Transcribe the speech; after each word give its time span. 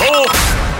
Oh, 0.00 0.24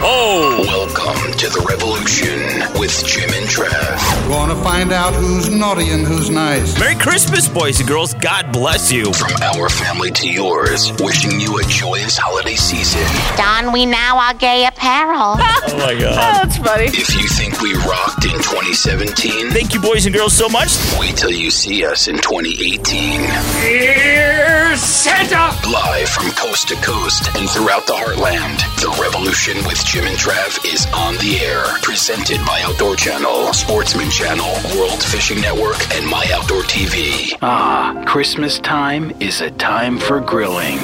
oh. 0.00 0.57
Welcome 0.68 1.32
to 1.38 1.48
the 1.48 1.64
revolution 1.67 2.78
with 2.78 2.92
Jim 3.07 3.30
and 3.33 3.49
Trav. 3.49 4.28
Gonna 4.28 4.54
find 4.62 4.92
out 4.92 5.14
who's 5.14 5.48
naughty 5.48 5.89
and 5.89 6.07
who's 6.07 6.28
nice. 6.28 6.78
Merry 6.78 6.94
Christmas, 6.94 7.48
boys 7.48 7.80
and 7.80 7.89
girls. 7.89 8.12
God 8.12 8.52
bless 8.52 8.93
you. 8.93 9.11
From 9.14 9.32
our 9.41 9.70
family 9.70 10.11
to 10.11 10.29
yours, 10.29 10.93
wishing 11.00 11.41
you 11.41 11.59
a 11.59 11.62
joyous 11.64 12.18
holiday 12.18 12.54
season. 12.54 13.00
Don 13.39 13.73
we 13.73 13.86
now 13.86 14.18
our 14.18 14.35
gay 14.35 14.67
apparel. 14.67 15.36
Oh 15.71 15.77
my 15.77 15.95
God. 16.00 16.12
Oh, 16.17 16.49
that's 16.49 16.57
funny. 16.59 16.85
If 16.87 17.14
you 17.14 17.29
think 17.29 17.61
we 17.61 17.75
rocked 17.75 18.25
in 18.25 18.32
2017, 18.41 19.50
Thank 19.50 19.75
you, 19.75 19.80
boys 19.80 20.07
and 20.07 20.14
girls, 20.14 20.32
so 20.32 20.48
much. 20.48 20.69
wait 20.98 21.16
till 21.16 21.30
you 21.30 21.50
see 21.50 21.85
us 21.85 22.09
in 22.09 22.16
2018. 22.16 23.21
Here's 23.62 24.80
Santa! 24.80 25.53
Live 25.71 26.09
from 26.09 26.30
coast 26.32 26.69
to 26.69 26.75
coast 26.77 27.29
and 27.37 27.48
throughout 27.50 27.87
the 27.87 27.93
heartland, 27.93 28.59
the 28.80 28.89
revolution 29.03 29.57
with 29.66 29.85
Jim 29.85 30.05
and 30.07 30.16
Trav 30.16 30.57
is 30.64 30.86
on 30.94 31.14
the 31.17 31.39
air. 31.43 31.64
Presented 31.82 32.38
by 32.46 32.60
Outdoor 32.64 32.96
Channel, 32.96 33.52
Sportsman 33.52 34.10
Channel, 34.10 34.46
World 34.76 35.02
Fishing 35.02 35.40
Network, 35.40 35.78
and 35.94 36.06
My 36.06 36.26
Outdoor 36.32 36.62
TV. 36.62 37.36
Ah, 37.42 38.02
Christmas 38.06 38.58
time 38.58 39.12
is 39.20 39.40
a 39.40 39.50
time 39.52 39.98
for 39.98 40.20
grilling. 40.20 40.78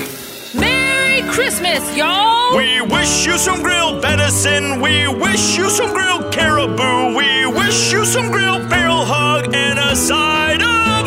Merry 0.54 1.22
Christmas, 1.30 1.96
y'all! 1.96 2.56
We 2.56 2.80
wish 2.82 3.26
you 3.26 3.36
some 3.38 3.62
grilled 3.62 4.02
venison. 4.02 4.80
We 4.80 5.08
wish 5.08 5.56
you 5.56 5.68
some 5.70 5.92
grilled 5.92 6.32
caribou. 6.32 7.16
We 7.16 7.46
wish 7.46 7.92
you 7.92 8.04
some 8.04 8.30
grilled 8.30 8.68
barrel 8.68 9.04
hog 9.04 9.54
and 9.54 9.78
a 9.78 9.96
side 9.96 10.62
of 10.62 11.06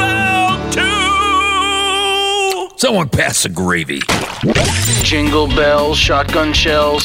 L2. 0.75 2.79
Someone 2.79 3.09
pass 3.09 3.43
the 3.43 3.49
gravy. 3.49 4.01
Jingle 5.03 5.47
bells, 5.47 5.97
shotgun 5.97 6.53
shells. 6.53 7.03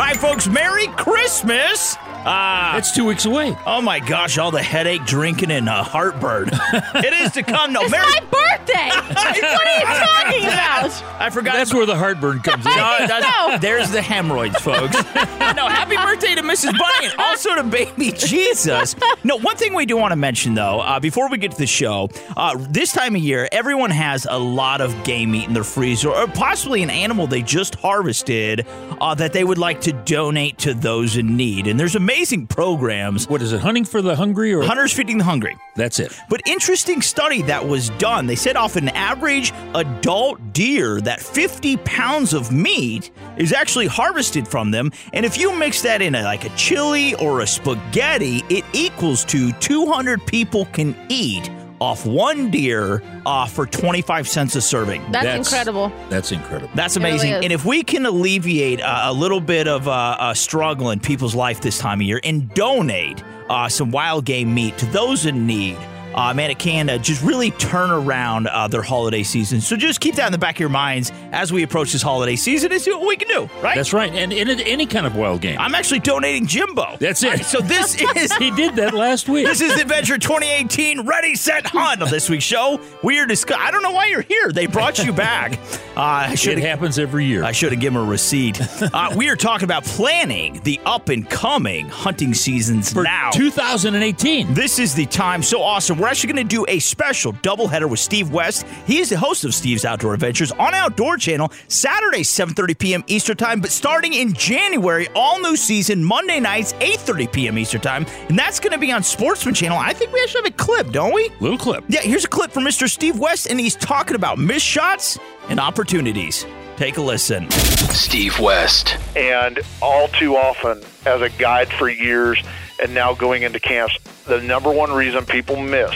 Hi, 0.00 0.14
folks. 0.14 0.46
Merry 0.46 0.86
Christmas. 0.86 1.96
Ah, 2.24 2.72
That's 2.74 2.92
two 2.92 3.04
weeks 3.04 3.24
away. 3.24 3.56
oh 3.66 3.80
my 3.80 4.00
gosh, 4.00 4.38
all 4.38 4.50
the 4.50 4.62
headache, 4.62 5.04
drinking, 5.04 5.50
and 5.50 5.68
uh, 5.68 5.82
heartburn. 5.82 6.48
it 6.72 7.12
is 7.12 7.32
to 7.32 7.42
come. 7.42 7.72
No, 7.72 7.82
It's 7.82 7.90
Merry. 7.90 8.04
my 8.06 8.20
birthday! 8.30 8.88
what 9.14 9.26
are 9.26 9.36
you 9.36 9.84
talking 9.86 10.44
about? 10.44 11.02
I 11.20 11.30
forgot. 11.30 11.54
That's 11.54 11.72
where 11.72 11.86
the 11.86 11.96
heartburn 11.96 12.40
comes 12.40 12.66
in. 12.66 12.72
No, 12.78 12.96
that's- 13.06 13.22
No. 13.22 13.58
There's 13.58 13.90
the 13.90 14.02
hemorrhoids, 14.02 14.58
folks. 14.60 14.94
no, 14.94 15.68
happy 15.68 15.96
birthday 15.96 16.34
to 16.34 16.42
Mrs. 16.42 16.78
Bunny 16.78 17.06
and 17.06 17.14
also 17.18 17.54
to 17.54 17.62
baby 17.62 18.12
Jesus. 18.12 18.94
No, 19.24 19.38
one 19.38 19.56
thing 19.56 19.74
we 19.74 19.86
do 19.86 19.96
want 19.96 20.12
to 20.12 20.16
mention, 20.16 20.54
though, 20.54 20.80
uh, 20.80 21.00
before 21.00 21.28
we 21.28 21.38
get 21.38 21.52
to 21.52 21.58
the 21.58 21.66
show, 21.66 22.08
uh, 22.36 22.56
this 22.70 22.92
time 22.92 23.16
of 23.16 23.22
year, 23.22 23.48
everyone 23.52 23.90
has 23.90 24.26
a 24.30 24.38
lot 24.38 24.80
of 24.80 25.02
game 25.04 25.30
meat 25.32 25.46
in 25.48 25.54
their 25.54 25.64
freezer 25.64 26.10
or 26.10 26.26
possibly 26.28 26.82
an 26.82 26.90
animal 26.90 27.26
they 27.26 27.42
just 27.42 27.74
harvested 27.76 28.66
uh, 29.00 29.14
that 29.14 29.32
they 29.32 29.44
would 29.44 29.58
like 29.58 29.80
to 29.82 29.92
donate 29.92 30.58
to 30.58 30.74
those 30.74 31.16
in 31.16 31.36
need. 31.36 31.66
And 31.66 31.78
there's 31.80 31.94
amazing 32.08 32.46
programs. 32.46 33.28
What 33.28 33.42
is 33.42 33.52
it? 33.52 33.60
Hunting 33.60 33.84
for 33.84 34.00
the 34.00 34.16
hungry 34.16 34.54
or 34.54 34.62
Hunters 34.62 34.94
Feeding 34.94 35.18
the 35.18 35.24
Hungry. 35.24 35.58
that's 35.76 35.98
it? 35.98 36.18
But 36.30 36.40
interesting 36.48 37.02
study 37.02 37.42
that 37.42 37.68
was 37.68 37.90
done. 37.90 38.26
They 38.26 38.34
said 38.34 38.56
off 38.56 38.76
an 38.76 38.88
average 38.88 39.52
adult 39.74 40.54
deer 40.54 41.02
that 41.02 41.20
50 41.20 41.76
pounds 41.78 42.32
of 42.32 42.50
meat 42.50 43.10
is 43.36 43.52
actually 43.52 43.88
harvested 43.88 44.48
from 44.48 44.70
them. 44.70 44.90
And 45.12 45.26
if 45.26 45.36
you 45.36 45.54
mix 45.54 45.82
that 45.82 46.00
in 46.00 46.14
a, 46.14 46.22
like 46.22 46.46
a 46.46 46.56
chili 46.56 47.14
or 47.16 47.40
a 47.42 47.46
spaghetti, 47.46 48.42
it 48.48 48.64
equals 48.72 49.22
to 49.26 49.52
200 49.52 50.24
people 50.24 50.64
can 50.64 50.96
eat 51.10 51.50
off 51.80 52.04
one 52.06 52.50
deer 52.50 53.02
uh, 53.26 53.46
for 53.46 53.66
25 53.66 54.28
cents 54.28 54.56
a 54.56 54.60
serving. 54.60 55.10
That's, 55.12 55.48
incredible. 55.48 55.92
That's 56.08 56.32
incredible. 56.32 56.70
That's 56.74 56.96
It 56.96 57.02
really 57.02 57.10
amazing. 57.14 57.44
and 57.44 57.52
if 57.52 57.64
we 57.64 57.82
can 57.82 58.06
alleviate 58.06 58.80
uh, 58.80 59.02
a 59.04 59.12
little 59.12 59.40
bit 59.40 59.68
of 59.68 59.86
uh, 59.88 60.16
a 60.20 60.34
struggle 60.34 60.90
in 60.90 61.00
people's 61.00 61.34
life 61.34 61.60
this 61.60 61.78
time 61.78 62.00
of 62.00 62.06
year 62.06 62.20
and 62.24 62.52
donate 62.54 63.22
uh, 63.48 63.68
some 63.68 63.90
wild 63.90 64.24
game 64.24 64.52
meat 64.54 64.76
to 64.78 64.86
those 64.86 65.24
in 65.26 65.46
need, 65.46 65.78
uh, 66.14 66.32
man, 66.34 66.50
it 66.50 66.58
can 66.58 66.88
uh, 66.88 66.98
just 66.98 67.22
really 67.22 67.50
turn 67.52 67.90
around 67.90 68.48
uh, 68.48 68.68
their 68.68 68.82
holiday 68.82 69.22
season. 69.22 69.60
So 69.60 69.76
just 69.76 70.00
keep 70.00 70.16
that 70.16 70.26
in 70.26 70.32
the 70.32 70.38
back 70.38 70.56
of 70.56 70.60
your 70.60 70.68
minds 70.68 71.12
as 71.32 71.52
we 71.52 71.62
approach 71.62 71.92
this 71.92 72.02
holiday 72.02 72.36
season 72.36 72.72
and 72.72 72.80
see 72.80 72.90
what 72.90 73.06
we 73.06 73.16
can 73.16 73.28
do, 73.28 73.50
right? 73.62 73.76
That's 73.76 73.92
right. 73.92 74.12
And 74.12 74.32
in 74.32 74.48
any 74.60 74.86
kind 74.86 75.06
of 75.06 75.16
wild 75.16 75.40
game. 75.40 75.58
I'm 75.58 75.74
actually 75.74 76.00
donating 76.00 76.46
Jimbo. 76.46 76.96
That's 76.98 77.22
it. 77.22 77.28
Right, 77.28 77.44
so 77.44 77.60
this 77.60 78.00
is 78.16 78.34
he 78.36 78.50
did 78.50 78.76
that 78.76 78.94
last 78.94 79.28
week. 79.28 79.46
This 79.46 79.60
is 79.60 79.80
Adventure 79.80 80.18
2018 80.18 81.06
Ready, 81.06 81.34
Set, 81.34 81.66
Hunt. 81.66 82.02
On 82.02 82.10
this 82.10 82.28
week's 82.28 82.44
show, 82.44 82.80
we 83.02 83.18
are 83.18 83.26
discussing. 83.26 83.62
I 83.62 83.70
don't 83.70 83.82
know 83.82 83.92
why 83.92 84.06
you're 84.06 84.22
here. 84.22 84.52
They 84.52 84.66
brought 84.66 84.98
you 84.98 85.12
back. 85.12 85.58
Uh, 85.96 86.00
I 86.00 86.36
it 86.38 86.58
happens 86.58 86.98
every 86.98 87.24
year. 87.24 87.44
I 87.44 87.52
should 87.52 87.72
have 87.72 87.80
given 87.80 88.00
him 88.00 88.06
a 88.06 88.10
receipt. 88.10 88.60
Uh, 88.82 89.14
we 89.16 89.28
are 89.28 89.36
talking 89.36 89.64
about 89.64 89.84
planning 89.84 90.60
the 90.62 90.80
up 90.86 91.08
and 91.08 91.28
coming 91.28 91.88
hunting 91.88 92.34
seasons 92.34 92.92
for 92.92 93.02
now. 93.02 93.30
2018. 93.32 94.54
This 94.54 94.78
is 94.78 94.94
the 94.94 95.06
time. 95.06 95.42
So 95.42 95.62
awesome. 95.62 95.98
We're 95.98 96.07
actually 96.08 96.32
going 96.32 96.48
to 96.48 96.56
do 96.56 96.64
a 96.68 96.78
special 96.78 97.32
doubleheader 97.34 97.88
with 97.88 98.00
Steve 98.00 98.32
West. 98.32 98.66
He 98.86 98.98
is 98.98 99.10
the 99.10 99.18
host 99.18 99.44
of 99.44 99.54
Steve's 99.54 99.84
Outdoor 99.84 100.14
Adventures 100.14 100.50
on 100.52 100.74
Outdoor 100.74 101.16
Channel, 101.16 101.52
Saturday, 101.68 102.22
7.30 102.22 102.78
p.m. 102.78 103.04
Eastern 103.06 103.36
Time. 103.36 103.60
But 103.60 103.70
starting 103.70 104.14
in 104.14 104.32
January, 104.32 105.08
all 105.14 105.40
new 105.40 105.56
season, 105.56 106.02
Monday 106.02 106.40
nights, 106.40 106.72
8.30 106.74 107.32
p.m. 107.32 107.58
Eastern 107.58 107.80
Time. 107.80 108.06
And 108.28 108.38
that's 108.38 108.58
going 108.58 108.72
to 108.72 108.78
be 108.78 108.90
on 108.90 109.02
Sportsman 109.02 109.54
Channel. 109.54 109.78
I 109.78 109.92
think 109.92 110.12
we 110.12 110.20
actually 110.22 110.42
have 110.42 110.52
a 110.52 110.56
clip, 110.56 110.90
don't 110.90 111.14
we? 111.14 111.30
Little 111.40 111.58
clip. 111.58 111.84
Yeah, 111.88 112.00
here's 112.00 112.24
a 112.24 112.28
clip 112.28 112.50
from 112.50 112.64
Mr. 112.64 112.88
Steve 112.88 113.18
West, 113.18 113.46
and 113.48 113.60
he's 113.60 113.76
talking 113.76 114.16
about 114.16 114.38
missed 114.38 114.66
shots 114.66 115.18
and 115.48 115.60
opportunities. 115.60 116.44
Take 116.76 116.96
a 116.96 117.02
listen. 117.02 117.50
Steve 117.50 118.38
West. 118.38 118.96
and 119.16 119.58
all 119.82 120.08
too 120.08 120.36
often 120.36 120.80
as 121.06 121.20
a 121.22 121.28
guide 121.30 121.68
for 121.72 121.88
years 121.88 122.42
and 122.82 122.94
now 122.94 123.14
going 123.14 123.42
into 123.42 123.60
camps 123.60 123.96
the 124.26 124.40
number 124.42 124.70
one 124.70 124.90
reason 124.92 125.24
people 125.24 125.56
miss 125.56 125.92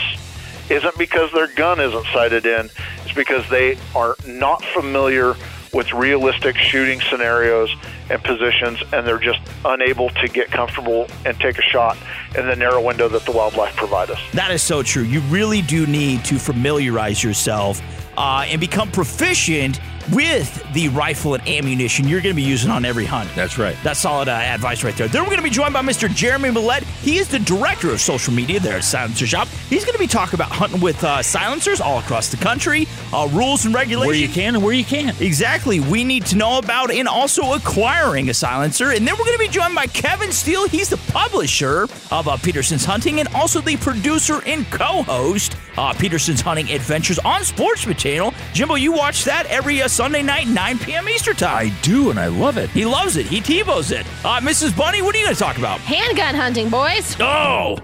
isn't 0.69 0.97
because 0.97 1.31
their 1.33 1.47
gun 1.55 1.79
isn't 1.79 2.05
sighted 2.07 2.45
in 2.45 2.69
it's 3.03 3.13
because 3.13 3.47
they 3.49 3.77
are 3.95 4.15
not 4.25 4.63
familiar 4.65 5.35
with 5.73 5.91
realistic 5.91 6.55
shooting 6.55 7.01
scenarios 7.01 7.75
and 8.09 8.23
positions 8.23 8.79
and 8.93 9.07
they're 9.07 9.17
just 9.17 9.39
unable 9.65 10.09
to 10.09 10.27
get 10.27 10.51
comfortable 10.51 11.07
and 11.25 11.37
take 11.39 11.57
a 11.57 11.61
shot 11.63 11.97
in 12.37 12.45
the 12.45 12.55
narrow 12.55 12.81
window 12.81 13.07
that 13.09 13.23
the 13.23 13.31
wildlife 13.31 13.75
provide 13.75 14.09
us 14.09 14.19
That 14.33 14.51
is 14.51 14.61
so 14.61 14.83
true. 14.83 15.03
You 15.03 15.19
really 15.21 15.61
do 15.61 15.87
need 15.87 16.23
to 16.25 16.37
familiarize 16.37 17.23
yourself 17.23 17.81
uh, 18.17 18.45
and 18.47 18.59
become 18.59 18.91
proficient 18.91 19.79
with 20.11 20.63
the 20.73 20.89
rifle 20.89 21.35
and 21.35 21.47
ammunition 21.47 22.07
you're 22.07 22.21
going 22.21 22.35
to 22.35 22.41
be 22.41 22.47
using 22.47 22.69
on 22.69 22.85
every 22.85 23.05
hunt. 23.05 23.29
That's 23.35 23.57
right. 23.57 23.75
That's 23.83 23.99
solid 23.99 24.27
uh, 24.27 24.31
advice 24.31 24.83
right 24.83 24.95
there. 24.95 25.07
Then 25.07 25.23
we're 25.23 25.29
going 25.29 25.37
to 25.37 25.43
be 25.43 25.49
joined 25.49 25.73
by 25.73 25.81
Mr. 25.81 26.13
Jeremy 26.13 26.49
Millette. 26.49 26.83
He 27.01 27.17
is 27.17 27.27
the 27.27 27.39
director 27.39 27.91
of 27.91 28.01
social 28.01 28.33
media 28.33 28.59
there 28.59 28.77
at 28.77 28.83
Silencer 28.83 29.27
Shop. 29.27 29.47
He's 29.69 29.85
going 29.85 29.93
to 29.93 29.99
be 29.99 30.07
talking 30.07 30.35
about 30.35 30.51
hunting 30.51 30.81
with 30.81 31.03
uh, 31.03 31.21
silencers 31.21 31.81
all 31.81 31.99
across 31.99 32.29
the 32.29 32.37
country, 32.37 32.87
uh, 33.13 33.29
rules 33.31 33.65
and 33.65 33.73
regulations. 33.73 34.07
Where 34.07 34.15
you 34.15 34.29
can 34.29 34.55
and 34.55 34.63
where 34.63 34.73
you 34.73 34.85
can't. 34.85 35.19
Exactly. 35.21 35.79
We 35.79 36.03
need 36.03 36.25
to 36.27 36.35
know 36.35 36.57
about 36.57 36.91
and 36.91 37.07
also 37.07 37.53
acquiring 37.53 38.29
a 38.29 38.33
silencer. 38.33 38.91
And 38.91 39.07
then 39.07 39.15
we're 39.17 39.25
going 39.25 39.37
to 39.37 39.43
be 39.43 39.47
joined 39.47 39.75
by 39.75 39.87
Kevin 39.87 40.31
Steele. 40.31 40.67
He's 40.67 40.89
the 40.89 40.97
publisher 41.11 41.83
of 42.11 42.27
uh, 42.27 42.37
Peterson's 42.37 42.85
Hunting 42.85 43.19
and 43.19 43.29
also 43.29 43.61
the 43.61 43.77
producer 43.77 44.41
and 44.45 44.69
co 44.71 45.03
host 45.03 45.55
uh, 45.77 45.93
Peterson's 45.93 46.41
Hunting 46.41 46.69
Adventures 46.71 47.19
on 47.19 47.43
Sportsman 47.43 47.97
Channel. 47.97 48.33
Jimbo, 48.53 48.75
you 48.75 48.91
watch 48.91 49.23
that 49.25 49.45
every 49.47 49.81
uh, 49.81 49.87
Sunday 49.93 50.23
night, 50.23 50.47
9 50.47 50.79
p.m. 50.79 51.07
Eastern 51.07 51.35
Time. 51.35 51.67
I 51.67 51.81
do, 51.83 52.09
and 52.09 52.19
I 52.19 52.25
love 52.25 52.57
it. 52.57 52.71
he 52.71 52.83
loves 52.83 53.15
it. 53.15 53.27
He 53.27 53.39
TiVos 53.39 53.91
it. 53.91 54.07
Uh, 54.25 54.39
Mrs. 54.39 54.75
Bunny, 54.75 55.03
what 55.03 55.13
are 55.13 55.19
you 55.19 55.25
going 55.25 55.35
to 55.35 55.39
talk 55.39 55.59
about? 55.59 55.79
Handgun 55.81 56.33
hunting, 56.33 56.67
boys. 56.67 57.15
Oh, 57.19 57.77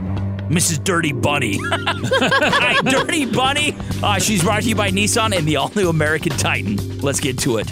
Mrs. 0.50 0.84
Dirty 0.84 1.12
Bunny. 1.12 1.60
Hi, 1.62 2.82
Dirty 2.90 3.28
Bunny. 3.28 3.76
Uh, 4.02 4.18
she's 4.18 4.42
brought 4.44 4.64
to 4.64 4.70
you 4.70 4.76
by 4.76 4.90
Nissan 4.90 5.38
and 5.38 5.48
the 5.48 5.58
all 5.58 5.72
new 5.76 5.90
American 5.90 6.32
Titan. 6.32 6.78
Let's 6.98 7.20
get 7.20 7.38
to 7.40 7.58
it. 7.60 7.68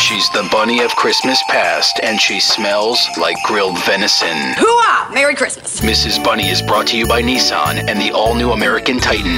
She's 0.00 0.30
the 0.30 0.48
bunny 0.50 0.80
of 0.82 0.96
Christmas 0.96 1.42
past, 1.50 2.00
and 2.02 2.18
she 2.18 2.40
smells 2.40 3.06
like 3.20 3.36
grilled 3.44 3.78
venison. 3.84 4.34
Hooah! 4.54 5.12
Merry 5.12 5.34
Christmas. 5.34 5.82
Mrs. 5.82 6.24
Bunny 6.24 6.48
is 6.48 6.62
brought 6.62 6.86
to 6.86 6.96
you 6.96 7.06
by 7.06 7.20
Nissan 7.20 7.86
and 7.86 8.00
the 8.00 8.12
all 8.12 8.34
new 8.34 8.52
American 8.52 8.98
Titan 8.98 9.36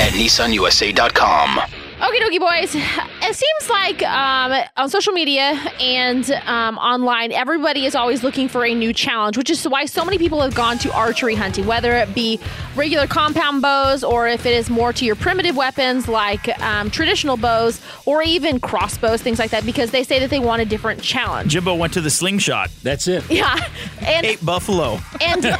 at 0.00 0.12
nissanusa.com. 0.14 1.60
Okie 2.00 2.20
dokie, 2.20 2.38
boys. 2.38 2.76
It 2.76 3.34
seems 3.34 3.68
like 3.70 4.04
um, 4.04 4.52
on 4.76 4.88
social 4.88 5.12
media 5.12 5.60
and 5.80 6.30
um, 6.46 6.78
online, 6.78 7.32
everybody 7.32 7.86
is 7.86 7.96
always 7.96 8.22
looking 8.22 8.48
for 8.48 8.64
a 8.64 8.72
new 8.72 8.92
challenge, 8.92 9.36
which 9.36 9.50
is 9.50 9.66
why 9.66 9.84
so 9.84 10.04
many 10.04 10.16
people 10.16 10.40
have 10.40 10.54
gone 10.54 10.78
to 10.78 10.92
archery 10.94 11.34
hunting, 11.34 11.66
whether 11.66 11.96
it 11.96 12.14
be 12.14 12.38
regular 12.76 13.08
compound 13.08 13.62
bows 13.62 14.04
or 14.04 14.28
if 14.28 14.46
it 14.46 14.54
is 14.54 14.70
more 14.70 14.92
to 14.92 15.04
your 15.04 15.16
primitive 15.16 15.56
weapons 15.56 16.06
like 16.06 16.48
um, 16.62 16.88
traditional 16.88 17.36
bows 17.36 17.80
or 18.06 18.22
even 18.22 18.60
crossbows, 18.60 19.20
things 19.20 19.40
like 19.40 19.50
that, 19.50 19.66
because 19.66 19.90
they 19.90 20.04
say 20.04 20.20
that 20.20 20.30
they 20.30 20.38
want 20.38 20.62
a 20.62 20.64
different 20.64 21.02
challenge. 21.02 21.50
Jimbo 21.50 21.74
went 21.74 21.92
to 21.94 22.00
the 22.00 22.10
slingshot. 22.10 22.70
That's 22.84 23.08
it. 23.08 23.24
Yeah. 23.38 23.56
And, 24.02 24.24
Ate 24.26 24.44
buffalo. 24.44 24.98
and 25.20 25.44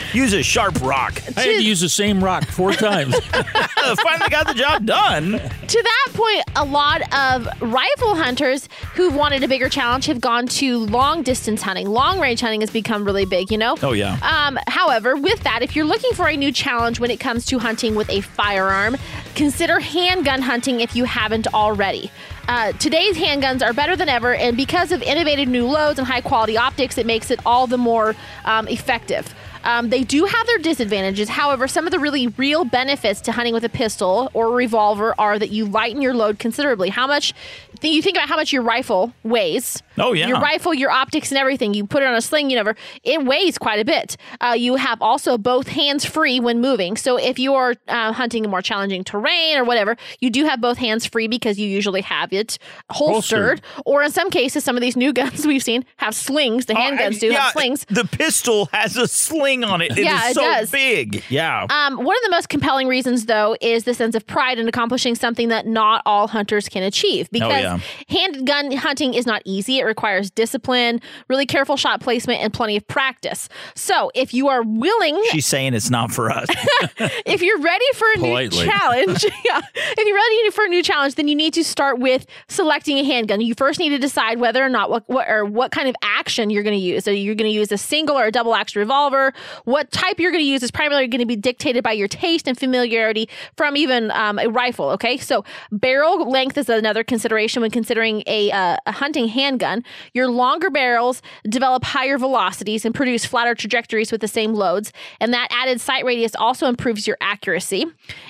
Use 0.12 0.32
a 0.32 0.42
sharp 0.42 0.80
rock. 0.80 1.20
I 1.36 1.40
had 1.40 1.56
to 1.56 1.62
use 1.64 1.80
the 1.80 1.88
same 1.88 2.22
rock 2.22 2.44
four 2.46 2.72
times. 2.72 3.14
Finally 3.18 4.30
got 4.30 4.46
the 4.46 4.54
job 4.54 4.83
done. 4.84 5.32
to 5.32 5.82
that 5.82 6.08
point, 6.14 6.42
a 6.56 6.64
lot 6.64 7.02
of 7.14 7.48
rifle 7.60 8.14
hunters 8.14 8.68
who've 8.94 9.14
wanted 9.14 9.42
a 9.42 9.48
bigger 9.48 9.68
challenge 9.68 10.06
have 10.06 10.20
gone 10.20 10.46
to 10.46 10.78
long 10.78 11.22
distance 11.22 11.62
hunting. 11.62 11.88
Long 11.88 12.20
range 12.20 12.40
hunting 12.40 12.60
has 12.60 12.70
become 12.70 13.04
really 13.04 13.26
big, 13.26 13.50
you 13.50 13.58
know? 13.58 13.76
Oh, 13.82 13.92
yeah. 13.92 14.18
Um, 14.22 14.58
however, 14.66 15.16
with 15.16 15.42
that, 15.44 15.62
if 15.62 15.74
you're 15.74 15.84
looking 15.84 16.12
for 16.12 16.28
a 16.28 16.36
new 16.36 16.52
challenge 16.52 17.00
when 17.00 17.10
it 17.10 17.20
comes 17.20 17.46
to 17.46 17.58
hunting 17.58 17.94
with 17.94 18.08
a 18.10 18.20
firearm, 18.20 18.96
consider 19.34 19.80
handgun 19.80 20.42
hunting 20.42 20.80
if 20.80 20.94
you 20.94 21.04
haven't 21.04 21.52
already. 21.52 22.10
Uh, 22.46 22.72
today's 22.72 23.16
handguns 23.16 23.66
are 23.66 23.72
better 23.72 23.96
than 23.96 24.08
ever, 24.08 24.34
and 24.34 24.56
because 24.56 24.92
of 24.92 25.02
innovative 25.02 25.48
new 25.48 25.66
loads 25.66 25.98
and 25.98 26.06
high 26.06 26.20
quality 26.20 26.56
optics, 26.56 26.98
it 26.98 27.06
makes 27.06 27.30
it 27.30 27.40
all 27.46 27.66
the 27.66 27.78
more 27.78 28.14
um, 28.44 28.68
effective. 28.68 29.34
Um, 29.64 29.88
they 29.88 30.04
do 30.04 30.24
have 30.26 30.46
their 30.46 30.58
disadvantages. 30.58 31.28
However, 31.30 31.66
some 31.66 31.86
of 31.86 31.90
the 31.90 31.98
really 31.98 32.28
real 32.28 32.64
benefits 32.64 33.20
to 33.22 33.32
hunting 33.32 33.54
with 33.54 33.64
a 33.64 33.68
pistol 33.68 34.30
or 34.34 34.46
a 34.48 34.50
revolver 34.50 35.14
are 35.18 35.38
that 35.38 35.50
you 35.50 35.64
lighten 35.64 36.00
your 36.00 36.14
load 36.14 36.38
considerably. 36.38 36.90
How 36.90 37.06
much? 37.06 37.34
You 37.92 38.02
think 38.02 38.16
about 38.16 38.28
how 38.28 38.36
much 38.36 38.52
your 38.52 38.62
rifle 38.62 39.12
weighs. 39.22 39.82
Oh, 39.98 40.12
yeah. 40.12 40.26
Your 40.28 40.40
rifle, 40.40 40.74
your 40.74 40.90
optics, 40.90 41.30
and 41.30 41.38
everything. 41.38 41.74
You 41.74 41.86
put 41.86 42.02
it 42.02 42.06
on 42.06 42.14
a 42.14 42.20
sling. 42.20 42.50
You 42.50 42.56
never. 42.56 42.74
It 43.02 43.24
weighs 43.24 43.58
quite 43.58 43.78
a 43.80 43.84
bit. 43.84 44.16
Uh, 44.40 44.54
you 44.58 44.76
have 44.76 45.00
also 45.02 45.38
both 45.38 45.68
hands 45.68 46.04
free 46.04 46.40
when 46.40 46.60
moving. 46.60 46.96
So 46.96 47.16
if 47.16 47.38
you 47.38 47.54
are 47.54 47.74
uh, 47.88 48.12
hunting 48.12 48.44
a 48.44 48.48
more 48.48 48.62
challenging 48.62 49.04
terrain 49.04 49.56
or 49.56 49.64
whatever, 49.64 49.96
you 50.20 50.30
do 50.30 50.44
have 50.46 50.60
both 50.60 50.78
hands 50.78 51.06
free 51.06 51.28
because 51.28 51.58
you 51.58 51.68
usually 51.68 52.00
have 52.02 52.32
it 52.32 52.58
holstered. 52.90 53.60
Or 53.84 54.02
in 54.02 54.10
some 54.10 54.30
cases, 54.30 54.64
some 54.64 54.76
of 54.76 54.80
these 54.80 54.96
new 54.96 55.12
guns 55.20 55.46
we've 55.46 55.62
seen 55.62 55.84
have 55.98 56.14
slings. 56.14 56.66
The 56.66 56.74
handguns 56.74 57.20
do 57.20 57.28
Oh, 57.28 57.32
yeah, 57.32 57.40
have 57.44 57.52
slings. 57.52 57.86
The 57.88 58.04
pistol 58.04 58.66
has 58.72 58.96
a 58.96 59.06
sling 59.08 59.64
on 59.64 59.80
it. 59.80 59.92
It 59.92 59.98
is 59.98 60.04
Yeah, 60.04 60.28
it 60.30 60.34
so 60.34 60.40
does. 60.42 60.70
big. 60.70 61.22
Yeah. 61.28 61.66
Um, 61.70 61.96
one 61.98 62.16
of 62.16 62.22
the 62.24 62.30
most 62.30 62.48
compelling 62.48 62.88
reasons, 62.88 63.26
though, 63.26 63.56
is 63.60 63.84
the 63.84 63.94
sense 63.94 64.14
of 64.14 64.26
pride 64.26 64.58
in 64.58 64.68
accomplishing 64.68 65.14
something 65.14 65.48
that 65.48 65.66
not 65.66 66.02
all 66.06 66.28
hunters 66.28 66.68
can 66.68 66.82
achieve. 66.82 67.30
Because 67.30 67.44
Oh, 67.52 67.58
yeah. 67.58 67.73
Handgun 68.08 68.72
hunting 68.72 69.14
is 69.14 69.26
not 69.26 69.42
easy. 69.44 69.78
It 69.78 69.84
requires 69.84 70.30
discipline, 70.30 71.00
really 71.28 71.46
careful 71.46 71.76
shot 71.76 72.00
placement, 72.00 72.40
and 72.40 72.52
plenty 72.52 72.76
of 72.76 72.86
practice. 72.86 73.48
So, 73.74 74.10
if 74.14 74.34
you 74.34 74.48
are 74.48 74.62
willing, 74.62 75.20
She's 75.30 75.46
saying 75.46 75.74
it's 75.74 75.90
not 75.90 76.10
for 76.12 76.30
us. 76.30 76.46
if 77.26 77.42
you're 77.42 77.60
ready 77.60 77.84
for 77.94 78.06
a 78.14 78.18
Politely. 78.18 78.58
new 78.58 78.64
challenge, 78.64 79.24
yeah, 79.44 79.60
if 79.74 80.06
you're 80.06 80.16
ready 80.16 80.50
for 80.50 80.64
a 80.64 80.68
new 80.68 80.82
challenge, 80.82 81.14
then 81.14 81.28
you 81.28 81.34
need 81.34 81.54
to 81.54 81.64
start 81.64 81.98
with 81.98 82.26
selecting 82.48 82.98
a 82.98 83.04
handgun. 83.04 83.40
You 83.40 83.54
first 83.54 83.78
need 83.78 83.90
to 83.90 83.98
decide 83.98 84.38
whether 84.38 84.64
or 84.64 84.68
not 84.68 84.90
what, 84.90 85.08
what 85.08 85.28
or 85.28 85.44
what 85.44 85.70
kind 85.70 85.88
of 85.88 85.94
action 86.02 86.50
you're 86.50 86.62
going 86.62 86.76
to 86.78 86.82
use. 86.84 87.04
So 87.04 87.10
you're 87.10 87.34
going 87.34 87.50
to 87.50 87.54
use 87.54 87.70
a 87.72 87.78
single 87.78 88.16
or 88.18 88.26
a 88.26 88.30
double 88.30 88.54
action 88.54 88.80
revolver. 88.80 89.32
What 89.64 89.90
type 89.90 90.18
you're 90.18 90.32
going 90.32 90.44
to 90.44 90.48
use 90.48 90.62
is 90.62 90.70
primarily 90.70 91.06
going 91.08 91.20
to 91.20 91.26
be 91.26 91.36
dictated 91.36 91.82
by 91.82 91.92
your 91.92 92.08
taste 92.08 92.46
and 92.48 92.58
familiarity 92.58 93.28
from 93.56 93.76
even 93.76 94.10
um, 94.12 94.38
a 94.38 94.48
rifle. 94.48 94.90
Okay, 94.90 95.16
so 95.18 95.44
barrel 95.72 96.28
length 96.30 96.56
is 96.58 96.68
another 96.68 97.04
consideration 97.04 97.62
when 97.64 97.70
considering 97.70 98.22
a, 98.26 98.50
uh, 98.50 98.76
a 98.84 98.92
hunting 98.92 99.26
handgun. 99.26 99.82
Your 100.12 100.28
longer 100.28 100.68
barrels 100.68 101.22
develop 101.48 101.82
higher 101.82 102.18
velocities 102.18 102.84
and 102.84 102.94
produce 102.94 103.24
flatter 103.24 103.54
trajectories 103.54 104.12
with 104.12 104.20
the 104.20 104.28
same 104.28 104.52
loads, 104.52 104.92
and 105.18 105.32
that 105.32 105.48
added 105.50 105.80
sight 105.80 106.04
radius 106.04 106.34
also 106.36 106.66
improves 106.66 107.06
your 107.06 107.16
accuracy. 107.22 107.86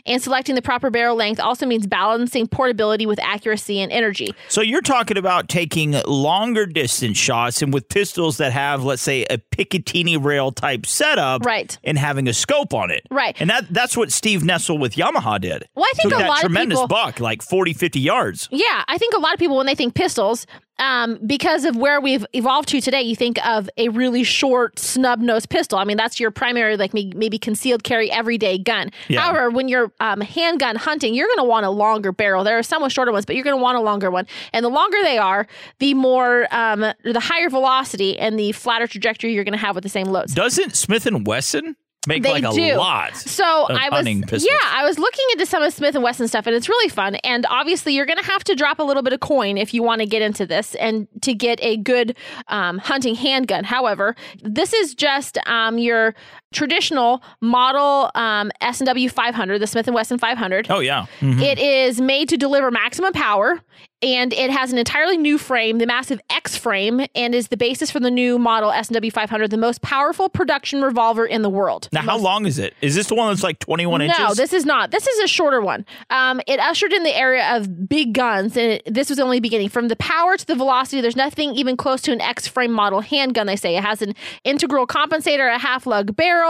And 0.06 0.22
selecting 0.22 0.54
the 0.54 0.62
proper 0.62 0.88
barrel 0.88 1.16
length 1.16 1.40
also 1.40 1.66
means 1.66 1.88
balancing 1.88 2.46
portability 2.46 3.06
with 3.06 3.18
accuracy 3.20 3.80
and 3.80 3.90
energy. 3.90 4.32
so 4.48 4.60
you're 4.60 4.80
talking 4.82 5.16
about 5.16 5.48
taking 5.48 5.96
longer 6.06 6.64
distance 6.64 7.18
shots 7.18 7.60
and 7.60 7.74
with 7.74 7.88
pistols 7.88 8.36
that 8.36 8.52
have, 8.52 8.84
let's 8.84 9.02
say, 9.02 9.24
a 9.24 9.38
Picatinny 9.38 10.22
rail 10.22 10.52
type 10.52 10.86
setup, 10.86 11.44
Right. 11.44 11.76
And 11.82 11.98
having 11.98 12.28
a 12.28 12.32
scope 12.32 12.72
on 12.72 12.92
it, 12.92 13.02
Right. 13.10 13.34
And 13.40 13.50
that 13.50 13.64
that's 13.70 13.96
what 13.96 14.12
Steve 14.12 14.42
Nessel 14.42 14.78
with 14.78 14.94
Yamaha 14.94 15.40
did. 15.40 15.64
Well, 15.74 15.86
I 15.92 15.92
think 15.96 16.12
Took 16.12 16.22
a 16.22 16.26
lot 16.28 16.36
of 16.38 16.40
tremendous 16.42 16.78
people- 16.78 16.88
buck, 16.88 17.18
like 17.18 17.42
40, 17.42 17.72
50 17.72 17.98
yards. 17.98 18.48
Yeah, 18.52 18.84
I 18.86 18.98
think 18.98 19.13
a 19.14 19.20
lot 19.20 19.32
of 19.32 19.38
people 19.38 19.56
when 19.56 19.66
they 19.66 19.74
think 19.74 19.94
pistols, 19.94 20.46
um, 20.78 21.18
because 21.24 21.64
of 21.64 21.76
where 21.76 22.00
we've 22.00 22.26
evolved 22.32 22.68
to 22.70 22.80
today, 22.80 23.02
you 23.02 23.14
think 23.14 23.44
of 23.46 23.70
a 23.76 23.88
really 23.90 24.24
short 24.24 24.78
snub 24.78 25.20
nosed 25.20 25.48
pistol. 25.48 25.78
I 25.78 25.84
mean, 25.84 25.96
that's 25.96 26.18
your 26.18 26.30
primary, 26.30 26.76
like 26.76 26.92
may- 26.92 27.12
maybe 27.14 27.38
concealed 27.38 27.84
carry 27.84 28.10
everyday 28.10 28.58
gun. 28.58 28.90
Yeah. 29.08 29.20
However, 29.20 29.50
when 29.50 29.68
you're 29.68 29.92
um, 30.00 30.20
handgun 30.20 30.76
hunting, 30.76 31.14
you're 31.14 31.28
going 31.28 31.38
to 31.38 31.44
want 31.44 31.64
a 31.64 31.70
longer 31.70 32.10
barrel. 32.10 32.42
There 32.42 32.58
are 32.58 32.62
some 32.62 32.82
with 32.82 32.92
shorter 32.92 33.12
ones, 33.12 33.24
but 33.24 33.36
you're 33.36 33.44
going 33.44 33.56
to 33.56 33.62
want 33.62 33.78
a 33.78 33.80
longer 33.80 34.10
one. 34.10 34.26
And 34.52 34.64
the 34.64 34.70
longer 34.70 34.98
they 35.02 35.18
are, 35.18 35.46
the 35.78 35.94
more, 35.94 36.48
um, 36.50 36.80
the 36.80 37.20
higher 37.20 37.48
velocity 37.48 38.18
and 38.18 38.38
the 38.38 38.52
flatter 38.52 38.86
trajectory 38.86 39.32
you're 39.32 39.44
going 39.44 39.52
to 39.52 39.58
have 39.58 39.76
with 39.76 39.84
the 39.84 39.90
same 39.90 40.08
loads. 40.08 40.34
Doesn't 40.34 40.76
Smith 40.76 41.06
and 41.06 41.26
Wesson 41.26 41.76
make 42.06 42.22
They 42.22 42.30
like 42.32 42.44
a 42.44 42.52
do. 42.52 42.76
lot? 42.76 43.16
So 43.16 43.44
I 43.44 43.88
was, 43.90 44.04
yeah, 44.44 44.56
I 44.72 44.84
was 44.84 44.98
looking 44.98 45.24
into 45.32 45.46
some 45.46 45.62
of 45.62 45.72
Smith 45.72 45.94
and 45.94 46.04
Wesson 46.04 46.28
stuff, 46.28 46.46
and 46.46 46.54
it's 46.54 46.68
really 46.68 46.88
fun. 46.88 47.16
And 47.16 47.46
obviously, 47.48 47.94
you're 47.94 48.06
going 48.06 48.18
to 48.18 48.24
have 48.24 48.44
to 48.44 48.54
drop 48.54 48.78
a 48.78 48.82
little 48.82 49.02
bit 49.02 49.12
of 49.12 49.20
coin 49.20 49.56
if 49.58 49.72
you 49.74 49.82
want 49.82 50.00
to 50.00 50.06
get 50.06 50.22
into 50.22 50.46
this 50.46 50.74
and 50.76 51.08
to 51.22 51.34
get 51.34 51.58
a 51.62 51.76
good 51.76 52.16
um, 52.48 52.78
hunting 52.78 53.14
handgun. 53.14 53.64
However, 53.64 54.14
this 54.42 54.72
is 54.72 54.94
just 54.94 55.38
um, 55.46 55.78
your 55.78 56.14
traditional 56.54 57.22
model 57.40 58.10
um, 58.14 58.50
S 58.60 58.80
and 58.80 58.86
W 58.86 59.08
500, 59.08 59.58
the 59.58 59.66
Smith 59.66 59.86
and 59.86 59.94
Wesson 59.94 60.18
500. 60.18 60.68
Oh 60.70 60.80
yeah. 60.80 61.06
Mhm. 61.20 61.42
It 61.42 61.58
is 61.58 62.00
made 62.00 62.28
to 62.30 62.36
deliver 62.36 62.70
maximum 62.70 63.12
power. 63.12 63.60
And 64.02 64.34
it 64.34 64.50
has 64.50 64.70
an 64.70 64.76
entirely 64.76 65.16
new 65.16 65.38
frame, 65.38 65.78
the 65.78 65.86
massive 65.86 66.20
X 66.28 66.58
frame, 66.58 67.06
and 67.14 67.34
is 67.34 67.48
the 67.48 67.56
basis 67.56 67.90
for 67.90 68.00
the 68.00 68.10
new 68.10 68.38
model 68.38 68.70
S&W 68.70 69.10
500, 69.10 69.50
the 69.50 69.56
most 69.56 69.80
powerful 69.80 70.28
production 70.28 70.82
revolver 70.82 71.24
in 71.24 71.40
the 71.40 71.48
world. 71.48 71.88
Now, 71.90 72.02
how 72.02 72.18
long 72.18 72.44
is 72.44 72.58
it? 72.58 72.74
Is 72.82 72.94
this 72.94 73.06
the 73.06 73.14
one 73.14 73.30
that's 73.30 73.42
like 73.42 73.58
21 73.60 74.02
inches? 74.02 74.18
No, 74.18 74.34
this 74.34 74.52
is 74.52 74.66
not. 74.66 74.90
This 74.90 75.06
is 75.06 75.20
a 75.20 75.26
shorter 75.26 75.62
one. 75.62 75.86
Um, 76.10 76.42
it 76.46 76.60
ushered 76.60 76.92
in 76.92 77.02
the 77.02 77.16
area 77.16 77.56
of 77.56 77.88
big 77.88 78.12
guns, 78.12 78.58
and 78.58 78.72
it, 78.72 78.82
this 78.92 79.08
was 79.08 79.18
only 79.18 79.40
beginning. 79.40 79.70
From 79.70 79.88
the 79.88 79.96
power 79.96 80.36
to 80.36 80.46
the 80.46 80.54
velocity, 80.54 81.00
there's 81.00 81.16
nothing 81.16 81.54
even 81.54 81.74
close 81.74 82.02
to 82.02 82.12
an 82.12 82.20
X-frame 82.20 82.72
model 82.72 83.00
handgun. 83.00 83.46
They 83.46 83.56
say 83.56 83.74
it 83.74 83.82
has 83.84 84.02
an 84.02 84.14
integral 84.44 84.86
compensator, 84.86 85.52
a 85.52 85.58
half-lug 85.58 86.14
barrel, 86.14 86.43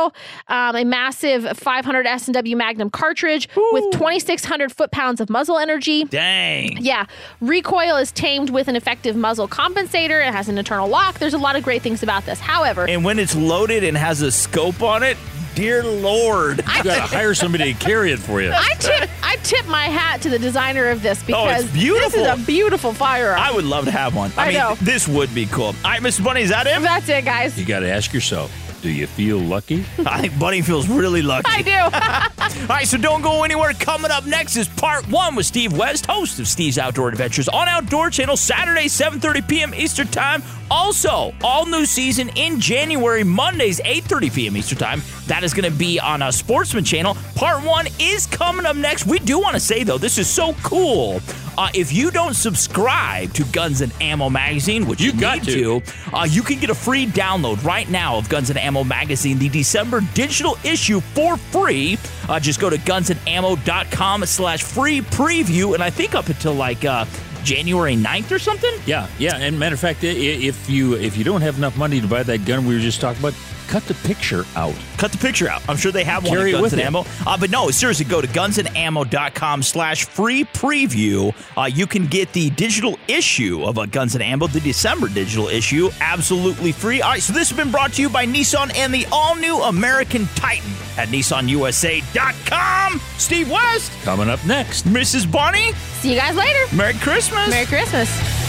um, 0.49 0.77
a 0.77 0.85
massive 0.85 1.57
500 1.59 2.07
S&W 2.07 2.57
Magnum 2.57 2.91
cartridge 2.91 3.49
with 3.73 3.85
2,600 3.93 4.73
foot-pounds 4.73 5.21
of 5.21 5.31
muzzle 5.31 5.59
energy. 5.59 6.05
Dang. 6.05 6.77
Yeah. 6.81 7.07
Recoil 7.41 7.97
is 7.97 8.13
tamed 8.13 8.51
with 8.51 8.69
an 8.69 8.77
effective 8.77 9.17
muzzle 9.17 9.49
compensator. 9.49 10.27
It 10.27 10.33
has 10.33 10.49
an 10.49 10.59
internal 10.59 10.89
lock. 10.89 11.19
There's 11.19 11.35
a 11.35 11.39
lot 11.39 11.57
of 11.57 11.63
great 11.63 11.83
things 11.83 12.03
about 12.03 12.25
this. 12.27 12.41
However, 12.41 12.87
And 12.89 13.05
when 13.05 13.19
it's 13.19 13.35
loaded 13.35 13.85
and 13.85 13.97
has 13.97 14.23
a 14.23 14.31
scope 14.31 14.83
on 14.83 15.03
it, 15.03 15.17
dear 15.55 15.85
Lord. 15.85 16.59
You 16.59 16.83
got 16.83 16.95
to 16.97 17.01
hire 17.03 17.33
somebody 17.35 17.73
to 17.73 17.79
carry 17.79 18.11
it 18.13 18.19
for 18.19 18.43
you. 18.43 18.51
I 18.53 18.75
tip 18.81 19.09
I 19.23 19.37
tip 19.45 19.67
my 19.69 19.85
hat 19.87 20.21
to 20.23 20.29
the 20.31 20.39
designer 20.39 20.89
of 20.89 21.01
this 21.03 21.23
because 21.23 21.61
Oh, 21.63 21.65
it's 21.65 21.73
beautiful. 21.73 22.11
this 22.11 22.39
is 22.39 22.43
a 22.43 22.47
beautiful 22.47 22.93
firearm. 22.93 23.39
I 23.39 23.53
would 23.53 23.65
love 23.65 23.85
to 23.85 23.91
have 23.93 24.17
one. 24.17 24.33
I, 24.37 24.43
I 24.43 24.49
mean, 24.49 24.57
know. 24.59 24.75
this 24.81 25.07
would 25.07 25.33
be 25.35 25.47
cool. 25.47 25.67
All 25.67 25.73
right, 25.85 26.01
Mr. 26.03 26.25
Bunny, 26.25 26.43
is 26.43 26.51
that 26.51 26.67
it? 26.67 26.83
That's 26.83 27.09
it, 27.09 27.25
guys. 27.25 27.57
You 27.59 27.65
got 27.65 27.81
to 27.81 27.89
ask 27.91 28.13
yourself, 28.13 28.51
do 28.85 28.91
you 28.91 29.07
feel 29.07 29.39
lucky? 29.39 29.83
I 30.07 30.21
think 30.21 30.39
Bunny 30.39 30.61
feels 30.61 30.87
really 30.89 31.23
lucky. 31.23 31.51
I 31.51 31.63
do. 31.63 32.61
All 32.63 32.67
right, 32.69 32.87
so 32.87 32.99
don't 32.99 33.23
go 33.23 33.43
anywhere. 33.43 33.73
Coming 33.73 34.11
up 34.11 34.27
next 34.27 34.57
is 34.57 34.69
part 34.69 35.09
one 35.09 35.35
with 35.35 35.47
Steve 35.47 35.73
West, 35.77 36.05
host 36.05 36.39
of 36.39 36.47
Steve's 36.47 36.77
Outdoor 36.77 37.09
Adventures 37.09 37.49
on 37.49 37.67
Outdoor 37.67 38.11
Channel, 38.11 38.37
Saturday, 38.37 38.85
7.30 38.87 39.49
p.m. 39.49 39.75
Eastern 39.75 40.07
Time. 40.09 40.43
Also, 40.71 41.33
all 41.43 41.65
new 41.65 41.87
season 41.87 42.29
in 42.37 42.61
January, 42.61 43.25
Mondays, 43.25 43.81
8.30 43.81 44.35
p.m. 44.35 44.57
Eastern 44.59 44.77
Time. 44.79 45.03
That 45.29 45.45
is 45.45 45.55
going 45.55 45.71
to 45.71 45.77
be 45.77 45.99
on 45.99 46.21
a 46.21 46.31
Sportsman 46.31 46.85
Channel. 46.85 47.17
Part 47.37 47.65
one 47.65 47.87
is 47.99 48.27
coming 48.27 48.67
up 48.67 48.77
next. 48.77 49.07
We 49.07 49.19
do 49.19 49.39
want 49.41 49.55
to 49.55 49.61
say, 49.61 49.83
though, 49.83 49.99
this 49.99 50.19
is 50.19 50.29
so 50.29 50.53
cool. 50.63 51.21
Uh, 51.57 51.69
if 51.73 51.93
you 51.93 52.11
don't 52.11 52.35
subscribe 52.35 53.33
to 53.35 53.45
Guns 53.45 53.81
and 53.81 53.93
Ammo 54.01 54.29
Magazine, 54.29 54.87
which 54.87 55.01
you, 55.01 55.13
You 55.13 55.21
got 55.21 55.39
need 55.47 55.53
to. 55.55 55.81
to, 55.81 56.17
uh, 56.17 56.25
you 56.25 56.43
can 56.43 56.59
get 56.59 56.69
a 56.69 56.75
free 56.75 57.07
download 57.07 57.63
right 57.65 57.89
now 57.89 58.17
of 58.17 58.29
Guns 58.29 58.51
and 58.51 58.59
Ammo 58.59 58.74
Magazine, 58.83 59.39
the 59.39 59.49
December 59.49 60.01
digital 60.15 60.57
issue 60.65 61.01
for 61.01 61.37
free. 61.37 61.99
Uh, 62.29 62.41
just 62.41 62.59
go 62.61 62.71
to 62.71 62.77
gunsandammo.com 62.77 64.25
slash 64.27 64.63
free 64.63 65.03
preview. 65.03 65.75
And 65.75 65.83
I 65.83 65.91
think 65.91 66.15
up 66.15 66.29
until 66.29 66.55
like 66.55 66.85
uh, 66.85 67.05
January 67.45 67.95
9th 67.95 68.33
or 68.33 68.39
something. 68.39 68.73
Yeah, 68.87 69.07
yeah. 69.19 69.37
And 69.37 69.59
matter 69.59 69.75
of 69.75 69.81
fact, 69.81 70.03
if 70.03 70.69
you 70.69 70.95
if 70.95 71.17
you 71.17 71.25
don't 71.25 71.43
have 71.43 71.59
enough 71.59 71.77
money 71.77 72.01
to 72.01 72.09
buy 72.09 72.23
that 72.23 72.45
gun 72.45 72.67
we 72.67 72.75
were 72.75 72.81
just 72.81 73.01
talking 73.01 73.21
about, 73.23 73.35
cut 73.69 73.83
the 73.85 73.95
picture 74.07 74.45
out. 74.57 74.75
Cut 74.99 75.13
the 75.13 75.19
picture 75.19 75.49
out. 75.49 75.63
I'm 75.69 75.77
sure 75.77 75.93
they 75.93 76.05
have 76.05 76.25
one 76.25 76.37
Carry 76.37 76.51
at 76.51 76.53
Guns 76.53 76.63
with 76.63 76.73
and 76.75 76.81
you. 76.81 76.87
Ammo. 76.87 77.05
Uh, 77.27 77.37
but 77.39 77.51
no, 77.51 77.71
seriously, 77.71 78.05
go 78.05 78.21
to 78.21 78.27
gunsandammo.com 78.29 79.63
slash 79.63 80.05
free 80.05 80.45
preview. 80.45 81.35
Uh, 81.57 81.65
you 81.67 81.87
can 81.87 82.07
get 82.07 82.33
the 82.33 82.51
digital 82.51 82.99
issue 83.09 83.63
of 83.65 83.79
uh, 83.79 83.87
Guns 83.87 84.15
and 84.15 84.23
Ammo, 84.23 84.47
the 84.47 84.61
December 84.61 85.09
digital 85.09 85.49
issue, 85.49 85.91
absolutely 86.01 86.73
free. 86.73 87.03
All 87.03 87.11
right, 87.11 87.23
so 87.23 87.33
this 87.33 87.49
has 87.51 87.57
been 87.57 87.71
brought 87.71 87.93
to 87.95 88.03
you 88.03 88.09
by 88.09 88.27
Nissan 88.27 88.75
and 88.77 88.93
the 88.93 89.07
all-new 89.13 89.57
American 89.63 90.27
Titan 90.35 90.71
at 90.97 91.09
nissanusa.com. 91.09 93.01
Steve 93.19 93.51
West, 93.51 93.93
Coming 94.05 94.29
up 94.29 94.45
next. 94.47 94.85
Mrs. 94.87 95.31
Bunny. 95.31 95.73
See 96.01 96.13
you 96.13 96.19
guys 96.19 96.37
later. 96.37 96.77
Merry 96.77 96.95
Christmas. 96.95 97.49
Merry 97.49 97.67
Christmas. 97.67 98.44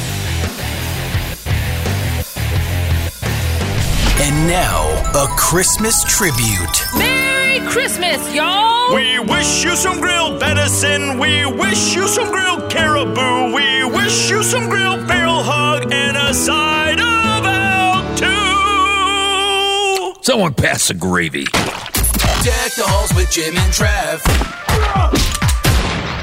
And 4.27 4.47
now, 4.47 4.81
a 5.13 5.27
Christmas 5.37 6.03
tribute. 6.03 6.83
Merry 6.97 7.35
Merry 7.55 7.67
Christmas, 7.67 8.33
y'all! 8.33 8.93
We 8.93 9.19
wish 9.19 9.63
you 9.63 9.75
some 9.75 10.01
grilled 10.01 10.39
venison. 10.39 11.19
We 11.19 11.45
wish 11.45 11.95
you 11.95 12.07
some 12.07 12.31
grilled 12.31 12.69
caribou. 12.69 13.53
We 13.53 13.85
wish 13.85 14.29
you 14.29 14.43
some 14.43 14.69
grilled 14.69 15.07
barrel 15.07 15.41
hog 15.41 15.91
and 15.91 16.17
a 16.17 16.33
side 16.33 16.99
of 16.99 17.45
out 17.45 18.17
too. 18.17 20.15
Someone 20.21 20.53
pass 20.53 20.89
the 20.89 20.95
gravy. 20.95 21.45
Deck 21.45 22.73
the 22.75 22.83
halls 22.85 23.13
with 23.13 23.31
Jim 23.31 23.57
and 23.57 23.71
Trav. 23.71 24.64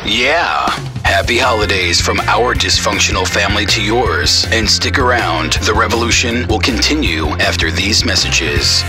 Yeah. 0.05 0.69
Happy 1.05 1.39
holidays 1.39 2.01
from 2.01 2.19
our 2.21 2.55
dysfunctional 2.55 3.27
family 3.27 3.67
to 3.67 3.83
yours. 3.83 4.47
And 4.51 4.69
stick 4.69 4.99
around. 4.99 5.55
The 5.65 5.75
revolution 5.75 6.47
will 6.49 6.59
continue 6.59 7.29
after 7.39 7.71
these 7.71 8.05
messages. 8.05 8.83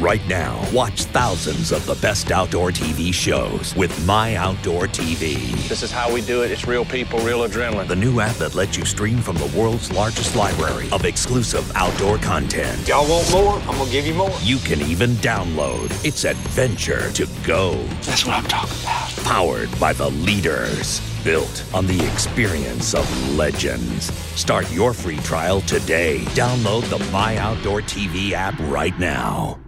Right 0.00 0.26
now, 0.26 0.64
watch 0.72 1.04
thousands 1.04 1.70
of 1.70 1.84
the 1.86 1.94
best 1.96 2.30
outdoor 2.30 2.70
TV 2.70 3.12
shows 3.12 3.74
with 3.76 4.06
My 4.06 4.36
Outdoor 4.36 4.86
TV. 4.86 5.50
This 5.68 5.82
is 5.82 5.92
how 5.92 6.12
we 6.12 6.22
do 6.22 6.42
it. 6.42 6.50
It's 6.50 6.66
real 6.66 6.84
people, 6.84 7.18
real 7.20 7.40
adrenaline. 7.46 7.88
The 7.88 7.96
new 7.96 8.20
app 8.20 8.36
that 8.36 8.54
lets 8.54 8.76
you 8.76 8.84
stream 8.84 9.18
from 9.18 9.36
the 9.36 9.52
world's 9.56 9.92
largest 9.92 10.34
library 10.34 10.88
of 10.92 11.04
exclusive 11.04 11.70
outdoor 11.76 12.18
content. 12.18 12.88
Y'all 12.88 13.08
want 13.08 13.30
more? 13.32 13.54
I'm 13.60 13.76
going 13.76 13.86
to 13.86 13.92
give 13.92 14.06
you 14.06 14.14
more. 14.14 14.32
You 14.40 14.58
can 14.58 14.80
even 14.80 15.10
download. 15.16 15.90
It's 16.04 16.24
adventure 16.24 17.12
to 17.12 17.28
go. 17.44 17.74
That's 18.02 18.24
what 18.24 18.36
I'm 18.36 18.44
talking 18.44 18.80
about. 18.82 19.10
Powered 19.24 19.78
by 19.78 19.92
the 19.92 20.10
leaders. 20.10 21.00
Built 21.22 21.64
on 21.72 21.86
the 21.86 22.04
experience 22.12 22.94
of 22.94 23.36
legends. 23.36 24.12
Start 24.40 24.70
your 24.72 24.92
free 24.92 25.18
trial 25.18 25.60
today. 25.60 26.20
Download 26.30 26.82
the 26.88 26.98
My 27.12 27.36
Outdoor 27.36 27.82
TV 27.82 28.32
app 28.32 28.58
right 28.60 28.98
now. 28.98 29.60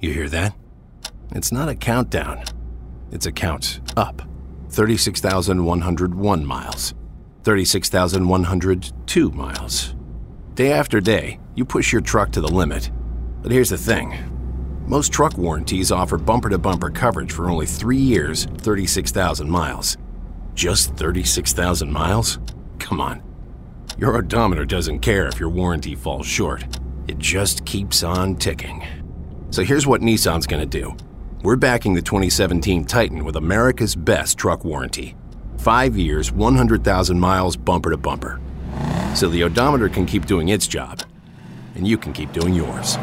You 0.00 0.14
hear 0.14 0.28
that? 0.30 0.54
It's 1.32 1.52
not 1.52 1.68
a 1.68 1.74
countdown, 1.74 2.42
it's 3.12 3.26
a 3.26 3.32
count 3.32 3.80
up. 3.98 4.22
36,101 4.70 6.46
miles. 6.46 6.94
36,102 7.42 9.30
miles. 9.30 9.94
Day 10.54 10.72
after 10.72 11.00
day, 11.00 11.38
you 11.54 11.64
push 11.64 11.92
your 11.92 12.00
truck 12.00 12.32
to 12.32 12.40
the 12.40 12.48
limit. 12.48 12.90
But 13.42 13.52
here's 13.52 13.70
the 13.70 13.76
thing 13.76 14.14
most 14.86 15.12
truck 15.12 15.36
warranties 15.36 15.92
offer 15.92 16.16
bumper 16.16 16.48
to 16.48 16.58
bumper 16.58 16.90
coverage 16.90 17.32
for 17.32 17.50
only 17.50 17.66
three 17.66 17.98
years, 17.98 18.46
36,000 18.46 19.50
miles. 19.50 19.98
Just 20.54 20.94
36,000 20.94 21.92
miles? 21.92 22.38
Come 22.78 23.00
on. 23.00 23.22
Your 23.98 24.16
odometer 24.16 24.64
doesn't 24.64 25.00
care 25.00 25.26
if 25.26 25.38
your 25.38 25.50
warranty 25.50 25.94
falls 25.94 26.26
short, 26.26 26.64
it 27.06 27.18
just 27.18 27.66
keeps 27.66 28.02
on 28.02 28.36
ticking. 28.36 28.99
So 29.50 29.64
here's 29.64 29.86
what 29.86 30.00
Nissan's 30.00 30.46
going 30.46 30.68
to 30.68 30.80
do 30.80 30.96
we're 31.42 31.56
backing 31.56 31.94
the 31.94 32.02
2017 32.02 32.84
Titan 32.84 33.24
with 33.24 33.36
America's 33.36 33.96
best 33.96 34.38
truck 34.38 34.64
warranty 34.64 35.16
five 35.60 35.96
years, 35.96 36.32
100,000 36.32 37.20
miles 37.20 37.56
bumper 37.56 37.90
to 37.90 37.96
bumper. 37.96 38.40
So 39.14 39.28
the 39.28 39.42
odometer 39.42 39.88
can 39.88 40.06
keep 40.06 40.26
doing 40.26 40.48
its 40.48 40.66
job, 40.66 41.02
and 41.74 41.86
you 41.86 41.98
can 41.98 42.12
keep 42.12 42.32
doing 42.32 42.54
yours. 42.54 42.96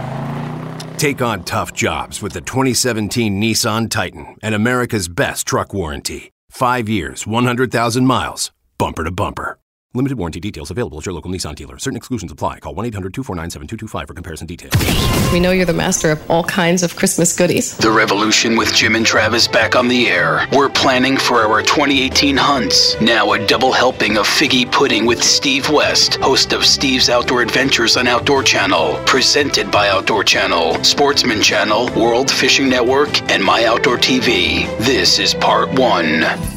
Take 0.98 1.22
on 1.22 1.44
tough 1.44 1.74
jobs 1.74 2.22
with 2.22 2.34
the 2.34 2.42
2017 2.42 3.40
Nissan 3.40 3.90
Titan 3.90 4.36
and 4.42 4.56
America's 4.56 5.08
best 5.08 5.46
truck 5.46 5.74
warranty. 5.74 6.32
Five 6.50 6.90
years, 6.90 7.28
100,000 7.28 8.06
miles, 8.06 8.52
bumper 8.80 9.04
to 9.04 9.12
bumper. 9.12 9.60
Limited 9.98 10.20
warranty 10.20 10.40
details 10.40 10.70
available 10.70 11.00
at 11.00 11.08
your 11.08 11.14
local 11.14 11.32
Nissan 11.32 11.56
dealer. 11.56 11.80
Certain 11.80 11.98
exclusions 11.98 12.32
apply. 12.32 12.60
Call 12.60 12.76
1 12.76 12.86
800 12.86 13.16
249 13.16 13.50
7225 13.50 14.08
for 14.08 14.14
comparison 14.14 14.46
details. 14.46 15.34
We 15.34 15.40
know 15.40 15.50
you're 15.50 15.66
the 15.66 15.74
master 15.74 16.12
of 16.12 16.30
all 16.30 16.44
kinds 16.44 16.84
of 16.84 16.96
Christmas 16.96 17.36
goodies. 17.36 17.76
The 17.78 17.90
Revolution 17.90 18.56
with 18.58 18.76
Jim 18.76 18.96
and 18.96 19.04
Travis 19.04 19.48
back 19.48 19.76
on 19.76 19.88
the 19.88 20.08
air. 20.08 20.46
We're 20.54 20.70
planning 20.70 21.18
for 21.18 21.38
our 21.38 21.64
2018 21.64 22.38
hunts. 22.38 22.96
Now 23.02 23.34
a 23.34 23.44
double 23.48 23.72
helping 23.72 24.18
of 24.18 24.28
figgy 24.28 24.72
pudding 24.72 25.08
with 25.08 25.24
Steve 25.24 25.68
West, 25.72 26.18
host 26.18 26.54
of 26.54 26.64
Steve's 26.64 27.10
Outdoor 27.10 27.42
Adventures 27.42 27.98
on 27.98 28.06
Outdoor 28.06 28.44
Channel, 28.44 29.02
presented 29.08 29.72
by 29.72 29.90
Outdoor 29.90 30.24
Channel, 30.24 30.84
Sportsman 30.84 31.42
Channel, 31.42 31.90
World 32.00 32.30
Fishing 32.30 32.70
Network, 32.70 33.20
and 33.32 33.44
My 33.44 33.66
Outdoor 33.66 33.98
TV. 33.98 34.68
This 34.78 35.18
is 35.18 35.34
part 35.34 35.72
one. 35.72 36.57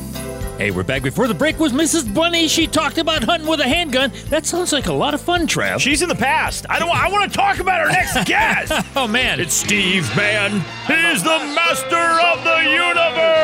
Hey, 0.61 0.71
we're 0.71 0.83
back. 0.83 1.03
Before 1.03 1.27
the 1.27 1.33
break 1.33 1.59
was 1.59 1.73
Mrs. 1.73 2.15
Bunny. 2.15 2.47
She 2.47 2.67
talked 2.67 2.99
about 2.99 3.25
hunting 3.25 3.49
with 3.49 3.61
a 3.61 3.67
handgun. 3.67 4.13
That 4.29 4.45
sounds 4.45 4.75
like 4.75 4.89
a 4.89 4.93
lot 4.93 5.15
of 5.15 5.23
fun, 5.23 5.47
Trav. 5.47 5.81
She's 5.81 6.03
in 6.03 6.09
the 6.11 6.15
past. 6.15 6.67
I 6.69 6.79
don't. 6.79 6.91
I 6.91 7.09
want 7.11 7.33
to 7.33 7.35
talk 7.35 7.61
about 7.61 7.81
our 7.81 7.89
next 7.89 8.25
guest. 8.27 8.71
oh 8.95 9.09
man, 9.09 9.41
it's 9.41 9.55
Steve, 9.55 10.15
man. 10.15 10.61
He's 10.87 11.23
the 11.23 11.39
master 11.57 11.97
of 11.97 12.45
the 12.45 12.61
universe. 12.71 13.40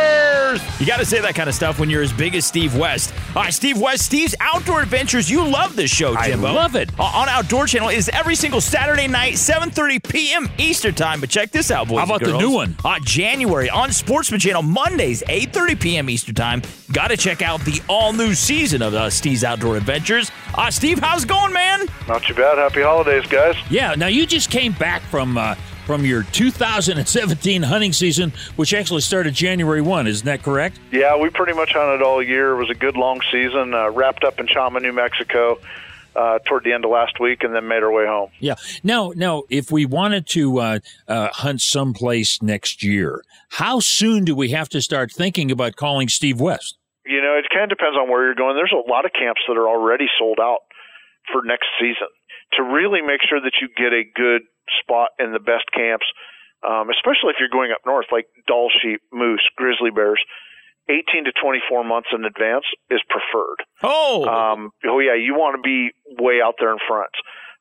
You 0.81 0.87
got 0.87 0.99
to 0.99 1.05
say 1.05 1.21
that 1.21 1.35
kind 1.35 1.49
of 1.49 1.55
stuff 1.55 1.79
when 1.79 1.91
you're 1.91 2.03
as 2.03 2.13
big 2.13 2.35
as 2.35 2.45
Steve 2.47 2.77
West. 2.77 3.13
All 3.35 3.43
right, 3.43 3.53
Steve 3.53 3.81
West, 3.81 4.05
Steve's 4.05 4.35
Outdoor 4.41 4.83
Adventures. 4.83 5.31
You 5.31 5.47
love 5.47 5.77
this 5.77 5.91
show, 5.91 6.17
Jimbo. 6.17 6.49
I 6.49 6.53
love 6.53 6.77
it. 6.77 6.91
Uh, 6.99 7.05
on 7.05 7.29
Outdoor 7.29 7.67
Channel 7.67 7.89
is 7.89 8.09
every 8.11 8.35
single 8.35 8.61
Saturday 8.61 9.09
night, 9.09 9.35
7:30 9.35 10.09
p.m. 10.09 10.49
Eastern 10.59 10.95
Time. 10.95 11.21
But 11.21 11.31
check 11.31 11.51
this 11.51 11.71
out, 11.71 11.89
boys. 11.89 11.99
How 11.99 12.05
about 12.05 12.23
and 12.23 12.33
the 12.33 12.39
new 12.39 12.51
one? 12.51 12.77
Uh, 12.85 12.99
January 13.01 13.71
on 13.71 13.93
Sportsman 13.93 14.41
Channel, 14.41 14.63
Mondays, 14.63 15.23
8:30 15.23 15.81
p.m. 15.81 16.11
Eastern 16.11 16.35
Time. 16.35 16.63
Got 16.93 17.09
to 17.09 17.17
check 17.17 17.43
out 17.43 17.61
the 17.63 17.83
all-new 17.89 18.35
season 18.35 18.81
of 18.83 18.95
uh, 18.95 19.11
Steve's 19.11 19.45
Outdoor 19.45 19.77
Adventures. 19.77 20.31
Uh, 20.55 20.71
Steve, 20.71 20.99
how's 21.01 21.25
it 21.25 21.29
going, 21.29 21.53
man? 21.53 21.87
Not 22.09 22.23
too 22.23 22.35
bad. 22.35 22.59
Happy 22.59 22.83
holidays, 22.83 23.27
guys. 23.27 23.57
Yeah. 23.71 23.95
Now 23.95 24.07
you 24.07 24.27
just 24.27 24.51
came 24.51 24.73
back 24.73 25.03
from. 25.03 25.37
Uh, 25.37 25.55
from 25.87 26.05
your 26.05 26.25
2017 26.25 27.63
hunting 27.63 27.93
season, 27.93 28.33
which 28.57 28.75
actually 28.75 29.01
started 29.01 29.33
January 29.33 29.81
1. 29.81 30.07
Isn't 30.09 30.27
that 30.27 30.43
correct? 30.43 30.81
Yeah, 30.91 31.17
we 31.17 31.31
pretty 31.31 31.53
much 31.53 31.73
hunted 31.73 32.03
all 32.03 32.21
year. 32.21 32.51
It 32.53 32.57
was 32.57 32.71
a 32.71 32.75
good 32.75 32.97
long 32.97 33.21
season. 33.31 33.73
Uh, 33.73 33.91
wrapped 33.91 34.25
up 34.25 34.41
in 34.41 34.47
Chama, 34.47 34.83
New 34.83 34.93
Mexico, 34.93 35.59
uh, 36.17 36.41
toward 36.45 36.65
the 36.65 36.73
end 36.73 36.85
of 36.85 36.91
last 36.91 37.21
week, 37.21 37.45
and 37.45 37.55
then 37.55 37.69
made 37.69 37.85
our 37.85 37.93
way 37.93 38.05
home. 38.05 38.31
Yeah. 38.41 38.57
Now, 38.83 39.13
now, 39.15 39.45
if 39.49 39.71
we 39.71 39.87
wanted 39.87 40.27
to 40.29 40.59
uh, 40.59 40.79
uh, 41.07 41.29
hunt 41.33 41.61
someplace 41.61 42.43
next 42.43 42.83
year, 42.83 43.23
how 43.51 43.79
soon 43.79 44.25
do 44.25 44.35
we 44.35 44.51
have 44.51 44.69
to 44.71 44.83
start 44.83 45.13
thinking 45.13 45.53
about 45.53 45.77
calling 45.77 46.09
Steve 46.09 46.41
West? 46.41 46.79
You 47.05 47.23
know, 47.23 47.39
it 47.39 47.47
kind 47.53 47.71
of 47.71 47.79
depends 47.79 47.97
on 47.97 48.11
where 48.11 48.25
you're 48.25 48.35
going. 48.35 48.57
There's 48.57 48.75
a 48.75 48.91
lot 48.91 49.05
of 49.05 49.13
camps 49.13 49.41
that 49.47 49.57
are 49.57 49.69
already 49.69 50.07
sold 50.19 50.41
out 50.41 50.61
for 51.33 51.43
next 51.45 51.67
season. 51.79 52.09
To 52.55 52.63
really 52.63 53.03
make 53.03 53.21
sure 53.29 53.41
that 53.41 53.53
you 53.61 53.69
get 53.77 53.93
a 53.93 54.03
good 54.15 54.43
spot 54.83 55.11
in 55.19 55.33
the 55.33 55.43
best 55.43 55.65
camps, 55.73 56.07
um, 56.67 56.91
especially 56.91 57.35
if 57.35 57.41
you're 57.41 57.53
going 57.53 57.73
up 57.73 57.85
north, 57.87 58.07
like 58.11 58.27
Dall 58.47 58.71
sheep, 58.83 59.01
moose, 59.13 59.45
grizzly 59.57 59.91
bears. 59.91 60.21
18 60.89 61.25
to 61.27 61.33
24 61.35 61.83
months 61.83 62.09
in 62.15 62.25
advance 62.25 62.65
is 62.91 63.03
preferred. 63.11 63.59
Oh, 63.83 64.23
um, 64.25 64.71
oh 64.87 65.01
yeah, 65.01 65.19
you 65.19 65.35
want 65.35 65.59
to 65.59 65.63
be 65.63 65.91
way 66.23 66.39
out 66.39 66.55
there 66.61 66.71
in 66.71 66.79
front. 66.87 67.11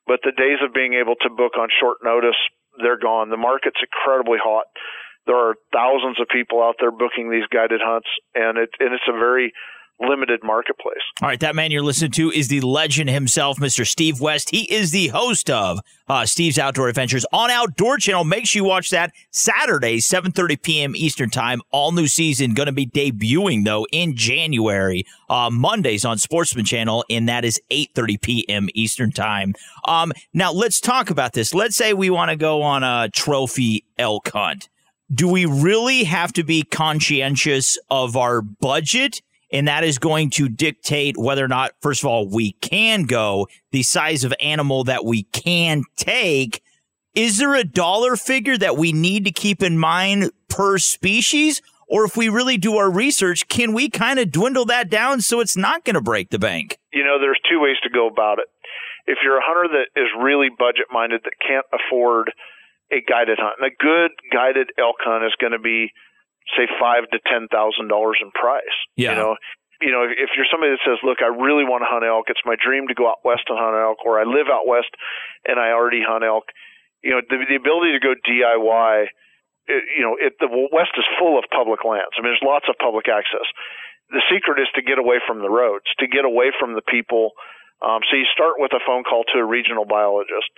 But 0.05 0.21
the 0.21 0.31
days 0.37 0.61
of 0.61 0.73
being 0.73 0.93
able 0.93 1.15
to 1.25 1.29
book 1.33 1.57
on 1.57 1.69
short 1.81 1.97
notice, 2.05 2.37
they're 2.77 3.01
gone. 3.01 3.29
The 3.29 3.41
market's 3.41 3.81
incredibly 3.81 4.37
hot. 4.37 4.69
There 5.25 5.35
are 5.35 5.55
thousands 5.73 6.21
of 6.21 6.29
people 6.29 6.61
out 6.61 6.75
there 6.79 6.91
booking 6.91 7.31
these 7.31 7.49
guided 7.49 7.81
hunts, 7.81 8.09
and 8.35 8.59
it 8.59 8.69
and 8.77 8.93
it's 8.93 9.09
a 9.09 9.17
very 9.17 9.53
limited 9.99 10.41
marketplace. 10.43 11.01
All 11.21 11.27
right, 11.27 11.39
that 11.39 11.55
man 11.55 11.71
you're 11.71 11.81
listening 11.81 12.11
to 12.11 12.31
is 12.31 12.47
the 12.47 12.61
legend 12.61 13.09
himself, 13.09 13.57
Mr. 13.59 13.87
Steve 13.87 14.19
West. 14.19 14.49
He 14.49 14.71
is 14.71 14.91
the 14.91 15.07
host 15.07 15.49
of 15.49 15.79
uh, 16.07 16.25
Steve's 16.25 16.59
Outdoor 16.59 16.89
Adventures 16.89 17.25
on 17.31 17.49
Outdoor 17.49 17.97
Channel. 17.97 18.25
Make 18.25 18.45
sure 18.45 18.61
you 18.61 18.67
watch 18.67 18.89
that 18.89 19.13
Saturday, 19.31 19.97
7:30 19.97 20.61
p.m. 20.61 20.95
Eastern 20.95 21.29
Time. 21.29 21.61
All 21.71 21.91
new 21.91 22.07
season 22.07 22.53
going 22.53 22.67
to 22.67 22.73
be 22.73 22.85
debuting 22.85 23.63
though 23.65 23.85
in 23.91 24.15
January. 24.15 25.05
Uh, 25.29 25.49
Mondays 25.49 26.05
on 26.05 26.17
Sportsman 26.17 26.65
Channel, 26.65 27.05
and 27.09 27.27
that 27.29 27.45
is 27.45 27.59
8:30 27.71 28.21
p.m. 28.21 28.69
Eastern 28.73 29.11
Time. 29.11 29.53
Um, 29.87 30.11
now 30.33 30.51
let's 30.51 30.79
talk 30.79 31.09
about 31.09 31.33
this. 31.33 31.53
Let's 31.53 31.75
say 31.75 31.93
we 31.93 32.09
want 32.09 32.29
to 32.31 32.35
go 32.35 32.61
on 32.61 32.83
a 32.83 33.09
trophy 33.09 33.85
elk 33.97 34.31
hunt. 34.31 34.69
Do 35.13 35.27
we 35.27 35.45
really 35.45 36.03
have 36.05 36.33
to 36.33 36.43
be 36.43 36.63
conscientious 36.63 37.77
of 37.89 38.17
our 38.17 38.41
budget? 38.41 39.21
And 39.55 39.69
that 39.69 39.85
is 39.85 39.99
going 39.99 40.29
to 40.31 40.49
dictate 40.49 41.15
whether 41.17 41.43
or 41.43 41.47
not, 41.47 41.71
first 41.79 42.03
of 42.03 42.07
all, 42.07 42.27
we 42.27 42.51
can 42.59 43.03
go, 43.03 43.47
the 43.71 43.83
size 43.83 44.25
of 44.25 44.33
animal 44.41 44.83
that 44.83 45.05
we 45.05 45.23
can 45.23 45.83
take. 45.95 46.61
Is 47.15 47.37
there 47.37 47.55
a 47.55 47.63
dollar 47.63 48.17
figure 48.17 48.57
that 48.57 48.75
we 48.75 48.91
need 48.91 49.23
to 49.23 49.31
keep 49.31 49.63
in 49.63 49.79
mind 49.79 50.31
per 50.49 50.77
species? 50.77 51.61
Or 51.87 52.03
if 52.03 52.17
we 52.17 52.27
really 52.27 52.57
do 52.57 52.75
our 52.75 52.91
research, 52.91 53.47
can 53.47 53.71
we 53.71 53.89
kind 53.89 54.19
of 54.19 54.29
dwindle 54.29 54.65
that 54.65 54.89
down 54.89 55.21
so 55.21 55.39
it's 55.39 55.55
not 55.55 55.85
going 55.85 55.93
to 55.93 56.01
break 56.01 56.31
the 56.31 56.39
bank? 56.39 56.77
You 56.91 57.05
know, 57.05 57.17
there's 57.17 57.39
two 57.49 57.61
ways 57.61 57.77
to 57.83 57.89
go 57.89 58.07
about 58.07 58.39
it. 58.39 58.47
If 59.07 59.19
you're 59.23 59.37
a 59.37 59.41
hunter 59.41 59.71
that 59.71 60.01
is 60.01 60.07
really 60.21 60.49
budget 60.49 60.87
minded, 60.91 61.21
that 61.23 61.33
can't 61.47 61.65
afford 61.71 62.29
a 62.91 62.99
guided 63.07 63.39
hunt, 63.39 63.55
and 63.61 63.71
a 63.71 63.75
good 63.81 64.11
guided 64.33 64.67
elk 64.77 64.97
hunt 64.99 65.23
is 65.23 65.33
going 65.39 65.53
to 65.53 65.59
be 65.59 65.93
say 66.53 66.69
five 66.79 67.09
to 67.11 67.19
ten 67.25 67.47
thousand 67.49 67.89
dollars 67.89 68.21
in 68.21 68.31
price. 68.31 68.77
Yeah. 68.95 69.11
You 69.11 69.17
know, 69.17 69.31
you 69.81 69.91
know, 69.91 70.03
if, 70.05 70.15
if 70.15 70.29
you're 70.37 70.49
somebody 70.49 70.71
that 70.71 70.83
says, 70.85 71.01
"Look, 71.03 71.19
I 71.25 71.29
really 71.33 71.65
want 71.65 71.81
to 71.83 71.89
hunt 71.89 72.05
elk. 72.05 72.29
It's 72.29 72.43
my 72.45 72.55
dream 72.55 72.87
to 72.87 72.95
go 72.95 73.09
out 73.09 73.25
west 73.25 73.49
and 73.49 73.57
hunt 73.59 73.75
elk," 73.75 74.05
or 74.05 74.19
"I 74.19 74.23
live 74.23 74.47
out 74.47 74.67
west 74.67 74.93
and 75.45 75.59
I 75.59 75.73
already 75.73 76.05
hunt 76.05 76.23
elk," 76.23 76.45
you 77.03 77.11
know, 77.11 77.21
the, 77.21 77.37
the 77.49 77.57
ability 77.59 77.97
to 77.97 78.01
go 78.01 78.13
DIY 78.13 79.07
it, 79.67 79.83
you 79.97 80.03
know, 80.05 80.15
it, 80.17 80.37
the 80.37 80.49
West 80.49 80.93
is 80.97 81.05
full 81.17 81.37
of 81.37 81.45
public 81.49 81.81
lands. 81.81 82.13
I 82.17 82.21
mean, 82.21 82.33
there's 82.33 82.45
lots 82.45 82.69
of 82.69 82.77
public 82.77 83.09
access. 83.09 83.45
The 84.13 84.21
secret 84.29 84.61
is 84.61 84.69
to 84.77 84.85
get 84.85 85.01
away 85.01 85.17
from 85.25 85.41
the 85.41 85.49
roads, 85.49 85.89
to 85.97 86.05
get 86.05 86.25
away 86.25 86.53
from 86.53 86.77
the 86.77 86.85
people. 86.85 87.33
Um, 87.81 88.05
so 88.05 88.17
you 88.17 88.29
start 88.29 88.61
with 88.61 88.73
a 88.77 88.81
phone 88.85 89.03
call 89.03 89.25
to 89.33 89.41
a 89.41 89.45
regional 89.45 89.85
biologist. 89.85 90.49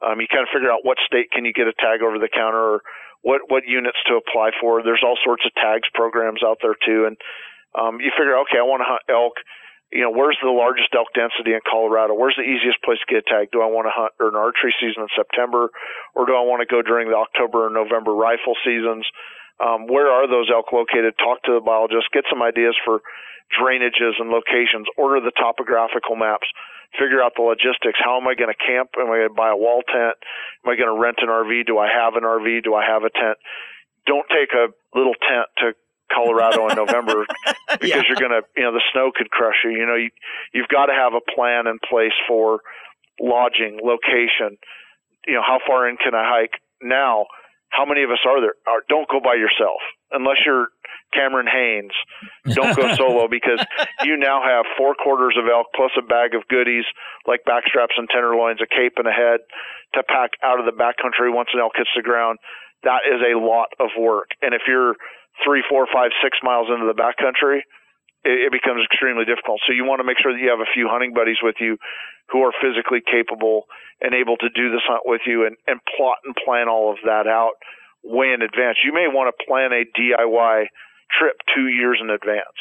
Um, 0.00 0.20
you 0.20 0.28
kind 0.28 0.42
of 0.42 0.52
figure 0.52 0.72
out 0.72 0.82
what 0.82 0.98
state 1.04 1.30
can 1.30 1.44
you 1.44 1.52
get 1.52 1.68
a 1.68 1.76
tag 1.76 2.00
over 2.00 2.18
the 2.18 2.32
counter, 2.32 2.80
or 2.80 2.82
what 3.24 3.48
what 3.48 3.64
units 3.64 3.98
to 4.06 4.20
apply 4.20 4.52
for. 4.60 4.84
There's 4.84 5.02
all 5.02 5.16
sorts 5.24 5.42
of 5.48 5.56
tags 5.56 5.88
programs 5.96 6.44
out 6.44 6.60
there 6.60 6.76
too, 6.76 7.08
and 7.08 7.16
um, 7.74 7.98
you 7.98 8.12
figure, 8.12 8.36
okay, 8.46 8.60
I 8.60 8.68
want 8.68 8.84
to 8.84 8.88
hunt 8.92 9.02
elk 9.08 9.40
you 9.94 10.02
know, 10.02 10.10
where's 10.10 10.36
the 10.42 10.50
largest 10.50 10.90
elk 10.90 11.14
density 11.14 11.54
in 11.54 11.62
Colorado? 11.62 12.18
Where's 12.18 12.34
the 12.34 12.42
easiest 12.42 12.82
place 12.82 12.98
to 12.98 13.06
get 13.06 13.22
a 13.22 13.30
tag? 13.30 13.54
Do 13.54 13.62
I 13.62 13.70
want 13.70 13.86
to 13.86 13.94
hunt 13.94 14.10
during 14.18 14.34
archery 14.34 14.74
season 14.82 15.06
in 15.06 15.12
September, 15.14 15.70
or 16.18 16.26
do 16.26 16.34
I 16.34 16.42
want 16.42 16.66
to 16.66 16.68
go 16.68 16.82
during 16.82 17.06
the 17.06 17.14
October 17.14 17.68
or 17.68 17.70
November 17.70 18.10
rifle 18.10 18.58
seasons? 18.66 19.06
Um, 19.62 19.86
where 19.86 20.10
are 20.10 20.26
those 20.26 20.50
elk 20.52 20.72
located? 20.72 21.14
Talk 21.18 21.42
to 21.44 21.52
the 21.54 21.60
biologist, 21.64 22.10
get 22.12 22.24
some 22.30 22.42
ideas 22.42 22.74
for 22.84 23.00
drainages 23.54 24.18
and 24.18 24.30
locations, 24.30 24.86
order 24.96 25.20
the 25.20 25.30
topographical 25.30 26.16
maps, 26.16 26.46
figure 26.98 27.22
out 27.22 27.32
the 27.36 27.42
logistics. 27.42 27.98
How 28.02 28.18
am 28.20 28.26
I 28.26 28.34
going 28.34 28.50
to 28.50 28.58
camp? 28.58 28.90
Am 28.98 29.06
I 29.06 29.26
going 29.26 29.28
to 29.30 29.34
buy 29.34 29.50
a 29.50 29.56
wall 29.56 29.82
tent? 29.86 30.16
Am 30.64 30.72
I 30.72 30.76
going 30.76 30.90
to 30.90 30.98
rent 31.00 31.18
an 31.22 31.28
RV? 31.28 31.66
Do 31.66 31.78
I 31.78 31.86
have 31.86 32.14
an 32.14 32.24
RV? 32.24 32.64
Do 32.64 32.74
I 32.74 32.84
have 32.86 33.04
a 33.04 33.10
tent? 33.10 33.38
Don't 34.06 34.26
take 34.28 34.50
a 34.52 34.68
little 34.96 35.14
tent 35.14 35.46
to 35.58 35.72
Colorado 36.12 36.68
in 36.68 36.76
November 36.76 37.26
because 37.70 37.88
Yeah. 37.88 38.02
you're 38.08 38.18
going 38.20 38.34
to, 38.34 38.42
you 38.56 38.62
know, 38.64 38.72
the 38.72 38.82
snow 38.92 39.10
could 39.14 39.30
crush 39.30 39.56
you. 39.64 39.70
You 39.70 39.86
know, 39.86 39.94
you, 39.96 40.10
you've 40.52 40.68
got 40.68 40.86
to 40.86 40.92
have 40.94 41.14
a 41.14 41.22
plan 41.34 41.66
in 41.66 41.78
place 41.78 42.12
for 42.28 42.60
lodging, 43.20 43.78
location. 43.82 44.58
You 45.26 45.34
know, 45.34 45.42
how 45.46 45.58
far 45.66 45.88
in 45.88 45.96
can 45.96 46.14
I 46.14 46.24
hike? 46.26 46.60
Now, 46.82 47.26
how 47.74 47.84
many 47.84 48.02
of 48.02 48.10
us 48.10 48.22
are 48.22 48.40
there? 48.40 48.54
Are, 48.66 48.86
don't 48.88 49.08
go 49.10 49.18
by 49.18 49.34
yourself 49.34 49.82
unless 50.14 50.38
you're 50.46 50.70
Cameron 51.12 51.46
Hanes. 51.46 51.94
Don't 52.54 52.74
go 52.74 52.94
solo 52.98 53.26
because 53.28 53.58
you 54.02 54.16
now 54.16 54.42
have 54.42 54.66
four 54.78 54.94
quarters 54.94 55.34
of 55.38 55.50
elk 55.50 55.68
plus 55.74 55.90
a 55.98 56.02
bag 56.02 56.34
of 56.34 56.46
goodies 56.48 56.84
like 57.26 57.42
backstraps 57.46 57.94
and 57.96 58.08
tenderloins, 58.10 58.60
a 58.62 58.66
cape 58.66 58.94
and 58.98 59.06
a 59.06 59.14
head 59.14 59.40
to 59.94 60.02
pack 60.02 60.38
out 60.42 60.58
of 60.58 60.66
the 60.66 60.74
backcountry 60.74 61.34
once 61.34 61.50
an 61.54 61.60
elk 61.60 61.72
hits 61.76 61.90
the 61.94 62.02
ground. 62.02 62.38
That 62.82 63.06
is 63.06 63.22
a 63.22 63.38
lot 63.38 63.74
of 63.80 63.90
work. 63.98 64.34
And 64.42 64.54
if 64.54 64.62
you're 64.66 64.94
three, 65.42 65.62
four, 65.68 65.86
five, 65.92 66.10
six 66.22 66.38
miles 66.42 66.68
into 66.68 66.86
the 66.86 66.98
backcountry, 66.98 67.62
it, 68.24 68.48
it 68.48 68.52
becomes 68.52 68.84
extremely 68.84 69.24
difficult. 69.24 69.60
So 69.66 69.72
you 69.72 69.84
want 69.84 70.00
to 70.00 70.08
make 70.08 70.18
sure 70.18 70.32
that 70.32 70.40
you 70.40 70.50
have 70.50 70.60
a 70.60 70.70
few 70.72 70.88
hunting 70.88 71.12
buddies 71.14 71.38
with 71.42 71.56
you 71.60 71.78
who 72.32 72.42
are 72.42 72.52
physically 72.60 73.04
capable 73.04 73.68
and 74.00 74.14
able 74.14 74.36
to 74.38 74.48
do 74.50 74.72
this 74.72 74.82
hunt 74.88 75.04
with 75.04 75.22
you 75.26 75.46
and, 75.46 75.56
and 75.66 75.80
plot 75.96 76.18
and 76.24 76.34
plan 76.34 76.68
all 76.68 76.90
of 76.90 76.98
that 77.04 77.28
out 77.28 77.60
way 78.02 78.32
in 78.32 78.42
advance. 78.42 78.78
You 78.84 78.92
may 78.92 79.08
want 79.08 79.32
to 79.32 79.44
plan 79.44 79.72
a 79.72 79.84
DIY 79.88 80.66
trip 81.12 81.36
two 81.54 81.68
years 81.68 81.98
in 82.00 82.10
advance 82.10 82.58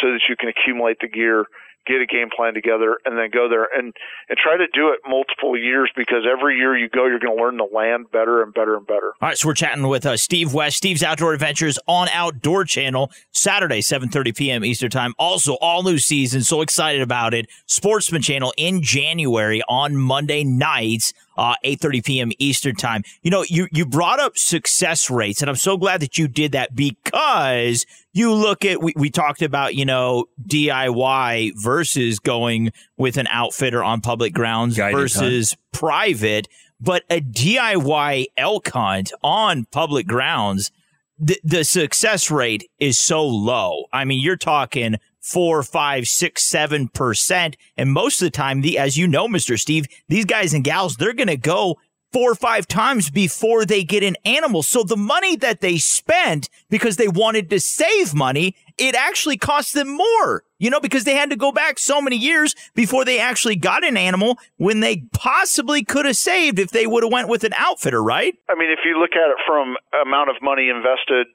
so 0.00 0.12
that 0.12 0.20
you 0.28 0.36
can 0.36 0.48
accumulate 0.48 0.98
the 1.00 1.08
gear, 1.08 1.46
get 1.88 2.00
a 2.00 2.06
game 2.06 2.28
plan 2.34 2.54
together, 2.54 2.98
and 3.04 3.18
then 3.18 3.30
go 3.32 3.48
there 3.48 3.66
and, 3.72 3.96
and 4.28 4.38
try 4.38 4.56
to 4.56 4.66
do 4.72 4.92
it 4.92 5.00
multiple 5.08 5.58
years 5.58 5.90
because 5.96 6.28
every 6.30 6.56
year 6.56 6.76
you 6.76 6.88
go, 6.88 7.06
you're 7.06 7.18
going 7.18 7.36
to 7.36 7.42
learn 7.42 7.56
the 7.56 7.68
land 7.74 8.10
better 8.12 8.42
and 8.42 8.52
better 8.52 8.76
and 8.76 8.86
better. 8.86 9.14
All 9.20 9.28
right, 9.28 9.38
so 9.38 9.48
we're 9.48 9.54
chatting 9.54 9.88
with 9.88 10.04
uh, 10.04 10.16
Steve 10.16 10.52
West, 10.52 10.76
Steve's 10.76 11.02
Outdoor 11.02 11.32
Adventures 11.32 11.78
on 11.86 12.08
Outdoor 12.12 12.64
Channel, 12.64 13.10
Saturday, 13.32 13.80
7.30 13.80 14.36
p.m. 14.36 14.64
Eastern 14.64 14.90
Time. 14.90 15.14
Also, 15.18 15.54
all 15.54 15.82
new 15.82 15.98
season, 15.98 16.42
so 16.42 16.60
excited 16.60 17.00
about 17.00 17.32
it. 17.34 17.48
Sportsman 17.66 18.22
Channel 18.22 18.52
in 18.56 18.82
January 18.82 19.62
on 19.68 19.96
Monday 19.96 20.44
nights, 20.44 21.14
uh, 21.38 21.54
8.30 21.64 22.04
p.m. 22.04 22.32
Eastern 22.38 22.74
Time. 22.74 23.04
You 23.22 23.30
know, 23.30 23.44
you, 23.48 23.68
you 23.70 23.86
brought 23.86 24.18
up 24.18 24.36
success 24.36 25.08
rates, 25.08 25.40
and 25.40 25.48
I'm 25.48 25.56
so 25.56 25.78
glad 25.78 26.00
that 26.00 26.18
you 26.18 26.26
did 26.26 26.52
that 26.52 26.74
because 26.74 27.86
you 28.12 28.34
look 28.34 28.64
at, 28.64 28.82
we, 28.82 28.92
we 28.96 29.08
talked 29.08 29.40
about, 29.40 29.76
you 29.76 29.86
know, 29.86 30.26
DIY 30.46 31.52
versus 31.54 32.18
going 32.18 32.72
with 32.96 33.16
an 33.16 33.28
outfitter 33.28 33.84
on 33.84 34.00
public 34.00 34.34
grounds 34.34 34.76
Guided 34.76 34.94
hunt. 34.94 35.02
versus 35.02 35.56
private, 35.72 36.48
but 36.80 37.04
a 37.08 37.20
DIY 37.20 38.26
elk 38.36 38.68
hunt 38.68 39.12
on 39.22 39.64
public 39.66 40.08
grounds, 40.08 40.72
the, 41.20 41.40
the 41.44 41.64
success 41.64 42.32
rate 42.32 42.68
is 42.80 42.98
so 42.98 43.24
low. 43.24 43.84
I 43.92 44.04
mean, 44.04 44.20
you're 44.20 44.36
talking 44.36 44.96
four, 45.28 45.62
five, 45.62 46.08
six, 46.08 46.44
seven 46.44 46.88
percent. 46.88 47.56
And 47.76 47.92
most 47.92 48.20
of 48.20 48.26
the 48.26 48.30
time, 48.30 48.62
the, 48.62 48.78
as 48.78 48.96
you 48.96 49.06
know, 49.06 49.28
Mr. 49.28 49.58
Steve, 49.58 49.86
these 50.08 50.24
guys 50.24 50.54
and 50.54 50.64
gals, 50.64 50.96
they're 50.96 51.12
to 51.12 51.36
go 51.36 51.78
four 52.12 52.30
or 52.30 52.34
five 52.34 52.66
times 52.66 53.10
before 53.10 53.64
they 53.64 53.84
get 53.84 54.02
an 54.02 54.16
animal. 54.24 54.62
So 54.62 54.82
the 54.82 54.96
money 54.96 55.36
that 55.36 55.60
they 55.60 55.76
spent 55.76 56.48
because 56.70 56.96
they 56.96 57.08
wanted 57.08 57.50
to 57.50 57.60
save 57.60 58.14
money, 58.14 58.56
it 58.78 58.94
actually 58.94 59.36
cost 59.36 59.74
them 59.74 59.88
more, 59.88 60.44
you 60.58 60.70
know, 60.70 60.80
because 60.80 61.04
they 61.04 61.14
had 61.14 61.30
to 61.30 61.36
go 61.36 61.52
back 61.52 61.78
so 61.78 62.00
many 62.00 62.16
years 62.16 62.54
before 62.74 63.04
they 63.04 63.18
actually 63.18 63.56
got 63.56 63.84
an 63.84 63.96
animal 63.96 64.38
when 64.56 64.80
they 64.80 65.04
possibly 65.12 65.84
could 65.84 66.06
have 66.06 66.16
saved 66.16 66.58
if 66.58 66.70
they 66.70 66.86
would 66.86 67.02
have 67.02 67.12
went 67.12 67.28
with 67.28 67.44
an 67.44 67.52
outfitter, 67.56 68.02
right? 68.02 68.34
I 68.48 68.54
mean, 68.54 68.70
if 68.70 68.80
you 68.84 68.98
look 68.98 69.12
at 69.12 69.30
it 69.30 69.36
from 69.46 69.76
amount 70.06 70.30
of 70.30 70.36
money 70.40 70.70
invested 70.70 71.26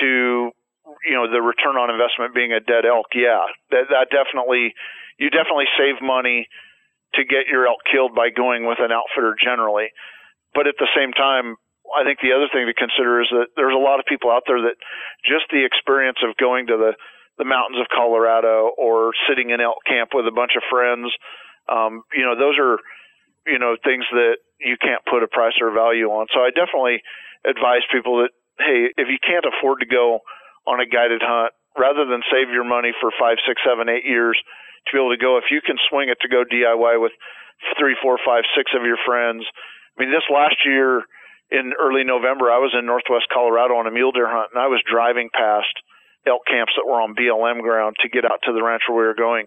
to 0.00 0.52
you 1.06 1.14
know 1.14 1.30
the 1.30 1.42
return 1.42 1.76
on 1.76 1.90
investment 1.90 2.34
being 2.34 2.52
a 2.52 2.60
dead 2.60 2.86
elk, 2.86 3.12
yeah, 3.14 3.46
that 3.70 3.90
that 3.90 4.08
definitely 4.10 4.74
you 5.18 5.30
definitely 5.30 5.70
save 5.76 6.00
money 6.00 6.48
to 7.14 7.24
get 7.24 7.48
your 7.50 7.66
elk 7.66 7.80
killed 7.90 8.14
by 8.14 8.30
going 8.30 8.66
with 8.66 8.78
an 8.80 8.92
outfitter 8.92 9.34
generally. 9.34 9.88
But 10.54 10.66
at 10.66 10.76
the 10.78 10.88
same 10.94 11.12
time, 11.12 11.56
I 11.88 12.04
think 12.04 12.20
the 12.20 12.36
other 12.36 12.48
thing 12.52 12.68
to 12.68 12.76
consider 12.76 13.20
is 13.20 13.28
that 13.32 13.54
there's 13.56 13.76
a 13.76 13.80
lot 13.80 14.00
of 14.00 14.06
people 14.06 14.30
out 14.30 14.44
there 14.46 14.60
that 14.68 14.76
just 15.24 15.48
the 15.50 15.64
experience 15.64 16.18
of 16.24 16.36
going 16.36 16.68
to 16.68 16.76
the 16.76 16.92
the 17.38 17.46
mountains 17.46 17.78
of 17.78 17.86
Colorado 17.86 18.74
or 18.76 19.14
sitting 19.30 19.50
in 19.50 19.60
elk 19.60 19.78
camp 19.86 20.10
with 20.12 20.26
a 20.26 20.34
bunch 20.34 20.58
of 20.58 20.62
friends, 20.66 21.06
um, 21.70 22.02
you 22.10 22.26
know, 22.26 22.34
those 22.34 22.58
are 22.58 22.78
you 23.46 23.58
know 23.58 23.76
things 23.84 24.04
that 24.12 24.42
you 24.60 24.76
can't 24.76 25.04
put 25.06 25.22
a 25.22 25.28
price 25.28 25.54
or 25.60 25.70
value 25.70 26.10
on. 26.10 26.26
So 26.34 26.40
I 26.40 26.50
definitely 26.50 27.00
advise 27.46 27.86
people 27.92 28.26
that 28.26 28.30
hey, 28.58 28.90
if 28.96 29.08
you 29.08 29.18
can't 29.22 29.46
afford 29.46 29.80
to 29.80 29.86
go 29.86 30.20
on 30.68 30.84
a 30.84 30.86
guided 30.86 31.24
hunt, 31.24 31.56
rather 31.80 32.04
than 32.04 32.20
save 32.28 32.52
your 32.52 32.68
money 32.68 32.92
for 33.00 33.08
five, 33.16 33.40
six, 33.48 33.60
seven, 33.64 33.88
eight 33.88 34.04
years 34.04 34.36
to 34.86 34.90
be 34.92 35.00
able 35.00 35.16
to 35.16 35.20
go, 35.20 35.40
if 35.40 35.48
you 35.50 35.64
can 35.64 35.80
swing 35.88 36.12
it 36.12 36.20
to 36.20 36.28
go 36.28 36.44
DIY 36.44 37.00
with 37.00 37.12
three, 37.78 37.96
four, 38.00 38.18
five, 38.24 38.44
six 38.54 38.70
of 38.76 38.84
your 38.84 39.00
friends. 39.04 39.44
I 39.96 40.04
mean, 40.04 40.12
this 40.12 40.26
last 40.30 40.56
year 40.64 41.02
in 41.50 41.72
early 41.74 42.04
November, 42.04 42.52
I 42.52 42.60
was 42.60 42.76
in 42.76 42.86
Northwest 42.86 43.26
Colorado 43.32 43.74
on 43.80 43.86
a 43.88 43.90
mule 43.90 44.12
deer 44.12 44.28
hunt, 44.28 44.52
and 44.54 44.60
I 44.60 44.68
was 44.68 44.84
driving 44.84 45.30
past 45.32 45.72
elk 46.26 46.44
camps 46.46 46.76
that 46.76 46.86
were 46.86 47.00
on 47.00 47.16
BLM 47.16 47.62
ground 47.62 47.96
to 48.04 48.08
get 48.08 48.24
out 48.24 48.44
to 48.44 48.52
the 48.52 48.62
ranch 48.62 48.82
where 48.86 48.98
we 49.00 49.06
were 49.08 49.18
going. 49.18 49.46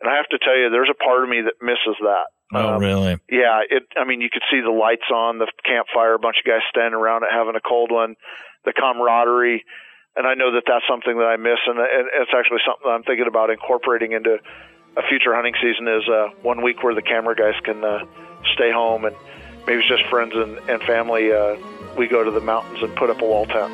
And 0.00 0.10
I 0.10 0.16
have 0.16 0.28
to 0.32 0.38
tell 0.38 0.56
you, 0.56 0.70
there's 0.70 0.90
a 0.90 0.96
part 0.96 1.22
of 1.22 1.28
me 1.28 1.44
that 1.44 1.60
misses 1.60 1.98
that. 2.00 2.26
Oh, 2.54 2.76
um, 2.76 2.80
really? 2.80 3.16
Yeah, 3.30 3.64
it. 3.68 3.84
I 3.96 4.04
mean, 4.04 4.20
you 4.20 4.28
could 4.32 4.44
see 4.50 4.60
the 4.60 4.72
lights 4.72 5.08
on 5.12 5.38
the 5.38 5.48
campfire, 5.64 6.14
a 6.14 6.18
bunch 6.18 6.36
of 6.40 6.48
guys 6.48 6.60
standing 6.68 6.96
around 6.96 7.22
it 7.24 7.32
having 7.32 7.56
a 7.56 7.64
cold 7.64 7.90
one, 7.90 8.16
the 8.64 8.72
camaraderie, 8.72 9.64
and 10.16 10.26
I 10.26 10.34
know 10.34 10.52
that 10.52 10.64
that's 10.66 10.84
something 10.88 11.16
that 11.18 11.24
I 11.26 11.36
miss, 11.36 11.58
and 11.66 11.78
it- 11.78 12.06
it's 12.20 12.30
actually 12.36 12.60
something 12.66 12.82
that 12.84 12.94
I'm 12.94 13.02
thinking 13.02 13.26
about 13.26 13.50
incorporating 13.50 14.12
into 14.12 14.38
a 14.96 15.02
future 15.08 15.34
hunting 15.34 15.54
season. 15.60 15.88
Is 15.88 16.08
uh, 16.08 16.28
one 16.42 16.62
week 16.62 16.82
where 16.82 16.94
the 16.94 17.02
camera 17.02 17.34
guys 17.34 17.54
can 17.64 17.82
uh, 17.84 18.04
stay 18.54 18.70
home, 18.70 19.04
and 19.04 19.16
maybe 19.66 19.80
it's 19.80 19.88
just 19.88 20.04
friends 20.06 20.34
and, 20.34 20.58
and 20.68 20.82
family. 20.82 21.32
Uh, 21.32 21.56
we 21.96 22.06
go 22.08 22.22
to 22.24 22.30
the 22.30 22.40
mountains 22.40 22.82
and 22.82 22.94
put 22.96 23.10
up 23.10 23.20
a 23.20 23.24
wall 23.24 23.46
tent 23.46 23.72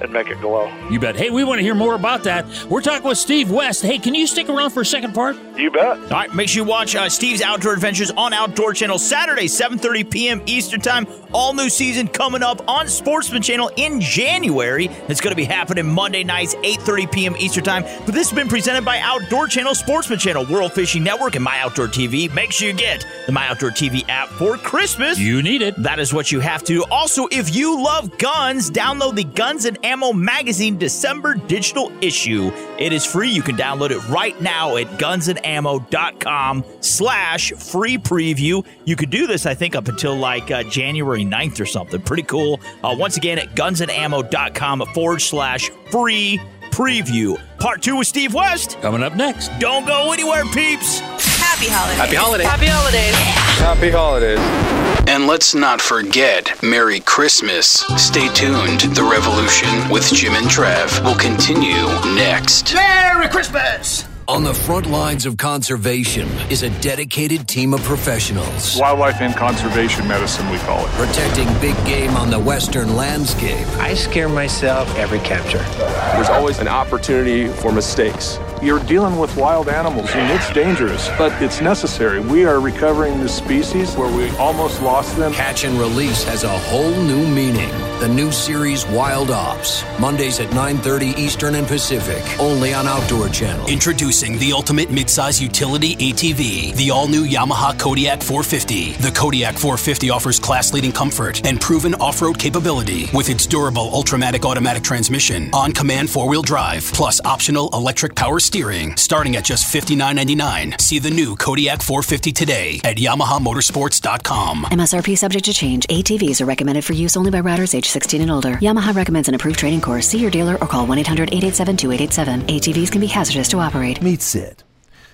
and 0.00 0.12
make 0.12 0.28
it 0.28 0.40
glow. 0.40 0.70
You 0.90 1.00
bet. 1.00 1.16
Hey, 1.16 1.30
we 1.30 1.44
want 1.44 1.58
to 1.58 1.62
hear 1.62 1.74
more 1.74 1.94
about 1.94 2.24
that. 2.24 2.44
We're 2.68 2.80
talking 2.82 3.08
with 3.08 3.18
Steve 3.18 3.50
West. 3.50 3.82
Hey, 3.82 3.98
can 3.98 4.14
you 4.14 4.26
stick 4.26 4.48
around 4.48 4.70
for 4.70 4.80
a 4.82 4.86
second 4.86 5.14
part? 5.14 5.36
You 5.56 5.70
bet. 5.70 5.98
All 5.98 6.08
right, 6.08 6.34
make 6.34 6.48
sure 6.48 6.64
you 6.64 6.68
watch 6.68 6.94
uh, 6.94 7.08
Steve's 7.08 7.40
Outdoor 7.40 7.72
Adventures 7.72 8.10
on 8.10 8.32
Outdoor 8.32 8.74
Channel 8.74 8.98
Saturday, 8.98 9.46
7:30 9.46 10.10
p.m. 10.10 10.42
Eastern 10.46 10.80
Time. 10.80 11.06
All 11.32 11.54
new 11.54 11.68
season 11.68 12.08
coming 12.08 12.42
up 12.42 12.66
on 12.68 12.88
Sportsman 12.88 13.42
Channel 13.42 13.70
in 13.76 14.00
January. 14.00 14.86
It's 15.08 15.20
going 15.20 15.32
to 15.32 15.36
be 15.36 15.44
happening 15.44 15.86
Monday 15.86 16.24
nights, 16.24 16.54
8:30 16.56 17.12
p.m. 17.12 17.36
Eastern 17.38 17.64
Time. 17.64 17.82
But 18.04 18.14
this 18.14 18.28
has 18.30 18.36
been 18.36 18.48
presented 18.48 18.84
by 18.84 18.98
Outdoor 19.00 19.46
Channel, 19.46 19.74
Sportsman 19.74 20.18
Channel, 20.18 20.46
World 20.46 20.72
Fishing 20.72 21.02
Network, 21.02 21.34
and 21.36 21.44
My 21.44 21.58
Outdoor 21.60 21.88
TV. 21.88 22.32
Make 22.34 22.52
sure 22.52 22.68
you 22.68 22.74
get 22.74 23.06
the 23.26 23.32
My 23.32 23.48
Outdoor 23.48 23.70
TV 23.70 24.06
app 24.08 24.28
for 24.28 24.56
Christmas. 24.56 25.18
You 25.18 25.42
need 25.42 25.62
it. 25.62 25.74
That 25.82 25.98
is 25.98 26.12
what 26.12 26.30
you 26.30 26.40
have 26.40 26.62
to. 26.64 26.84
Also, 26.90 27.26
if 27.30 27.54
you 27.54 27.82
love 27.82 28.16
guns, 28.18 28.70
download 28.70 29.14
the 29.14 29.24
Guns 29.24 29.64
and 29.64 29.78
Ammo 29.86 30.12
Magazine 30.12 30.76
December 30.76 31.34
digital 31.34 31.92
issue. 32.00 32.50
It 32.76 32.92
is 32.92 33.06
free. 33.06 33.28
You 33.30 33.40
can 33.40 33.56
download 33.56 33.90
it 33.92 34.06
right 34.08 34.38
now 34.40 34.76
at 34.76 34.86
gunsandammo.com 34.98 36.64
slash 36.80 37.52
free 37.52 37.96
preview. 37.96 38.66
You 38.84 38.96
could 38.96 39.10
do 39.10 39.28
this, 39.28 39.46
I 39.46 39.54
think, 39.54 39.76
up 39.76 39.86
until 39.86 40.16
like 40.16 40.50
uh, 40.50 40.64
January 40.64 41.24
9th 41.24 41.60
or 41.60 41.66
something. 41.66 42.02
Pretty 42.02 42.24
cool. 42.24 42.58
Uh, 42.82 42.96
once 42.98 43.16
again, 43.16 43.38
at 43.38 43.54
gunsandammo.com 43.54 44.86
forward 44.92 45.22
slash 45.22 45.70
free 45.92 46.40
preview. 46.70 47.40
Part 47.58 47.80
two 47.80 47.96
with 47.96 48.08
Steve 48.08 48.34
West. 48.34 48.80
Coming 48.80 49.04
up 49.04 49.14
next. 49.14 49.56
Don't 49.60 49.86
go 49.86 50.12
anywhere, 50.12 50.44
peeps. 50.46 51.35
Happy 51.56 51.68
holidays. 51.70 51.96
Happy 51.98 52.16
holidays. 52.16 52.46
Happy 52.46 52.66
holidays. 52.66 53.14
Happy 53.58 53.90
holidays. 53.90 55.08
And 55.08 55.26
let's 55.26 55.54
not 55.54 55.80
forget 55.80 56.62
Merry 56.62 57.00
Christmas. 57.00 57.80
Stay 57.96 58.28
tuned. 58.34 58.80
The 58.94 59.02
Revolution 59.02 59.88
with 59.90 60.04
Jim 60.12 60.34
and 60.34 60.48
Trav 60.48 61.02
will 61.02 61.16
continue 61.16 61.86
next. 62.14 62.74
Merry 62.74 63.28
Christmas! 63.28 64.04
On 64.28 64.42
the 64.42 64.52
front 64.52 64.90
lines 64.90 65.24
of 65.24 65.36
conservation 65.38 66.28
is 66.50 66.62
a 66.62 66.70
dedicated 66.80 67.48
team 67.48 67.72
of 67.72 67.80
professionals. 67.84 68.76
Wildlife 68.76 69.20
and 69.22 69.34
conservation 69.34 70.06
medicine, 70.06 70.50
we 70.50 70.58
call 70.58 70.84
it. 70.84 70.90
Protecting 70.90 71.46
big 71.60 71.76
game 71.86 72.10
on 72.16 72.28
the 72.28 72.38
western 72.38 72.96
landscape. 72.96 73.66
I 73.78 73.94
scare 73.94 74.28
myself 74.28 74.94
every 74.96 75.20
capture. 75.20 75.64
There's 76.12 76.28
always 76.28 76.58
an 76.58 76.68
opportunity 76.68 77.46
for 77.48 77.72
mistakes. 77.72 78.38
You're 78.62 78.80
dealing 78.80 79.18
with 79.18 79.36
wild 79.36 79.68
animals, 79.68 80.08
and 80.14 80.32
it's 80.32 80.50
dangerous, 80.52 81.10
but 81.18 81.30
it's 81.42 81.60
necessary. 81.60 82.20
We 82.20 82.46
are 82.46 82.58
recovering 82.58 83.20
this 83.20 83.34
species 83.34 83.94
where 83.96 84.10
we 84.10 84.30
almost 84.38 84.80
lost 84.80 85.14
them. 85.16 85.32
Catch 85.34 85.64
and 85.64 85.78
release 85.78 86.24
has 86.24 86.42
a 86.42 86.48
whole 86.48 86.90
new 87.02 87.26
meaning. 87.26 87.70
The 88.00 88.08
new 88.08 88.32
series 88.32 88.86
Wild 88.86 89.30
Ops, 89.30 89.84
Mondays 89.98 90.40
at 90.40 90.50
9:30 90.52 91.14
Eastern 91.18 91.54
and 91.54 91.66
Pacific, 91.66 92.22
only 92.40 92.72
on 92.72 92.86
Outdoor 92.86 93.28
Channel. 93.28 93.66
Introducing 93.66 94.38
the 94.38 94.52
ultimate 94.52 94.88
midsize 94.88 95.40
utility 95.40 95.94
ATV, 95.96 96.74
the 96.76 96.90
all-new 96.90 97.26
Yamaha 97.26 97.78
Kodiak 97.78 98.22
450. 98.22 98.92
The 99.00 99.10
Kodiak 99.10 99.56
450 99.58 100.10
offers 100.10 100.38
class-leading 100.38 100.92
comfort 100.92 101.46
and 101.46 101.60
proven 101.60 101.94
off-road 101.96 102.38
capability 102.38 103.10
with 103.12 103.28
its 103.28 103.46
durable 103.46 103.90
Ultramatic 103.92 104.44
automatic 104.44 104.82
transmission, 104.82 105.50
on-command 105.52 106.10
four-wheel 106.10 106.42
drive, 106.42 106.90
plus 106.92 107.20
optional 107.24 107.68
electric 107.72 108.14
power 108.14 108.40
steering, 108.46 108.96
starting 108.96 109.36
at 109.36 109.44
just 109.44 109.72
$59.99. 109.74 110.80
See 110.80 110.98
the 110.98 111.10
new 111.10 111.36
Kodiak 111.36 111.82
450 111.82 112.32
today 112.32 112.80
at 112.84 112.96
YamahaMotorsports.com. 112.96 114.64
MSRP 114.64 115.18
subject 115.18 115.44
to 115.46 115.52
change. 115.52 115.86
ATVs 115.88 116.40
are 116.40 116.46
recommended 116.46 116.84
for 116.84 116.92
use 116.92 117.16
only 117.16 117.30
by 117.30 117.40
riders 117.40 117.74
age 117.74 117.88
16 117.88 118.22
and 118.22 118.30
older. 118.30 118.54
Yamaha 118.54 118.94
recommends 118.94 119.28
an 119.28 119.34
approved 119.34 119.58
training 119.58 119.80
course. 119.80 120.06
See 120.08 120.18
your 120.18 120.30
dealer 120.30 120.54
or 120.60 120.66
call 120.66 120.86
1 120.86 120.98
800 120.98 121.28
887 121.30 121.76
2887. 121.76 122.40
ATVs 122.42 122.92
can 122.92 123.00
be 123.00 123.06
hazardous 123.06 123.48
to 123.48 123.58
operate. 123.58 124.00
Meet 124.00 124.22
Sid. 124.22 124.62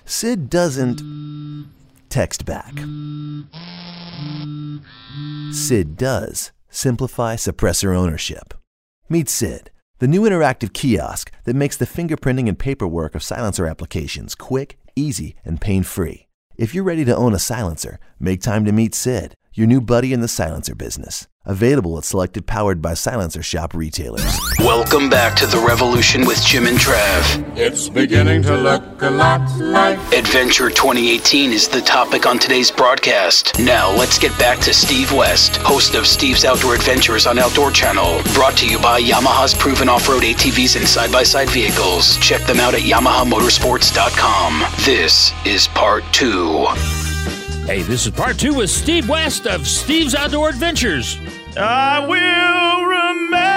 Sid 0.05 0.49
doesn't 0.49 1.01
text 2.09 2.45
back. 2.45 2.73
Sid 5.51 5.97
does 5.97 6.51
simplify 6.69 7.35
suppressor 7.35 7.95
ownership. 7.95 8.53
Meet 9.09 9.29
Sid, 9.29 9.71
the 9.99 10.07
new 10.07 10.21
interactive 10.21 10.73
kiosk 10.73 11.31
that 11.43 11.55
makes 11.55 11.77
the 11.77 11.85
fingerprinting 11.85 12.47
and 12.47 12.57
paperwork 12.57 13.15
of 13.15 13.23
silencer 13.23 13.67
applications 13.67 14.35
quick, 14.35 14.77
easy, 14.95 15.35
and 15.45 15.61
pain 15.61 15.83
free. 15.83 16.27
If 16.57 16.73
you're 16.73 16.83
ready 16.83 17.05
to 17.05 17.15
own 17.15 17.33
a 17.33 17.39
silencer, 17.39 17.99
make 18.19 18.41
time 18.41 18.65
to 18.65 18.71
meet 18.71 18.93
Sid, 18.95 19.35
your 19.53 19.67
new 19.67 19.79
buddy 19.79 20.13
in 20.13 20.21
the 20.21 20.27
silencer 20.27 20.73
business. 20.73 21.27
Available 21.45 21.97
at 21.97 22.05
selected 22.05 22.47
powered 22.47 22.81
by 22.81 22.93
silencer 22.93 23.43
shop 23.43 23.73
retailers. 23.73 24.39
Welcome 24.59 25.09
back 25.09 25.35
to 25.37 25.45
The 25.45 25.57
Revolution 25.59 26.25
with 26.25 26.41
Jim 26.41 26.65
and 26.65 26.77
Trav. 26.77 27.57
It's 27.57 27.89
beginning 27.89 28.43
to 28.43 28.55
look 28.55 29.01
a 29.01 29.09
lot 29.09 29.41
like 29.59 29.99
Adventure 30.13 30.69
2018 30.69 31.51
is 31.51 31.67
the 31.67 31.81
topic 31.81 32.25
on 32.25 32.39
today's 32.39 32.71
broadcast. 32.71 33.59
Now, 33.59 33.91
let's 33.91 34.17
get 34.17 34.37
back 34.39 34.59
to 34.59 34.73
Steve 34.73 35.11
West, 35.11 35.57
host 35.57 35.95
of 35.95 36.07
Steve's 36.07 36.45
Outdoor 36.45 36.75
Adventures 36.75 37.27
on 37.27 37.37
Outdoor 37.37 37.71
Channel. 37.71 38.21
Brought 38.33 38.55
to 38.59 38.65
you 38.67 38.79
by 38.79 39.01
Yamaha's 39.01 39.53
proven 39.53 39.89
off 39.89 40.07
road 40.07 40.23
ATVs 40.23 40.77
and 40.77 40.87
side 40.87 41.11
by 41.11 41.23
side 41.23 41.49
vehicles. 41.49 42.17
Check 42.19 42.41
them 42.43 42.61
out 42.61 42.73
at 42.73 42.81
YamahaMotorsports.com. 42.81 44.63
This 44.85 45.33
is 45.45 45.67
part 45.67 46.05
two. 46.13 46.67
Hey, 47.65 47.81
this 47.81 48.05
is 48.05 48.11
part 48.11 48.37
two 48.37 48.53
with 48.53 48.69
Steve 48.69 49.07
West 49.07 49.47
of 49.47 49.65
Steve's 49.65 50.15
Outdoor 50.15 50.49
Adventures. 50.49 51.17
I 51.55 51.99
will 52.05 52.85
remember 52.85 53.52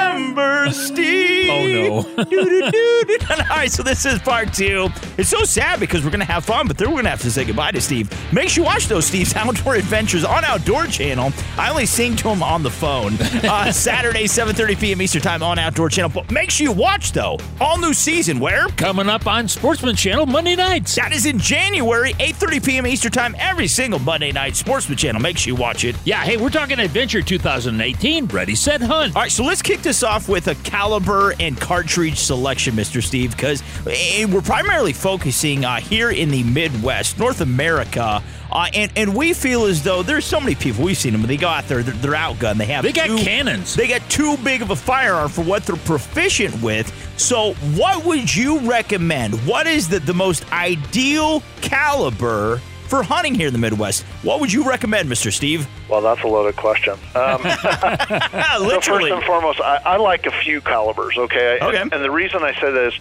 Steve. 0.72 1.48
Oh, 1.50 1.66
no. 1.66 2.24
All 3.30 3.56
right, 3.56 3.70
so 3.70 3.82
this 3.82 4.04
is 4.04 4.18
part 4.20 4.52
two. 4.52 4.88
It's 5.16 5.28
so 5.28 5.44
sad 5.44 5.80
because 5.80 6.04
we're 6.04 6.10
going 6.10 6.20
to 6.20 6.26
have 6.26 6.44
fun, 6.44 6.66
but 6.68 6.76
then 6.76 6.88
we're 6.88 6.94
going 6.94 7.04
to 7.04 7.10
have 7.10 7.22
to 7.22 7.30
say 7.30 7.44
goodbye 7.44 7.70
to 7.72 7.80
Steve. 7.80 8.10
Make 8.32 8.48
sure 8.48 8.62
you 8.62 8.66
watch 8.66 8.86
those 8.88 9.06
Steve's 9.06 9.34
Outdoor 9.36 9.76
Adventures 9.76 10.24
on 10.24 10.44
Outdoor 10.44 10.86
Channel. 10.86 11.32
I 11.56 11.70
only 11.70 11.86
sing 11.86 12.16
to 12.16 12.28
him 12.28 12.42
on 12.42 12.62
the 12.62 12.70
phone. 12.70 13.16
Uh, 13.46 13.70
Saturday, 13.70 14.24
7.30 14.24 14.80
p.m. 14.80 15.02
Eastern 15.02 15.22
Time 15.22 15.42
on 15.42 15.58
Outdoor 15.58 15.88
Channel. 15.88 16.10
But 16.12 16.30
make 16.32 16.50
sure 16.50 16.64
you 16.66 16.72
watch, 16.72 17.12
though. 17.12 17.38
All 17.60 17.78
new 17.78 17.94
season. 17.94 18.40
Where? 18.40 18.66
Coming 18.70 19.08
up 19.08 19.26
on 19.26 19.46
Sportsman 19.46 19.94
Channel 19.94 20.26
Monday 20.26 20.56
nights. 20.56 20.94
That 20.96 21.12
is 21.12 21.26
in 21.26 21.38
January, 21.38 22.12
8.30 22.14 22.66
p.m. 22.66 22.86
Eastern 22.86 23.12
Time, 23.12 23.36
every 23.38 23.68
single 23.68 24.00
Monday 24.00 24.32
night. 24.32 24.56
Sportsman 24.56 24.98
Channel. 24.98 25.20
Make 25.22 25.38
sure 25.38 25.52
you 25.52 25.60
watch 25.60 25.84
it. 25.84 25.94
Yeah, 26.04 26.22
hey, 26.24 26.36
we're 26.38 26.50
talking 26.50 26.80
Adventure 26.80 27.22
2018. 27.22 28.26
Ready, 28.26 28.54
set, 28.56 28.80
hunt. 28.80 29.14
All 29.14 29.22
right, 29.22 29.30
so 29.30 29.44
let's 29.44 29.62
kick 29.62 29.82
this 29.82 30.02
off 30.02 30.25
with 30.28 30.48
a 30.48 30.54
caliber 30.56 31.34
and 31.40 31.58
cartridge 31.60 32.18
selection, 32.18 32.74
Mr. 32.74 33.02
Steve, 33.02 33.30
because 33.36 33.62
we're 33.84 34.40
primarily 34.42 34.92
focusing 34.92 35.64
uh, 35.64 35.76
here 35.80 36.10
in 36.10 36.30
the 36.30 36.42
Midwest, 36.42 37.18
North 37.18 37.40
America. 37.40 38.22
Uh, 38.50 38.68
and, 38.74 38.92
and 38.96 39.14
we 39.14 39.32
feel 39.32 39.64
as 39.64 39.82
though 39.82 40.02
there's 40.02 40.24
so 40.24 40.38
many 40.40 40.54
people 40.54 40.84
we've 40.84 40.96
seen 40.96 41.12
them. 41.12 41.22
They 41.22 41.36
go 41.36 41.48
out 41.48 41.66
there, 41.68 41.82
they're, 41.82 41.94
they're 41.94 42.12
outgunned. 42.12 42.58
They 42.58 42.66
have 42.66 42.84
They 42.84 42.92
got 42.92 43.06
too- 43.08 43.18
cannons. 43.18 43.74
They 43.74 43.88
got 43.88 44.08
too 44.08 44.36
big 44.38 44.62
of 44.62 44.70
a 44.70 44.76
firearm 44.76 45.28
for 45.28 45.42
what 45.44 45.64
they're 45.64 45.76
proficient 45.76 46.62
with. 46.62 46.92
So, 47.18 47.54
what 47.74 48.04
would 48.04 48.34
you 48.34 48.58
recommend? 48.60 49.34
What 49.46 49.66
is 49.66 49.88
the, 49.88 49.98
the 50.00 50.14
most 50.14 50.50
ideal 50.52 51.42
caliber 51.60 52.60
for 52.86 53.02
hunting 53.02 53.34
here 53.34 53.48
in 53.48 53.52
the 53.52 53.58
Midwest? 53.58 54.04
What 54.22 54.40
would 54.40 54.52
you 54.52 54.68
recommend, 54.68 55.08
Mr. 55.08 55.32
Steve? 55.32 55.66
Well, 55.88 56.00
that's 56.00 56.22
a 56.22 56.26
loaded 56.26 56.56
question. 56.56 56.94
Um, 57.14 57.42
so 57.62 58.62
Literally. 58.62 59.10
first 59.10 59.12
and 59.12 59.24
foremost, 59.24 59.60
I, 59.60 59.80
I 59.84 59.96
like 59.96 60.26
a 60.26 60.32
few 60.32 60.60
calibers. 60.60 61.16
Okay. 61.16 61.58
Okay. 61.60 61.80
And 61.80 61.92
the 61.92 62.10
reason 62.10 62.42
I 62.42 62.52
say 62.54 62.70
that 62.70 62.86
is, 62.88 62.94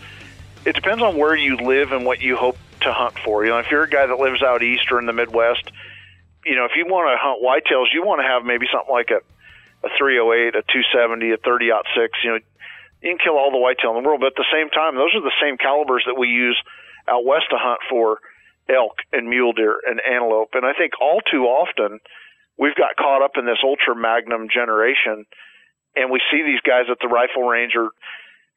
it 0.66 0.76
depends 0.76 1.04
on 1.04 1.18
where 1.18 1.36
you 1.36 1.58
live 1.58 1.92
and 1.92 2.06
what 2.06 2.22
you 2.22 2.36
hope 2.36 2.58
to 2.82 2.92
hunt 2.92 3.18
for. 3.20 3.46
You 3.46 3.52
know, 3.52 3.60
if 3.60 3.70
you're 3.70 3.84
a 3.84 3.90
guy 3.90 4.06
that 4.06 4.18
lives 4.18 4.42
out 4.42 4.64
east 4.64 4.92
or 4.92 5.00
in 5.00 5.06
the 5.06 5.14
Midwest, 5.14 5.72
you 6.46 6.56
know, 6.56 6.66
if 6.66 6.72
you 6.76 6.86
want 6.86 7.10
to 7.14 7.18
hunt 7.20 7.42
whitetails, 7.42 7.94
you 7.94 8.04
want 8.04 8.22
to 8.22 8.28
have 8.28 8.44
maybe 8.44 8.66
something 8.72 8.94
like 8.94 9.10
a 9.12 9.22
a 9.86 9.90
308, 9.98 10.56
a 10.58 10.66
270, 10.66 11.32
a 11.32 11.38
30 11.38 11.70
6. 11.96 12.18
You 12.24 12.30
know, 12.32 12.40
you 13.02 13.10
can 13.14 13.18
kill 13.22 13.38
all 13.38 13.52
the 13.52 13.62
whitetail 13.62 13.96
in 13.96 14.02
the 14.02 14.08
world, 14.08 14.20
but 14.20 14.34
at 14.34 14.40
the 14.42 14.50
same 14.52 14.70
time, 14.70 14.96
those 14.96 15.14
are 15.14 15.22
the 15.22 15.36
same 15.40 15.58
calibers 15.58 16.04
that 16.10 16.18
we 16.18 16.28
use 16.28 16.58
out 17.08 17.24
west 17.24 17.46
to 17.52 17.58
hunt 17.58 17.80
for 17.88 18.20
elk 18.70 18.98
and 19.12 19.28
mule 19.28 19.54
deer 19.54 19.78
and 19.86 20.02
antelope. 20.02 20.50
And 20.54 20.66
I 20.66 20.74
think 20.74 20.94
all 21.02 21.22
too 21.22 21.44
often 21.46 22.00
we've 22.58 22.76
got 22.76 22.96
caught 22.98 23.24
up 23.24 23.38
in 23.38 23.46
this 23.46 23.60
ultra 23.64 23.96
magnum 23.96 24.48
generation, 24.54 25.26
and 25.96 26.12
we 26.12 26.20
see 26.32 26.42
these 26.44 26.62
guys 26.62 26.86
at 26.90 26.98
the 27.02 27.08
rifle 27.08 27.44
range 27.44 27.74
or 27.76 27.90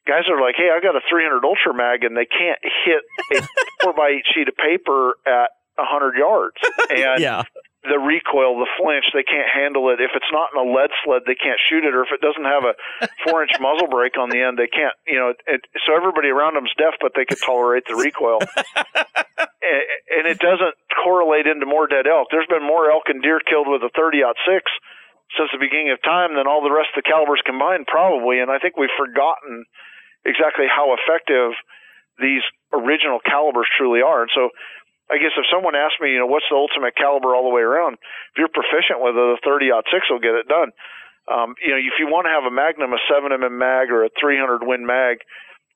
guys 0.07 0.25
are 0.31 0.41
like, 0.41 0.57
"Hey, 0.57 0.71
I 0.73 0.81
got 0.81 0.97
a 0.97 1.01
300 1.11 1.45
ultra 1.45 1.75
mag," 1.75 2.05
and 2.05 2.17
they 2.17 2.27
can't 2.27 2.59
hit 2.63 3.03
a 3.37 3.49
four 3.83 3.93
by 3.93 4.17
eight 4.17 4.25
sheet 4.35 4.49
of 4.49 4.57
paper 4.57 5.17
at 5.27 5.51
a 5.77 5.85
100 5.85 6.17
yards, 6.17 6.57
and 6.91 7.21
Yeah. 7.21 7.43
The 7.87 7.95
recoil, 7.95 8.59
the 8.59 8.67
flinch, 8.75 9.07
they 9.15 9.23
can't 9.23 9.47
handle 9.47 9.95
it. 9.95 10.03
If 10.03 10.11
it's 10.19 10.33
not 10.35 10.51
in 10.51 10.59
a 10.59 10.67
lead 10.67 10.91
sled, 11.07 11.23
they 11.31 11.39
can't 11.39 11.63
shoot 11.71 11.87
it, 11.87 11.95
or 11.95 12.03
if 12.03 12.11
it 12.11 12.19
doesn't 12.19 12.43
have 12.43 12.67
a 12.67 12.75
four 13.23 13.47
inch 13.47 13.55
muzzle 13.63 13.87
brake 13.87 14.19
on 14.19 14.35
the 14.35 14.43
end, 14.43 14.59
they 14.59 14.67
can't. 14.67 14.95
You 15.07 15.19
know, 15.23 15.29
it, 15.47 15.63
so 15.87 15.95
everybody 15.95 16.29
around 16.29 16.59
them's 16.59 16.75
deaf, 16.75 16.99
but 16.99 17.15
they 17.15 17.25
can 17.25 17.39
tolerate 17.39 17.87
the 17.87 17.95
recoil, 17.95 18.43
and, 19.63 19.83
and 20.11 20.25
it 20.27 20.43
doesn't 20.43 20.75
correlate 20.91 21.47
into 21.47 21.71
more 21.71 21.87
dead 21.87 22.11
elk. 22.11 22.35
There's 22.35 22.51
been 22.51 22.67
more 22.67 22.91
elk 22.91 23.07
and 23.07 23.23
deer 23.23 23.39
killed 23.39 23.71
with 23.71 23.87
a 23.87 23.95
30 23.95 24.27
aught 24.27 24.39
six 24.43 24.67
since 25.37 25.51
the 25.53 25.61
beginning 25.61 25.93
of 25.93 26.03
time 26.03 26.35
than 26.35 26.51
all 26.51 26.65
the 26.65 26.73
rest 26.73 26.91
of 26.97 27.05
the 27.05 27.09
calibers 27.09 27.43
combined, 27.45 27.87
probably. 27.87 28.41
And 28.41 28.51
I 28.51 28.59
think 28.59 28.75
we've 28.75 28.93
forgotten 28.97 29.69
exactly 30.25 30.67
how 30.67 30.97
effective 30.97 31.53
these 32.19 32.43
original 32.73 33.21
calibers 33.21 33.69
truly 33.77 34.01
are. 34.01 34.23
And 34.25 34.33
so 34.35 34.51
I 35.09 35.17
guess 35.17 35.33
if 35.37 35.49
someone 35.49 35.73
asked 35.73 36.01
me, 36.01 36.13
you 36.13 36.21
know, 36.21 36.29
what's 36.29 36.49
the 36.53 36.57
ultimate 36.57 36.93
caliber 36.97 37.33
all 37.33 37.49
the 37.49 37.55
way 37.55 37.65
around, 37.65 37.97
if 37.97 38.37
you're 38.37 38.53
proficient 38.53 39.01
with 39.01 39.17
it, 39.17 39.25
a 39.25 39.41
30 39.41 39.73
6 39.73 40.13
will 40.13 40.21
get 40.21 40.37
it 40.37 40.49
done. 40.49 40.73
Um, 41.29 41.57
you 41.61 41.73
know, 41.73 41.81
if 41.81 41.97
you 42.01 42.09
want 42.09 42.25
to 42.25 42.33
have 42.33 42.45
a 42.45 42.53
Magnum, 42.53 42.93
a 42.93 43.01
7 43.09 43.29
mm 43.29 43.53
mag, 43.53 43.93
or 43.93 44.05
a 44.05 44.13
300 44.21 44.65
Win 44.65 44.85
mag, 44.85 45.21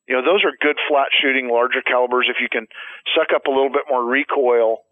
you 0.09 0.17
know, 0.17 0.25
those 0.25 0.45
are 0.45 0.53
good 0.61 0.81
flat 0.89 1.13
shooting, 1.13 1.49
larger 1.49 1.81
calibers. 1.85 2.29
If 2.29 2.41
you 2.41 2.49
can 2.49 2.69
suck 3.17 3.33
up 3.37 3.47
a 3.47 3.53
little 3.53 3.73
bit 3.73 3.89
more 3.89 4.05
recoil, 4.05 4.85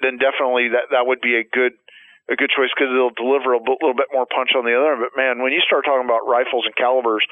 then 0.00 0.18
definitely 0.20 0.76
that 0.76 0.92
that 0.92 1.06
would 1.06 1.20
be 1.20 1.36
a 1.36 1.44
good 1.44 1.72
a 2.26 2.34
good 2.34 2.50
choice 2.50 2.74
because 2.74 2.90
it'll 2.90 3.14
deliver 3.14 3.54
a 3.54 3.62
little 3.62 3.94
bit 3.94 4.10
more 4.10 4.26
punch 4.26 4.50
on 4.58 4.66
the 4.66 4.74
other 4.74 4.98
end. 4.98 5.02
But 5.06 5.14
man, 5.14 5.40
when 5.40 5.54
you 5.54 5.62
start 5.62 5.86
talking 5.86 6.04
about 6.04 6.26
rifles 6.26 6.66
and 6.66 6.74
calibers, 6.74 7.22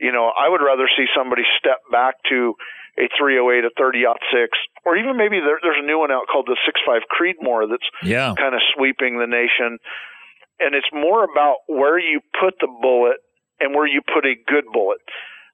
you 0.00 0.12
know, 0.12 0.30
I 0.36 0.48
would 0.48 0.62
rather 0.62 0.88
see 0.96 1.06
somebody 1.16 1.42
step 1.58 1.78
back 1.90 2.14
to 2.30 2.54
a 2.98 3.06
308, 3.18 3.64
a 3.64 3.70
30 3.78 4.04
6, 4.32 4.58
or 4.84 4.96
even 4.96 5.16
maybe 5.16 5.38
there, 5.38 5.58
there's 5.62 5.78
a 5.78 5.86
new 5.86 5.98
one 5.98 6.10
out 6.10 6.26
called 6.30 6.46
the 6.46 6.56
65 6.66 7.02
Creedmoor 7.10 7.70
that's 7.70 7.86
Yeah. 8.02 8.34
kind 8.36 8.54
of 8.54 8.60
sweeping 8.74 9.18
the 9.18 9.26
nation. 9.26 9.78
And 10.58 10.74
it's 10.74 10.90
more 10.92 11.22
about 11.22 11.58
where 11.68 11.98
you 11.98 12.20
put 12.40 12.58
the 12.60 12.66
bullet 12.66 13.18
and 13.60 13.74
where 13.74 13.86
you 13.86 14.02
put 14.02 14.26
a 14.26 14.34
good 14.34 14.64
bullet. 14.72 14.98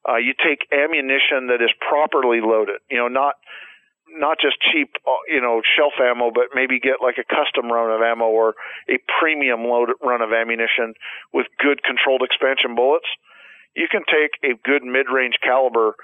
Uh, 0.08 0.16
you 0.16 0.32
take 0.32 0.66
ammunition 0.72 1.48
that 1.48 1.60
is 1.60 1.70
properly 1.80 2.40
loaded, 2.40 2.80
you 2.90 2.98
know, 2.98 3.08
not 3.08 3.36
not 4.16 4.38
just 4.38 4.54
cheap, 4.60 4.94
uh, 5.08 5.10
you 5.28 5.40
know, 5.40 5.60
shelf 5.76 5.94
ammo, 5.98 6.30
but 6.30 6.54
maybe 6.54 6.78
get 6.78 7.02
like 7.02 7.16
a 7.18 7.24
custom 7.24 7.72
run 7.72 7.90
of 7.90 8.00
ammo 8.00 8.26
or 8.26 8.54
a 8.88 8.98
premium 9.18 9.64
load 9.64 9.90
run 10.00 10.20
of 10.22 10.32
ammunition 10.32 10.94
with 11.32 11.46
good 11.58 11.82
controlled 11.82 12.22
expansion 12.22 12.74
bullets. 12.76 13.08
You 13.74 13.88
can 13.90 14.02
take 14.06 14.38
a 14.42 14.54
good 14.62 14.82
mid-range 14.82 15.34
caliber 15.42 15.94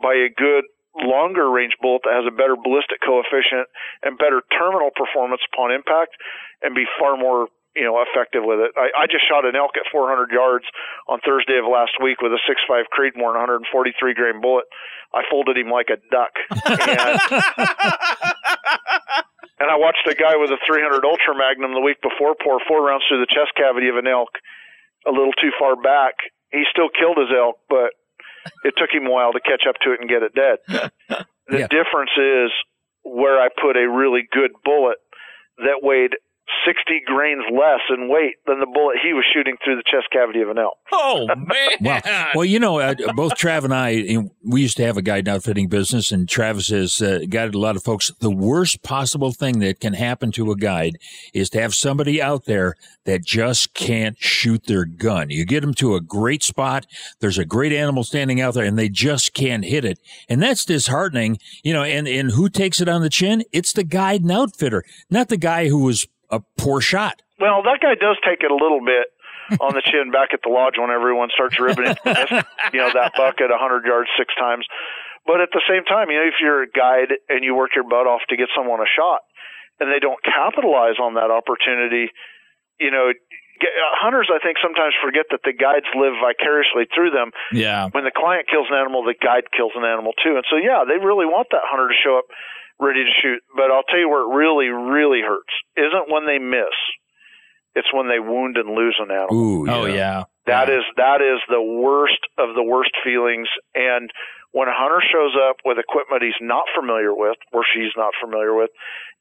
by 0.00 0.14
a 0.14 0.30
good 0.30 0.64
longer 0.96 1.50
range 1.50 1.76
bullet 1.82 2.02
that 2.04 2.14
has 2.16 2.24
a 2.24 2.34
better 2.34 2.56
ballistic 2.56 3.04
coefficient 3.04 3.68
and 4.02 4.16
better 4.16 4.40
terminal 4.56 4.88
performance 4.96 5.42
upon 5.52 5.70
impact 5.70 6.16
and 6.62 6.74
be 6.74 6.88
far 6.98 7.16
more 7.16 7.48
you 7.76 7.84
know 7.84 8.00
effective 8.00 8.40
with 8.42 8.58
it. 8.64 8.72
I, 8.74 9.04
I 9.04 9.06
just 9.06 9.28
shot 9.28 9.44
an 9.44 9.54
elk 9.54 9.76
at 9.76 9.84
400 9.92 10.32
yards 10.32 10.64
on 11.06 11.20
Thursday 11.20 11.60
of 11.60 11.68
last 11.68 12.00
week 12.00 12.24
with 12.24 12.32
a 12.32 12.40
6.5 12.48 12.88
Creedmoor 12.88 13.36
and 13.36 13.68
143 13.68 13.92
grain 14.14 14.40
bullet. 14.40 14.64
I 15.12 15.22
folded 15.30 15.56
him 15.60 15.68
like 15.68 15.92
a 15.92 16.00
duck. 16.10 16.32
And, 19.58 19.68
and 19.68 19.70
I 19.70 19.76
watched 19.76 20.04
a 20.04 20.14
guy 20.14 20.36
with 20.36 20.50
a 20.50 20.60
300 20.68 21.04
Ultra 21.04 21.32
Magnum 21.32 21.72
the 21.72 21.80
week 21.80 21.96
before 22.02 22.36
pour 22.36 22.60
four 22.68 22.84
rounds 22.84 23.04
through 23.08 23.24
the 23.24 23.32
chest 23.32 23.56
cavity 23.56 23.88
of 23.88 23.96
an 23.96 24.06
elk 24.06 24.36
a 25.06 25.10
little 25.10 25.32
too 25.40 25.50
far 25.58 25.76
back. 25.76 26.14
He 26.52 26.64
still 26.70 26.88
killed 26.88 27.18
his 27.18 27.28
elk, 27.36 27.58
but 27.68 27.90
it 28.64 28.74
took 28.76 28.90
him 28.92 29.06
a 29.06 29.10
while 29.10 29.32
to 29.32 29.40
catch 29.40 29.62
up 29.68 29.76
to 29.82 29.92
it 29.92 30.00
and 30.00 30.08
get 30.08 30.22
it 30.22 30.34
dead. 30.34 30.58
The 31.48 31.60
Yeah. 31.60 31.68
difference 31.68 32.10
is 32.16 32.50
where 33.04 33.40
I 33.40 33.48
put 33.54 33.76
a 33.76 33.88
really 33.88 34.26
good 34.32 34.50
bullet 34.64 34.98
that 35.58 35.78
weighed 35.80 36.16
60 36.64 37.02
grains 37.06 37.44
less 37.50 37.80
in 37.90 38.08
weight 38.08 38.36
than 38.46 38.60
the 38.60 38.66
bullet 38.66 38.98
he 39.02 39.12
was 39.12 39.24
shooting 39.34 39.56
through 39.64 39.76
the 39.76 39.82
chest 39.82 40.06
cavity 40.12 40.40
of 40.40 40.48
an 40.48 40.58
elk. 40.58 40.78
Oh 40.92 41.26
man! 41.36 41.76
Wow. 41.80 42.30
Well, 42.34 42.44
you 42.44 42.60
know, 42.60 42.78
uh, 42.78 42.94
both 43.14 43.34
Trav 43.34 43.64
and 43.64 43.74
I, 43.74 43.90
you 43.90 44.30
we 44.44 44.62
used 44.62 44.76
to 44.76 44.84
have 44.84 44.96
a 44.96 45.02
guide 45.02 45.28
outfitting 45.28 45.68
business, 45.68 46.12
and 46.12 46.28
Travis 46.28 46.68
has 46.68 47.02
uh, 47.02 47.20
guided 47.28 47.54
a 47.54 47.58
lot 47.58 47.76
of 47.76 47.82
folks. 47.82 48.12
The 48.20 48.30
worst 48.30 48.82
possible 48.82 49.32
thing 49.32 49.58
that 49.60 49.80
can 49.80 49.94
happen 49.94 50.30
to 50.32 50.50
a 50.52 50.56
guide 50.56 50.98
is 51.34 51.50
to 51.50 51.60
have 51.60 51.74
somebody 51.74 52.22
out 52.22 52.44
there 52.44 52.74
that 53.04 53.24
just 53.24 53.74
can't 53.74 54.16
shoot 54.18 54.66
their 54.66 54.84
gun. 54.84 55.30
You 55.30 55.44
get 55.44 55.60
them 55.60 55.74
to 55.74 55.94
a 55.94 56.00
great 56.00 56.42
spot, 56.42 56.86
there's 57.20 57.38
a 57.38 57.44
great 57.44 57.72
animal 57.72 58.04
standing 58.04 58.40
out 58.40 58.54
there, 58.54 58.64
and 58.64 58.78
they 58.78 58.88
just 58.88 59.34
can't 59.34 59.64
hit 59.64 59.84
it, 59.84 59.98
and 60.28 60.42
that's 60.42 60.64
disheartening. 60.64 61.38
You 61.64 61.72
know, 61.72 61.82
and 61.82 62.06
and 62.06 62.30
who 62.32 62.48
takes 62.48 62.80
it 62.80 62.88
on 62.88 63.02
the 63.02 63.10
chin? 63.10 63.42
It's 63.52 63.72
the 63.72 63.84
guide 63.84 64.22
and 64.22 64.30
outfitter, 64.32 64.84
not 65.10 65.28
the 65.28 65.36
guy 65.36 65.68
who 65.68 65.82
was 65.82 66.06
a 66.30 66.40
poor 66.56 66.80
shot. 66.80 67.22
Well, 67.38 67.62
that 67.62 67.80
guy 67.80 67.94
does 67.94 68.16
take 68.24 68.40
it 68.40 68.50
a 68.50 68.56
little 68.56 68.80
bit 68.80 69.12
on 69.60 69.74
the 69.74 69.82
chin 69.84 70.10
back 70.10 70.34
at 70.34 70.40
the 70.42 70.50
lodge 70.50 70.74
when 70.78 70.90
everyone 70.90 71.28
starts 71.30 71.58
ribbing 71.60 71.86
it, 71.86 71.98
you 72.74 72.80
know, 72.80 72.90
that 72.90 73.14
buck 73.14 73.38
at 73.38 73.50
100 73.50 73.86
yards 73.86 74.10
six 74.18 74.34
times. 74.34 74.66
But 75.26 75.42
at 75.42 75.50
the 75.50 75.62
same 75.66 75.82
time, 75.84 76.10
you 76.10 76.18
know, 76.18 76.26
if 76.26 76.38
you're 76.40 76.62
a 76.62 76.70
guide 76.70 77.14
and 77.28 77.42
you 77.42 77.54
work 77.54 77.74
your 77.74 77.86
butt 77.86 78.06
off 78.06 78.22
to 78.30 78.36
get 78.36 78.48
someone 78.54 78.80
a 78.80 78.90
shot 78.90 79.26
and 79.78 79.90
they 79.90 79.98
don't 79.98 80.22
capitalize 80.22 80.98
on 81.02 81.14
that 81.14 81.30
opportunity, 81.34 82.10
you 82.78 82.90
know, 82.90 83.10
get, 83.58 83.74
uh, 83.74 83.94
hunters, 83.98 84.30
I 84.30 84.38
think, 84.38 84.58
sometimes 84.62 84.94
forget 85.02 85.26
that 85.34 85.42
the 85.42 85.52
guides 85.52 85.90
live 85.98 86.14
vicariously 86.22 86.86
through 86.94 87.10
them. 87.10 87.34
Yeah. 87.50 87.90
When 87.90 88.06
the 88.06 88.14
client 88.14 88.46
kills 88.46 88.70
an 88.70 88.78
animal, 88.78 89.02
the 89.02 89.18
guide 89.18 89.50
kills 89.50 89.74
an 89.74 89.82
animal 89.82 90.14
too. 90.22 90.38
And 90.38 90.46
so, 90.46 90.56
yeah, 90.56 90.86
they 90.86 90.98
really 91.02 91.26
want 91.26 91.50
that 91.50 91.66
hunter 91.66 91.90
to 91.90 91.98
show 91.98 92.22
up 92.22 92.30
ready 92.78 93.04
to 93.04 93.10
shoot. 93.22 93.40
But 93.56 93.70
I'll 93.70 93.84
tell 93.88 93.98
you 93.98 94.08
where 94.08 94.22
it 94.22 94.34
really, 94.36 94.68
really 94.68 95.20
hurts 95.20 95.52
isn't 95.76 96.10
when 96.12 96.26
they 96.26 96.38
miss. 96.38 96.74
It's 97.74 97.92
when 97.92 98.08
they 98.08 98.18
wound 98.18 98.56
and 98.56 98.72
lose 98.74 98.96
an 98.98 99.10
animal. 99.10 99.34
Ooh, 99.36 99.68
Oh 99.68 99.84
yeah. 99.84 100.24
That 100.46 100.70
is 100.70 100.84
that 100.96 101.20
is 101.20 101.42
the 101.50 101.60
worst 101.60 102.22
of 102.38 102.54
the 102.54 102.62
worst 102.62 102.92
feelings. 103.04 103.48
And 103.74 104.10
when 104.52 104.68
a 104.68 104.72
hunter 104.72 105.02
shows 105.02 105.34
up 105.36 105.56
with 105.64 105.76
equipment 105.76 106.22
he's 106.22 106.38
not 106.40 106.64
familiar 106.72 107.12
with, 107.12 107.36
or 107.52 107.64
she's 107.74 107.92
not 107.96 108.14
familiar 108.22 108.54
with, 108.54 108.70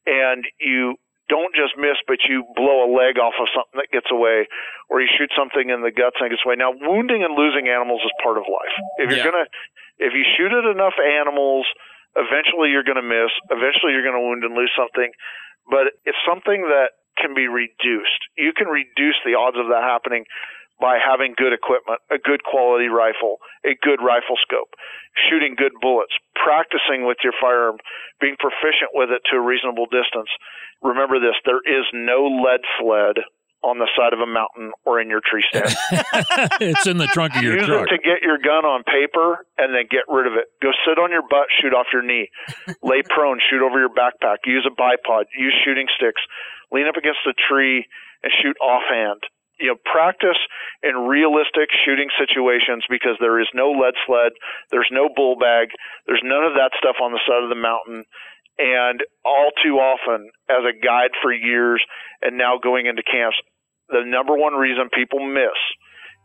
and 0.06 0.46
you 0.62 0.96
don't 1.28 1.52
just 1.58 1.74
miss, 1.76 1.98
but 2.06 2.22
you 2.30 2.46
blow 2.56 2.86
a 2.86 2.90
leg 2.94 3.18
off 3.18 3.34
of 3.42 3.50
something 3.50 3.82
that 3.82 3.90
gets 3.90 4.14
away, 4.14 4.46
or 4.88 5.02
you 5.02 5.10
shoot 5.18 5.34
something 5.34 5.74
in 5.74 5.82
the 5.82 5.90
guts 5.90 6.16
and 6.22 6.30
it 6.30 6.38
gets 6.38 6.46
away. 6.46 6.54
Now, 6.56 6.70
wounding 6.72 7.26
and 7.26 7.34
losing 7.34 7.68
animals 7.68 8.06
is 8.06 8.14
part 8.22 8.38
of 8.38 8.46
life. 8.46 8.76
If 9.02 9.10
you're 9.10 9.26
Yeah. 9.26 9.34
gonna, 9.34 9.48
if 9.98 10.14
you 10.14 10.24
shoot 10.38 10.54
at 10.54 10.70
enough 10.70 10.96
animals, 11.02 11.66
eventually 12.16 12.72
you're 12.72 12.88
gonna 12.88 13.06
miss. 13.06 13.32
Eventually 13.52 13.94
you're 13.94 14.06
gonna 14.06 14.22
wound 14.22 14.44
and 14.44 14.56
lose 14.56 14.72
something. 14.76 15.12
But 15.70 15.96
it's 16.06 16.20
something 16.28 16.68
that 16.68 16.96
can 17.18 17.34
be 17.34 17.48
reduced. 17.48 18.22
You 18.38 18.52
can 18.54 18.68
reduce 18.68 19.16
the 19.24 19.36
odds 19.36 19.58
of 19.58 19.68
that 19.72 19.84
happening 19.84 20.26
by 20.80 21.00
having 21.00 21.34
good 21.38 21.54
equipment, 21.54 22.04
a 22.12 22.20
good 22.20 22.44
quality 22.44 22.92
rifle, 22.92 23.40
a 23.64 23.80
good 23.80 24.04
rifle 24.04 24.36
scope, 24.44 24.76
shooting 25.30 25.56
good 25.56 25.72
bullets, 25.80 26.12
practicing 26.36 27.08
with 27.08 27.18
your 27.24 27.32
firearm, 27.40 27.80
being 28.20 28.36
proficient 28.36 28.92
with 28.92 29.10
it 29.10 29.24
to 29.32 29.38
a 29.38 29.42
reasonable 29.42 29.88
distance. 29.88 30.28
Remember 30.84 31.20
this, 31.20 31.40
there 31.48 31.64
is 31.64 31.88
no 31.94 32.28
lead 32.44 32.60
sled 32.80 33.24
on 33.66 33.82
the 33.82 33.90
side 33.98 34.14
of 34.14 34.22
a 34.22 34.30
mountain 34.30 34.70
or 34.86 35.02
in 35.02 35.10
your 35.10 35.26
tree 35.26 35.42
stand. 35.50 35.74
it's 36.62 36.86
in 36.86 37.02
the 37.02 37.10
trunk 37.10 37.36
of 37.36 37.42
your 37.42 37.58
Use 37.58 37.66
truck. 37.66 37.90
it 37.90 37.98
to 37.98 38.00
get 38.00 38.22
your 38.22 38.38
gun 38.38 38.62
on 38.62 38.86
paper 38.86 39.42
and 39.58 39.74
then 39.74 39.90
get 39.90 40.06
rid 40.06 40.30
of 40.30 40.38
it. 40.38 40.46
Go 40.62 40.70
sit 40.86 41.02
on 41.02 41.10
your 41.10 41.26
butt, 41.26 41.50
shoot 41.58 41.74
off 41.74 41.90
your 41.90 42.06
knee. 42.06 42.30
Lay 42.86 43.02
prone, 43.02 43.42
shoot 43.50 43.66
over 43.66 43.82
your 43.82 43.90
backpack. 43.90 44.46
Use 44.46 44.70
a 44.70 44.74
bipod. 44.74 45.26
Use 45.34 45.58
shooting 45.66 45.90
sticks. 45.98 46.22
Lean 46.72 46.86
up 46.86 46.96
against 46.96 47.26
a 47.26 47.34
tree 47.34 47.90
and 48.22 48.32
shoot 48.42 48.56
offhand. 48.62 49.26
You 49.58 49.72
know, 49.74 49.80
practice 49.88 50.38
in 50.84 51.08
realistic 51.08 51.72
shooting 51.86 52.12
situations 52.20 52.84
because 52.90 53.16
there 53.24 53.40
is 53.40 53.48
no 53.56 53.72
lead 53.72 53.96
sled, 54.06 54.36
there's 54.70 54.92
no 54.92 55.08
bull 55.08 55.40
bag, 55.40 55.72
there's 56.08 56.20
none 56.24 56.44
of 56.44 56.60
that 56.60 56.76
stuff 56.78 57.00
on 57.02 57.16
the 57.16 57.24
side 57.24 57.42
of 57.42 57.48
the 57.48 57.56
mountain. 57.56 58.04
And 58.58 59.00
all 59.24 59.52
too 59.64 59.80
often, 59.80 60.32
as 60.50 60.64
a 60.64 60.76
guide 60.76 61.12
for 61.22 61.32
years 61.32 61.84
and 62.22 62.38
now 62.38 62.60
going 62.62 62.86
into 62.86 63.04
camps, 63.04 63.36
the 63.90 64.04
number 64.06 64.36
one 64.36 64.54
reason 64.54 64.90
people 64.94 65.20
miss 65.26 65.58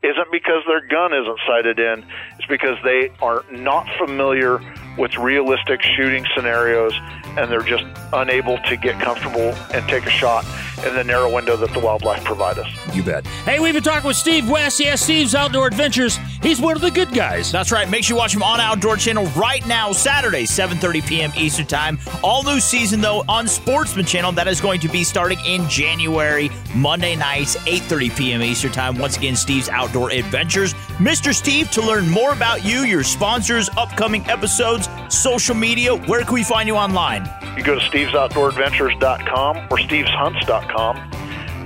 isn't 0.03 0.33
because 0.33 0.64
their 0.66 0.87
gun 0.87 1.12
isn't 1.12 1.40
sighted 1.46 1.79
in. 1.79 2.05
It's 2.51 2.63
because 2.63 2.79
they 2.83 3.11
are 3.23 3.45
not 3.51 3.87
familiar 3.99 4.61
with 4.99 5.17
realistic 5.17 5.81
shooting 5.83 6.27
scenarios 6.35 6.93
and 7.37 7.51
they're 7.51 7.63
just 7.63 7.85
unable 8.13 8.59
to 8.59 8.77
get 8.77 9.01
comfortable 9.01 9.55
and 9.73 9.89
take 9.89 10.05
a 10.07 10.11
shot 10.11 10.45
in 10.85 10.95
the 10.95 11.05
narrow 11.05 11.33
window 11.33 11.57
that 11.57 11.73
the 11.73 11.79
wildlife 11.79 12.25
provide 12.25 12.59
us. 12.59 12.69
You 12.95 13.03
bet. 13.03 13.27
Hey, 13.45 13.61
we've 13.61 13.75
been 13.75 13.83
talking 13.83 14.07
with 14.07 14.17
Steve 14.17 14.49
West. 14.49 14.81
Yes, 14.81 15.03
Steve's 15.03 15.35
Outdoor 15.35 15.67
Adventures. 15.67 16.19
He's 16.43 16.61
one 16.61 16.75
of 16.75 16.83
the 16.83 16.91
good 16.91 17.13
guys. 17.13 17.53
That's 17.53 17.71
right. 17.71 17.89
Make 17.89 18.05
sure 18.05 18.17
you 18.17 18.19
watch 18.19 18.35
him 18.35 18.43
on 18.43 18.61
Outdoor 18.61 18.97
Channel 18.97 19.27
right 19.37 19.67
now, 19.67 19.93
Saturday, 19.93 20.45
7.30 20.45 21.07
p.m. 21.07 21.33
Eastern 21.37 21.67
Time. 21.67 21.99
All 22.23 22.43
new 22.43 22.61
season, 22.61 23.01
though, 23.01 23.23
on 23.29 23.47
Sportsman 23.47 24.07
Channel. 24.07 24.33
That 24.33 24.49
is 24.49 24.61
going 24.61 24.81
to 24.81 24.89
be 24.89 25.05
starting 25.05 25.39
in 25.47 25.69
January, 25.69 26.51
Monday 26.75 27.15
nights, 27.15 27.57
8.30 27.57 28.17
p.m. 28.17 28.43
Eastern 28.43 28.73
Time. 28.73 28.99
Once 28.99 29.19
again, 29.19 29.37
Steve's 29.37 29.69
Outdoor 29.69 30.11
Adventures. 30.11 30.73
Mr. 30.99 31.35
Steve, 31.35 31.71
to 31.73 31.83
learn 31.83 32.09
more 32.09 32.33
about 32.40 32.64
you, 32.64 32.85
your 32.85 33.05
sponsors, 33.05 33.68
upcoming 33.76 34.26
episodes, 34.26 34.88
social 35.11 35.55
media, 35.55 35.94
where 35.94 36.22
can 36.22 36.33
we 36.33 36.42
find 36.42 36.66
you 36.66 36.74
online? 36.74 37.29
You 37.55 37.62
go 37.62 37.79
to 37.79 37.81
stevesoutdooradventures.com 37.83 39.57
or 39.59 39.76
steveshunts.com. 39.76 41.11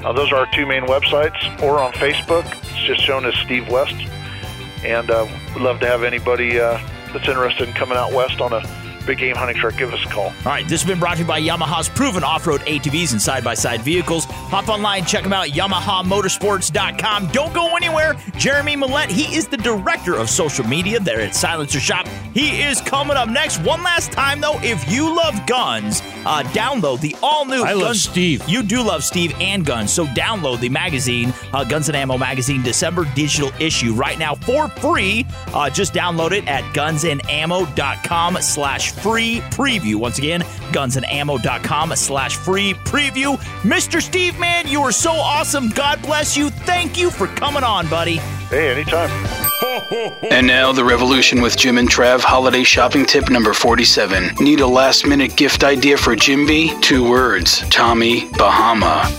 Uh, 0.04 0.12
those 0.12 0.32
are 0.32 0.38
our 0.38 0.48
two 0.52 0.66
main 0.66 0.82
websites, 0.82 1.62
or 1.62 1.78
on 1.78 1.92
Facebook. 1.92 2.44
It's 2.44 2.82
just 2.88 3.02
shown 3.02 3.24
as 3.24 3.37
Steve 3.37 3.68
West. 3.68 3.94
And 4.82 5.12
uh, 5.12 5.28
we'd 5.54 5.62
love 5.62 5.78
to 5.78 5.87
have 5.87 6.02
anybody 6.02 6.58
uh, 6.58 6.80
that's 7.12 7.28
interested 7.28 7.68
in 7.68 7.74
coming 7.74 7.96
out 7.96 8.12
west 8.12 8.40
on 8.40 8.52
a 8.52 8.84
big 9.07 9.19
game 9.19 9.37
hunting 9.37 9.57
trip. 9.57 9.77
Give 9.77 9.93
us 9.93 10.05
a 10.05 10.09
call. 10.09 10.25
All 10.27 10.33
right, 10.47 10.67
this 10.69 10.83
has 10.83 10.88
been 10.88 10.99
brought 10.99 11.14
to 11.14 11.23
you 11.23 11.27
by 11.29 11.40
Yamaha's 11.40 11.88
proven 11.88 12.25
off-road 12.25 12.61
ATVs 12.62 13.12
and 13.12 13.21
side-by-side 13.23 13.83
vehicles. 13.83 14.25
Hop 14.27 14.69
online, 14.69 15.05
check 15.05 15.23
them 15.23 15.33
out, 15.33 15.49
YamahaMotorsports.com. 15.49 17.29
Don't 17.29 17.53
go 17.55 17.75
anywhere. 17.77 18.17
Jeremy 18.37 18.77
Millette, 18.77 19.09
he 19.11 19.35
is 19.37 19.47
the 19.47 19.57
director 19.57 20.14
of 20.14 20.29
social 20.31 20.64
media 20.67 21.01
there 21.01 21.21
at 21.21 21.35
Silencer 21.35 21.81
Shop. 21.81 22.07
He 22.33 22.62
is 22.62 22.81
coming 22.81 23.17
up 23.17 23.29
next. 23.29 23.59
One 23.59 23.83
last 23.83 24.12
time, 24.12 24.40
though, 24.40 24.59
if 24.62 24.90
you 24.90 25.14
love 25.14 25.47
guns, 25.47 26.01
uh, 26.27 26.43
download 26.53 27.01
the 27.01 27.14
all-new 27.23 27.62
I 27.62 27.73
Guns. 27.73 27.83
love 27.83 27.97
Steve. 27.97 28.49
You 28.49 28.62
do 28.62 28.83
love 28.83 29.05
Steve 29.05 29.35
and 29.40 29.64
guns, 29.64 29.93
so 29.93 30.07
download 30.07 30.61
the 30.61 30.69
magazine, 30.69 31.33
uh, 31.53 31.64
Guns 31.64 31.88
and 31.88 31.97
Ammo 31.97 32.17
Magazine 32.19 32.62
December 32.62 33.05
digital 33.14 33.51
issue 33.61 33.93
right 33.95 34.19
now 34.19 34.35
for 34.35 34.69
free. 34.69 35.27
Uh, 35.49 35.69
just 35.71 35.93
download 35.95 36.33
it 36.33 36.47
at 36.49 36.62
gunsandammo.com 36.75 38.37
slash 38.40 38.93
free 39.00 39.40
preview. 39.50 39.96
Once 39.96 40.18
again, 40.18 40.40
gunsandammo.com 40.72 41.94
slash 41.96 42.37
free 42.37 42.74
preview. 42.74 43.37
Mr. 43.62 44.00
Steve, 44.00 44.38
man, 44.38 44.66
you 44.66 44.80
are 44.83 44.92
so 44.92 45.12
awesome. 45.12 45.70
God 45.70 46.00
bless 46.02 46.37
you. 46.37 46.50
Thank 46.50 46.98
you 46.98 47.11
for 47.11 47.26
coming 47.26 47.64
on, 47.64 47.88
buddy. 47.88 48.16
Hey, 48.48 48.70
anytime. 48.72 49.11
And 50.30 50.46
now 50.46 50.72
the 50.72 50.85
revolution 50.85 51.40
with 51.40 51.57
Jim 51.57 51.78
and 51.78 51.88
Trav 51.88 52.20
holiday 52.20 52.62
shopping 52.64 53.04
tip 53.04 53.30
number 53.30 53.52
47. 53.52 54.37
Need 54.40 54.61
a 54.61 54.66
last 54.66 55.07
minute 55.07 55.37
gift 55.37 55.64
idea 55.64 55.96
for 55.96 56.14
Jimby? 56.14 56.80
Two 56.83 57.09
words 57.09 57.61
Tommy 57.70 58.28
Bahama. 58.33 59.11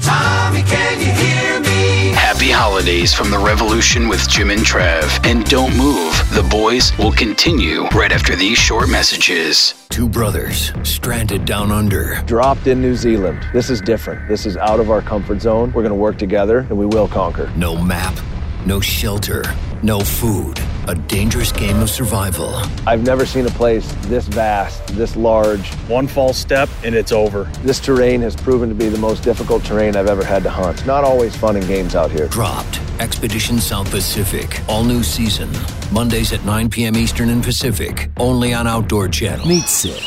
Tommy, 0.00 0.62
can 0.62 1.00
you 1.00 1.12
hear 1.12 1.60
me? 1.60 1.77
Happy 2.18 2.50
holidays 2.50 3.14
from 3.14 3.30
the 3.30 3.38
Revolution 3.38 4.08
with 4.08 4.28
Jim 4.28 4.50
and 4.50 4.60
Trav. 4.60 5.24
And 5.24 5.44
don't 5.46 5.74
move. 5.76 6.12
The 6.34 6.46
boys 6.50 6.96
will 6.98 7.12
continue 7.12 7.86
right 7.88 8.10
after 8.10 8.34
these 8.34 8.58
short 8.58 8.90
messages. 8.90 9.86
Two 9.88 10.08
brothers 10.08 10.72
stranded 10.82 11.44
down 11.44 11.70
under. 11.70 12.20
Dropped 12.26 12.66
in 12.66 12.82
New 12.82 12.96
Zealand. 12.96 13.46
This 13.52 13.70
is 13.70 13.80
different. 13.80 14.28
This 14.28 14.46
is 14.46 14.56
out 14.56 14.80
of 14.80 14.90
our 14.90 15.00
comfort 15.00 15.40
zone. 15.40 15.72
We're 15.72 15.82
going 15.82 15.90
to 15.90 15.94
work 15.94 16.18
together 16.18 16.58
and 16.58 16.76
we 16.76 16.86
will 16.86 17.08
conquer. 17.08 17.50
No 17.56 17.76
map, 17.80 18.18
no 18.66 18.80
shelter, 18.80 19.44
no 19.82 20.00
food. 20.00 20.60
A 20.88 20.94
dangerous 20.94 21.52
game 21.52 21.80
of 21.80 21.90
survival. 21.90 22.54
I've 22.86 23.02
never 23.02 23.26
seen 23.26 23.44
a 23.44 23.50
place 23.50 23.92
this 24.06 24.26
vast, 24.26 24.86
this 24.96 25.16
large. 25.16 25.74
One 25.86 26.06
false 26.06 26.38
step 26.38 26.70
and 26.82 26.94
it's 26.94 27.12
over. 27.12 27.44
This 27.60 27.78
terrain 27.78 28.22
has 28.22 28.34
proven 28.34 28.70
to 28.70 28.74
be 28.74 28.88
the 28.88 28.96
most 28.96 29.22
difficult 29.22 29.62
terrain 29.64 29.96
I've 29.96 30.06
ever 30.06 30.24
had 30.24 30.42
to 30.44 30.50
hunt. 30.50 30.86
Not 30.86 31.04
always 31.04 31.36
fun 31.36 31.56
and 31.56 31.66
games 31.68 31.94
out 31.94 32.10
here. 32.10 32.26
Dropped. 32.28 32.80
Expedition 33.00 33.58
South 33.58 33.90
Pacific. 33.90 34.62
All 34.66 34.82
new 34.82 35.02
season. 35.02 35.50
Mondays 35.92 36.32
at 36.32 36.42
9 36.46 36.70
p.m. 36.70 36.96
Eastern 36.96 37.28
and 37.28 37.44
Pacific. 37.44 38.10
Only 38.16 38.54
on 38.54 38.66
Outdoor 38.66 39.08
Channel. 39.08 39.46
Meet 39.46 39.68
Sid. 39.68 40.02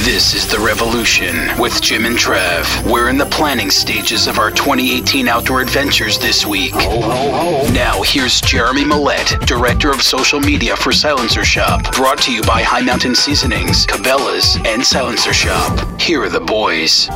This 0.00 0.34
is 0.34 0.48
The 0.48 0.58
Revolution 0.58 1.36
with 1.60 1.80
Jim 1.80 2.04
and 2.06 2.16
Trav. 2.16 2.90
We're 2.90 3.08
in 3.08 3.18
the 3.18 3.26
planning 3.26 3.70
stages 3.70 4.26
of 4.26 4.38
our 4.38 4.50
2018 4.50 5.28
outdoor 5.28 5.60
adventures 5.60 6.18
this 6.18 6.44
week. 6.44 6.74
Now, 6.74 8.02
here's 8.02 8.40
Jeremy 8.40 8.82
Millette, 8.82 9.46
Director 9.46 9.90
of 9.90 10.02
Social 10.02 10.40
Media 10.40 10.74
for 10.74 10.90
Silencer 10.90 11.44
Shop. 11.44 11.94
Brought 11.94 12.18
to 12.22 12.32
you 12.32 12.42
by 12.42 12.62
High 12.62 12.82
Mountain 12.82 13.14
Seasonings, 13.14 13.86
Cabela's, 13.86 14.58
and 14.64 14.84
Silencer 14.84 15.32
Shop. 15.32 16.00
Here 16.00 16.22
are 16.22 16.28
the 16.28 16.40
boys. 16.40 17.08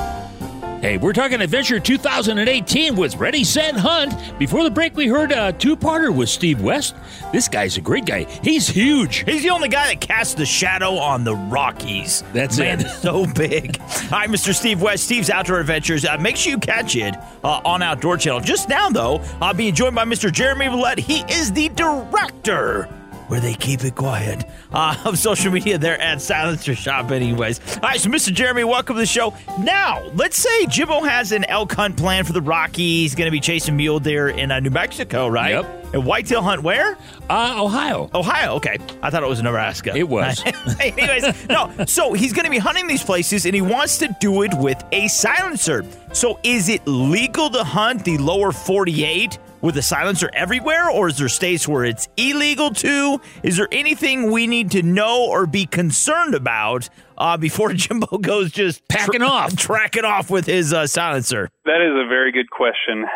Hey, 0.86 0.98
we're 0.98 1.12
talking 1.12 1.40
Adventure 1.40 1.80
2018 1.80 2.94
with 2.94 3.16
Ready, 3.16 3.42
Set, 3.42 3.74
Hunt. 3.74 4.14
Before 4.38 4.62
the 4.62 4.70
break, 4.70 4.94
we 4.94 5.08
heard 5.08 5.32
a 5.32 5.52
two 5.52 5.76
parter 5.76 6.14
with 6.14 6.28
Steve 6.28 6.62
West. 6.62 6.94
This 7.32 7.48
guy's 7.48 7.76
a 7.76 7.80
great 7.80 8.04
guy. 8.04 8.22
He's 8.40 8.68
huge. 8.68 9.24
He's 9.24 9.42
the 9.42 9.50
only 9.50 9.68
guy 9.68 9.88
that 9.88 10.00
casts 10.00 10.34
the 10.34 10.46
shadow 10.46 10.94
on 10.94 11.24
the 11.24 11.34
Rockies. 11.34 12.22
That's 12.32 12.58
Man, 12.58 12.82
it. 12.82 12.88
so 13.02 13.26
big. 13.26 13.80
Hi, 13.80 14.28
Mr. 14.28 14.54
Steve 14.54 14.80
West, 14.80 15.02
Steve's 15.02 15.28
Outdoor 15.28 15.58
Adventures. 15.58 16.04
Uh, 16.04 16.18
make 16.18 16.36
sure 16.36 16.52
you 16.52 16.58
catch 16.58 16.94
it 16.94 17.16
uh, 17.42 17.60
on 17.64 17.82
Outdoor 17.82 18.16
Channel. 18.16 18.38
Just 18.38 18.68
now, 18.68 18.88
though, 18.88 19.20
I'll 19.40 19.54
be 19.54 19.72
joined 19.72 19.96
by 19.96 20.04
Mr. 20.04 20.30
Jeremy 20.30 20.68
Willett. 20.68 21.00
He 21.00 21.22
is 21.28 21.50
the 21.50 21.68
director 21.70 22.88
where 23.28 23.40
they 23.40 23.54
keep 23.54 23.84
it 23.84 23.94
quiet 23.94 24.44
uh, 24.72 24.96
of 25.04 25.18
social 25.18 25.50
media 25.52 25.78
they're 25.78 26.00
at 26.00 26.20
Silencer 26.20 26.74
Shop, 26.74 27.10
anyways. 27.10 27.60
All 27.76 27.82
right, 27.82 28.00
so 28.00 28.08
Mr. 28.08 28.32
Jeremy, 28.32 28.64
welcome 28.64 28.96
to 28.96 29.00
the 29.00 29.06
show. 29.06 29.34
Now, 29.60 30.02
let's 30.14 30.36
say 30.36 30.66
Jimbo 30.66 31.02
has 31.02 31.32
an 31.32 31.44
elk 31.44 31.72
hunt 31.72 31.96
plan 31.96 32.24
for 32.24 32.32
the 32.32 32.42
Rockies, 32.42 33.14
going 33.14 33.26
to 33.26 33.30
be 33.30 33.40
chasing 33.40 33.76
mule 33.76 34.00
deer 34.00 34.28
in 34.28 34.50
uh, 34.50 34.60
New 34.60 34.70
Mexico, 34.70 35.28
right? 35.28 35.50
Yep. 35.54 35.94
And 35.94 36.04
whitetail 36.04 36.42
hunt 36.42 36.62
where? 36.62 36.98
Uh, 37.30 37.62
Ohio. 37.62 38.10
Ohio, 38.14 38.54
okay. 38.54 38.76
I 39.02 39.10
thought 39.10 39.22
it 39.22 39.28
was 39.28 39.42
Nebraska. 39.42 39.96
It 39.96 40.08
was. 40.08 40.42
Anyways, 40.80 41.48
no. 41.48 41.72
So 41.86 42.12
he's 42.12 42.32
going 42.32 42.44
to 42.44 42.50
be 42.50 42.58
hunting 42.58 42.86
these 42.86 43.02
places 43.02 43.46
and 43.46 43.54
he 43.54 43.62
wants 43.62 43.98
to 43.98 44.14
do 44.20 44.42
it 44.42 44.52
with 44.54 44.82
a 44.92 45.08
silencer. 45.08 45.84
So 46.12 46.38
is 46.42 46.68
it 46.68 46.86
legal 46.86 47.50
to 47.50 47.62
hunt 47.64 48.04
the 48.04 48.18
lower 48.18 48.52
48 48.52 49.38
with 49.66 49.76
a 49.76 49.82
silencer 49.82 50.30
everywhere, 50.32 50.88
or 50.88 51.08
is 51.08 51.18
there 51.18 51.28
states 51.28 51.66
where 51.66 51.84
it's 51.84 52.08
illegal 52.16 52.70
to? 52.70 53.20
Is 53.42 53.56
there 53.56 53.66
anything 53.72 54.30
we 54.30 54.46
need 54.46 54.70
to 54.70 54.82
know 54.82 55.26
or 55.26 55.44
be 55.44 55.66
concerned 55.66 56.36
about 56.36 56.88
uh, 57.18 57.36
before 57.36 57.72
Jimbo 57.74 58.18
goes 58.18 58.52
just 58.52 58.86
Packing 58.88 59.22
off. 59.22 59.56
tracking 59.56 60.04
off 60.04 60.30
with 60.30 60.46
his 60.46 60.72
uh, 60.72 60.86
silencer? 60.86 61.50
That 61.64 61.82
is 61.82 61.92
a 61.92 62.08
very 62.08 62.30
good 62.30 62.48
question. 62.48 63.06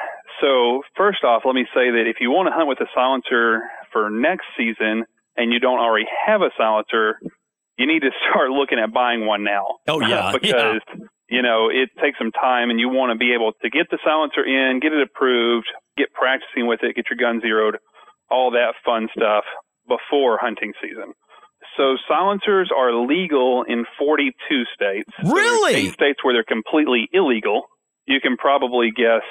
So, 0.41 0.83
first 0.97 1.23
off, 1.23 1.43
let 1.45 1.55
me 1.55 1.67
say 1.73 1.91
that 1.91 2.05
if 2.07 2.17
you 2.19 2.31
want 2.31 2.49
to 2.49 2.53
hunt 2.53 2.67
with 2.67 2.81
a 2.81 2.87
silencer 2.95 3.63
for 3.93 4.11
next 4.11 4.47
season 4.59 5.05
and 5.37 5.53
you 5.53 5.61
don't 5.61 5.79
already 5.79 6.07
have 6.27 6.43
a 6.43 6.51
silencer, 6.59 7.21
you 7.79 7.87
need 7.87 8.01
to 8.01 8.11
start 8.31 8.51
looking 8.51 8.81
at 8.81 8.93
buying 8.93 9.25
one 9.25 9.45
now. 9.45 9.79
Oh, 9.87 10.01
yeah. 10.01 10.33
because, 10.33 10.81
you 11.31 11.43
know, 11.43 11.69
it 11.71 11.89
takes 12.03 12.19
some 12.19 12.33
time 12.33 12.71
and 12.71 12.81
you 12.81 12.89
want 12.89 13.13
to 13.13 13.19
be 13.19 13.33
able 13.33 13.53
to 13.63 13.71
get 13.71 13.89
the 13.91 13.99
silencer 14.05 14.45
in, 14.45 14.81
get 14.81 14.93
it 14.93 15.01
approved, 15.03 15.67
get 15.97 16.13
practicing 16.13 16.67
with 16.67 16.81
it, 16.83 16.97
get 16.97 17.07
your 17.09 17.17
gun 17.17 17.41
zeroed, 17.41 17.79
all 18.31 18.51
that 18.53 18.75
fun 18.85 19.09
stuff 19.17 19.45
before 19.89 20.39
hunting 20.41 20.73
season. 20.83 21.15
So 21.77 21.97
silencers 22.09 22.71
are 22.77 22.93
legal 23.07 23.63
in 23.67 23.85
42 23.99 24.65
states. 24.75 25.09
So 25.23 25.33
Really? 25.33 25.75
eight 25.87 25.95
states 25.95 26.19
where 26.25 26.35
they're 26.35 26.43
completely 26.45 27.09
illegal. 27.13 27.69
You 28.07 28.21
can 28.21 28.37
probably 28.37 28.91
guess 28.91 29.23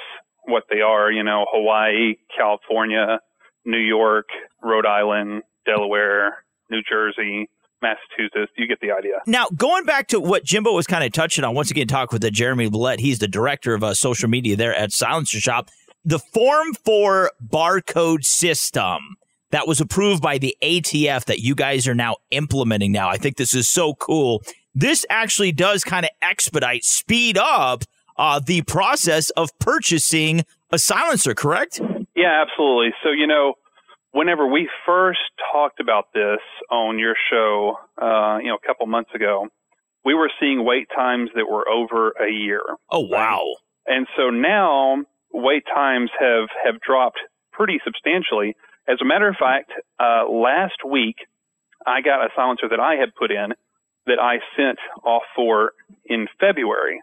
what 0.44 0.64
they 0.70 0.80
are, 0.80 1.12
you 1.12 1.22
know, 1.22 1.44
Hawaii, 1.52 2.14
California, 2.36 3.20
New 3.66 3.78
York, 3.78 4.26
Rhode 4.62 4.86
Island, 4.86 5.42
Delaware, 5.66 6.42
New 6.70 6.80
Jersey, 6.88 7.48
Massachusetts. 7.82 8.52
You 8.56 8.66
get 8.66 8.80
the 8.80 8.92
idea. 8.92 9.20
Now, 9.26 9.48
going 9.56 9.84
back 9.84 10.08
to 10.08 10.20
what 10.20 10.44
Jimbo 10.44 10.72
was 10.72 10.86
kind 10.86 11.04
of 11.04 11.12
touching 11.12 11.44
on, 11.44 11.54
once 11.54 11.70
again, 11.70 11.86
talk 11.86 12.12
with 12.12 12.22
the 12.22 12.30
Jeremy 12.30 12.68
Willett. 12.68 13.00
He's 13.00 13.18
the 13.18 13.28
director 13.28 13.74
of 13.74 13.82
uh, 13.82 13.94
social 13.94 14.28
media 14.28 14.56
there 14.56 14.74
at 14.74 14.92
Silencer 14.92 15.40
Shop. 15.40 15.70
The 16.04 16.18
Form 16.18 16.74
4 16.74 17.32
barcode 17.46 18.24
system 18.24 19.16
that 19.50 19.66
was 19.66 19.80
approved 19.80 20.22
by 20.22 20.38
the 20.38 20.56
ATF 20.62 21.24
that 21.26 21.40
you 21.40 21.54
guys 21.54 21.86
are 21.88 21.94
now 21.94 22.16
implementing 22.30 22.92
now. 22.92 23.08
I 23.08 23.16
think 23.16 23.36
this 23.36 23.54
is 23.54 23.68
so 23.68 23.94
cool. 23.94 24.42
This 24.74 25.04
actually 25.10 25.52
does 25.52 25.82
kind 25.82 26.04
of 26.04 26.10
expedite, 26.22 26.84
speed 26.84 27.36
up 27.36 27.84
uh, 28.16 28.38
the 28.38 28.62
process 28.62 29.30
of 29.30 29.50
purchasing 29.58 30.44
a 30.70 30.78
silencer, 30.78 31.34
correct? 31.34 31.80
Yeah, 32.14 32.42
absolutely. 32.42 32.92
So, 33.02 33.10
you 33.10 33.26
know, 33.26 33.54
whenever 34.12 34.46
we 34.46 34.68
first 34.86 35.20
talked 35.52 35.80
about 35.80 36.12
this 36.12 36.40
on 36.70 36.98
your 36.98 37.14
show, 37.30 37.76
uh, 38.00 38.38
you 38.38 38.48
know, 38.48 38.58
a 38.62 38.66
couple 38.66 38.86
months 38.86 39.10
ago, 39.14 39.48
we 40.04 40.14
were 40.14 40.30
seeing 40.40 40.64
wait 40.64 40.88
times 40.94 41.30
that 41.34 41.48
were 41.48 41.68
over 41.68 42.10
a 42.10 42.30
year. 42.30 42.62
Oh, 42.90 43.00
wow. 43.00 43.44
And 43.86 44.06
so 44.16 44.30
now 44.30 45.04
wait 45.32 45.64
times 45.72 46.10
have, 46.18 46.48
have 46.64 46.80
dropped 46.80 47.18
pretty 47.52 47.80
substantially. 47.84 48.56
As 48.88 48.98
a 49.00 49.04
matter 49.04 49.28
of 49.28 49.36
fact, 49.38 49.72
uh, 49.98 50.28
last 50.28 50.84
week 50.88 51.16
I 51.86 52.00
got 52.00 52.24
a 52.24 52.28
silencer 52.34 52.68
that 52.68 52.80
I 52.80 52.94
had 52.94 53.14
put 53.14 53.30
in 53.30 53.52
that 54.06 54.18
I 54.18 54.38
sent 54.56 54.78
off 55.04 55.22
for 55.36 55.72
in 56.04 56.26
February. 56.40 57.00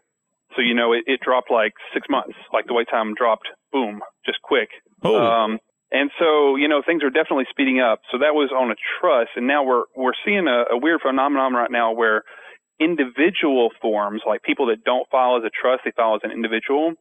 So, 0.55 0.61
you 0.61 0.73
know, 0.73 0.93
it, 0.93 1.03
it 1.05 1.19
dropped 1.21 1.51
like 1.51 1.73
six 1.93 2.07
months, 2.09 2.33
like 2.51 2.65
the 2.65 2.73
wait 2.73 2.87
time 2.89 3.13
dropped, 3.13 3.47
boom, 3.71 4.01
just 4.25 4.41
quick. 4.41 4.69
Oh. 5.03 5.23
Um, 5.23 5.59
and 5.91 6.12
so, 6.19 6.56
you 6.58 6.67
know, 6.67 6.81
things 6.85 7.04
are 7.04 7.10
definitely 7.10 7.46
speeding 7.50 7.79
up. 7.79 8.02
So 8.12 8.19
that 8.19 8.35
was 8.35 8.52
on 8.52 8.71
a 8.71 8.75
trust. 9.00 9.31
And 9.35 9.48
now 9.48 9.63
we're, 9.63 9.83
we're 9.96 10.17
seeing 10.25 10.48
a, 10.48 10.75
a 10.75 10.77
weird 10.77 11.02
phenomenon 11.02 11.54
right 11.54 11.71
now 11.71 11.94
where 11.94 12.23
individual 12.79 13.69
forms, 13.81 14.21
like 14.27 14.44
people 14.44 14.67
that 14.67 14.83
don't 14.83 15.08
file 15.10 15.38
as 15.38 15.44
a 15.44 15.50
trust, 15.50 15.83
they 15.85 15.92
file 15.96 16.15
as 16.15 16.21
an 16.23 16.31
individual, 16.31 16.94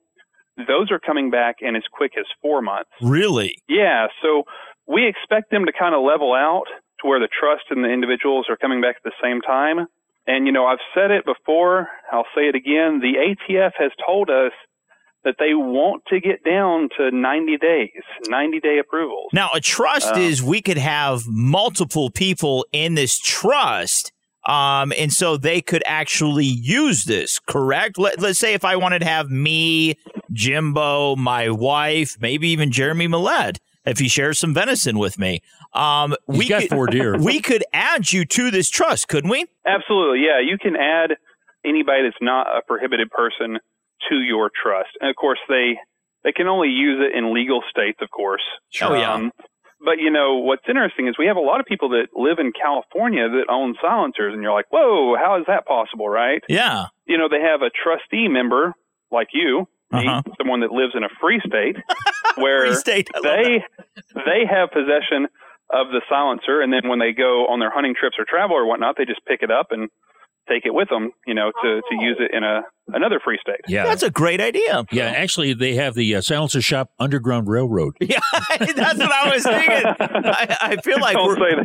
those 0.57 0.91
are 0.91 0.99
coming 0.99 1.31
back 1.31 1.57
in 1.61 1.77
as 1.77 1.83
quick 1.93 2.13
as 2.19 2.25
four 2.41 2.63
months. 2.63 2.91
Really? 3.03 3.59
Yeah. 3.69 4.07
So 4.23 4.45
we 4.87 5.07
expect 5.07 5.51
them 5.51 5.67
to 5.67 5.73
kind 5.73 5.95
of 5.95 6.03
level 6.03 6.33
out 6.33 6.67
to 7.03 7.09
where 7.09 7.21
the 7.21 7.29
trust 7.29 7.65
and 7.71 7.85
the 7.85 7.91
individuals 7.91 8.47
are 8.49 8.57
coming 8.57 8.81
back 8.81 8.97
at 8.97 9.05
the 9.05 9.19
same 9.23 9.43
time. 9.43 9.87
And, 10.27 10.47
you 10.47 10.53
know, 10.53 10.65
I've 10.65 10.83
said 10.95 11.11
it 11.11 11.25
before, 11.25 11.89
I'll 12.11 12.27
say 12.35 12.49
it 12.49 12.55
again. 12.55 13.01
The 13.01 13.15
ATF 13.35 13.73
has 13.79 13.93
told 14.05 14.31
us 14.31 14.53
that 15.27 15.35
they 15.41 15.55
want 15.55 16.05
to 16.07 16.21
get 16.21 16.45
down 16.45 16.89
to 16.97 17.11
90 17.11 17.59
days, 17.59 17.91
90 18.29 18.61
day 18.61 18.79
approvals. 18.79 19.27
Now, 19.33 19.51
a 19.53 19.61
trust 19.61 20.15
Um, 20.15 20.21
is 20.21 20.41
we 20.41 20.63
could 20.63 20.79
have 20.79 21.23
multiple 21.27 22.11
people 22.11 22.65
in 22.73 22.95
this 22.95 23.19
trust. 23.19 24.13
Um, 24.47 24.93
and 24.97 25.13
so 25.13 25.37
they 25.37 25.61
could 25.61 25.83
actually 25.85 26.45
use 26.45 27.05
this, 27.05 27.41
correct? 27.41 27.99
Let, 27.99 28.21
let's 28.21 28.39
say 28.39 28.55
if 28.55 28.65
I 28.65 28.77
wanted 28.77 29.01
to 29.01 29.07
have 29.07 29.29
me, 29.29 29.97
Jimbo, 30.33 31.17
my 31.17 31.51
wife, 31.51 32.17
maybe 32.21 32.49
even 32.51 32.71
Jeremy 32.71 33.09
Millett, 33.09 33.59
if 33.85 33.99
he 33.99 34.07
shares 34.07 34.39
some 34.39 34.55
venison 34.55 34.97
with 34.97 35.19
me. 35.19 35.41
Um, 35.73 36.15
we 36.29 36.49
got 36.49 36.63
could, 36.63 36.71
four 36.71 36.87
deer. 36.87 37.19
We 37.19 37.41
could 37.41 37.65
add 37.73 38.13
you 38.13 38.25
to 38.25 38.53
this 38.53 38.71
trust, 38.71 39.09
couldn't 39.09 39.31
we? 39.31 39.47
Absolutely, 39.67 40.25
yeah. 40.25 40.39
You 40.39 40.57
can 40.57 40.77
add 40.77 41.17
anybody 41.65 42.05
that's 42.05 42.23
not 42.23 42.47
a 42.47 42.63
prohibited 42.63 43.11
person 43.11 43.59
to 44.09 44.17
your 44.17 44.51
trust, 44.51 44.91
and 45.01 45.11
of 45.11 45.17
course 45.17 45.39
they 45.49 45.79
they 46.25 46.33
can 46.33 46.49
only 46.49 46.69
use 46.69 47.01
it 47.05 47.17
in 47.17 47.33
legal 47.33 47.63
states, 47.71 47.99
of 48.03 48.11
course. 48.11 48.43
Oh, 48.83 48.95
yeah. 48.95 49.29
but 49.85 49.99
you 49.99 50.11
know 50.11 50.37
what's 50.39 50.65
interesting 50.69 51.07
is 51.09 51.15
we 51.19 51.27
have 51.27 51.37
a 51.37 51.41
lot 51.41 51.61
of 51.61 51.67
people 51.67 51.91
that 51.91 52.09
live 52.17 52.39
in 52.39 52.51
California 52.53 53.29
that 53.29 53.45
own 53.49 53.77
silencers, 53.81 54.33
and 54.35 54.43
you're 54.43 54.53
like, 54.53 54.67
whoa, 54.71 55.15
how 55.17 55.39
is 55.39 55.45
that 55.47 55.67
possible, 55.67 56.09
right? 56.09 56.43
Yeah. 56.49 56.87
You 57.07 57.19
know 57.19 57.29
they 57.29 57.41
have 57.43 57.63
a 57.63 57.71
trustee 57.71 58.29
member 58.29 58.75
like 59.13 59.29
you, 59.33 59.69
Uh-huh. 59.93 60.23
someone 60.39 60.61
that 60.61 60.73
lives 60.73 60.95
in 60.97 61.05
a 61.05 61.09
free 61.21 61.41
state, 61.47 61.77
where 62.37 62.67
Free 62.67 62.75
state, 62.75 63.09
they 63.23 63.63
they 64.15 64.43
have 64.51 64.71
possession 64.73 65.29
of 65.71 65.89
the 65.95 66.01
silencer, 66.09 66.61
and 66.61 66.73
then 66.73 66.89
when 66.89 66.99
they 66.99 67.13
go 67.13 67.47
on 67.47 67.61
their 67.61 67.71
hunting 67.71 67.95
trips 67.99 68.17
or 68.19 68.25
travel 68.29 68.57
or 68.57 68.67
whatnot, 68.67 68.97
they 68.99 69.05
just 69.05 69.25
pick 69.27 69.43
it 69.43 69.51
up 69.51 69.69
and 69.71 69.89
take 70.49 70.65
it 70.67 70.75
with 70.75 70.89
them, 70.89 71.11
you 71.27 71.35
know, 71.35 71.53
to 71.63 71.81
to 71.81 71.95
use 72.01 72.17
it 72.21 72.35
in 72.35 72.45
a 72.45 72.63
another 72.89 73.21
free 73.23 73.39
state. 73.41 73.61
Yeah. 73.67 73.85
That's 73.85 74.03
a 74.03 74.11
great 74.11 74.41
idea. 74.41 74.85
Yeah, 74.93 75.07
actually, 75.07 75.55
they 75.55 75.75
have 75.75 75.95
the 75.95 76.15
uh, 76.15 76.21
Silencer 76.21 76.63
Shop 76.63 76.91
Underground 76.99 77.49
Railroad. 77.49 77.95
Yeah, 78.07 78.21
that's 78.77 78.99
what 78.99 79.11
I 79.13 79.35
was 79.35 79.43
thinking. 79.43 79.85
I, 79.99 80.57
I 80.61 80.77
feel 80.77 81.01
like 81.01 81.17
Don't 81.17 81.39
we're, 81.39 81.51
say 81.51 81.57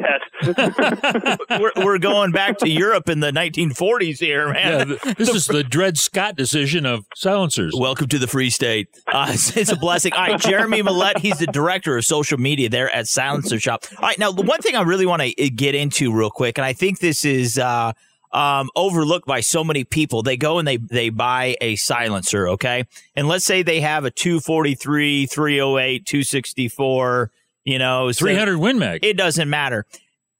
that. 0.41 1.39
we're 1.61 1.85
we're 1.85 1.97
going 1.99 2.31
back 2.31 2.57
to 2.59 2.69
Europe 2.69 3.07
in 3.09 3.19
the 3.19 3.31
1940s 3.31 4.19
here, 4.19 4.51
man. 4.51 4.89
Yeah, 4.89 4.97
th- 4.97 5.17
this 5.17 5.29
is 5.29 5.45
the 5.45 5.63
Dred 5.63 5.99
Scott 5.99 6.35
decision 6.35 6.85
of 6.85 7.05
silencers. 7.15 7.73
Welcome 7.77 8.07
to 8.07 8.17
the 8.17 8.27
Free 8.27 8.49
State. 8.49 8.87
Uh, 9.07 9.27
it's, 9.29 9.55
it's 9.55 9.71
a 9.71 9.75
blessing. 9.75 10.13
All 10.13 10.27
right, 10.27 10.39
Jeremy 10.39 10.81
Millett, 10.81 11.19
he's 11.19 11.37
the 11.37 11.47
director 11.47 11.95
of 11.95 12.05
social 12.05 12.39
media 12.39 12.67
there 12.69 12.93
at 12.93 13.07
Silencer 13.07 13.59
Shop. 13.59 13.83
All 13.97 14.07
right, 14.07 14.17
now 14.17 14.31
the 14.31 14.41
one 14.41 14.61
thing 14.61 14.75
I 14.75 14.81
really 14.81 15.05
want 15.05 15.21
to 15.21 15.49
get 15.51 15.75
into 15.75 16.11
real 16.11 16.31
quick, 16.31 16.57
and 16.57 16.65
I 16.65 16.73
think 16.73 16.99
this 16.99 17.23
is 17.23 17.59
uh, 17.59 17.93
um, 18.33 18.69
overlooked 18.75 19.27
by 19.27 19.41
so 19.41 19.63
many 19.63 19.83
people. 19.83 20.23
They 20.23 20.37
go 20.37 20.59
and 20.59 20.67
they 20.67 20.77
they 20.77 21.09
buy 21.09 21.55
a 21.61 21.75
silencer, 21.75 22.47
okay, 22.49 22.85
and 23.15 23.27
let's 23.27 23.45
say 23.45 23.61
they 23.63 23.81
have 23.81 24.05
a 24.05 24.11
243, 24.11 25.25
308, 25.25 26.05
264, 26.05 27.31
you 27.65 27.79
know, 27.79 28.11
so- 28.11 28.25
300 28.25 28.57
Win 28.57 28.79
Mag. 28.79 29.03
It 29.03 29.17
doesn't 29.17 29.49
matter. 29.49 29.85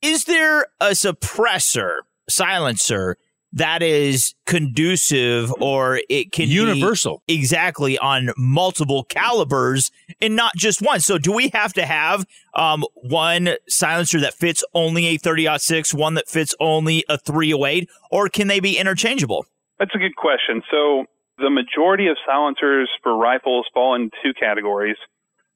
Is 0.01 0.25
there 0.25 0.61
a 0.79 0.91
suppressor 0.91 1.97
silencer 2.29 3.17
that 3.53 3.83
is 3.83 4.33
conducive 4.45 5.53
or 5.59 5.99
it 6.09 6.31
can 6.31 6.47
be 6.47 6.53
Universal. 6.53 7.21
exactly 7.27 7.97
on 7.97 8.31
multiple 8.37 9.03
calibers 9.03 9.91
and 10.21 10.35
not 10.35 10.53
just 10.55 10.81
one? 10.81 10.99
So 10.99 11.17
do 11.17 11.31
we 11.31 11.49
have 11.49 11.73
to 11.73 11.85
have 11.85 12.25
um, 12.55 12.83
one 12.95 13.55
silencer 13.67 14.19
that 14.21 14.33
fits 14.33 14.63
only 14.73 15.07
a 15.07 15.17
30-06, 15.17 15.93
one 15.93 16.13
that 16.13 16.29
fits 16.29 16.55
only 16.59 17.03
a 17.09 17.17
308, 17.17 17.89
or 18.09 18.29
can 18.29 18.47
they 18.47 18.59
be 18.59 18.77
interchangeable? 18.77 19.45
That's 19.79 19.95
a 19.95 19.99
good 19.99 20.15
question. 20.15 20.61
So 20.69 21.05
the 21.37 21.49
majority 21.49 22.07
of 22.07 22.17
silencers 22.25 22.89
for 23.03 23.17
rifles 23.17 23.67
fall 23.73 23.95
into 23.95 24.15
two 24.23 24.33
categories. 24.39 24.97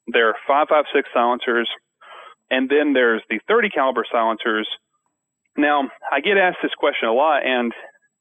There 0.07 0.29
are 0.29 0.35
556 0.47 1.09
silencers, 1.13 1.69
and 2.49 2.69
then 2.69 2.93
there's 2.93 3.21
the 3.29 3.39
30 3.47 3.69
caliber 3.69 4.05
silencers. 4.11 4.67
Now, 5.57 5.89
I 6.11 6.19
get 6.21 6.37
asked 6.37 6.57
this 6.61 6.73
question 6.77 7.07
a 7.07 7.13
lot, 7.13 7.45
and 7.45 7.71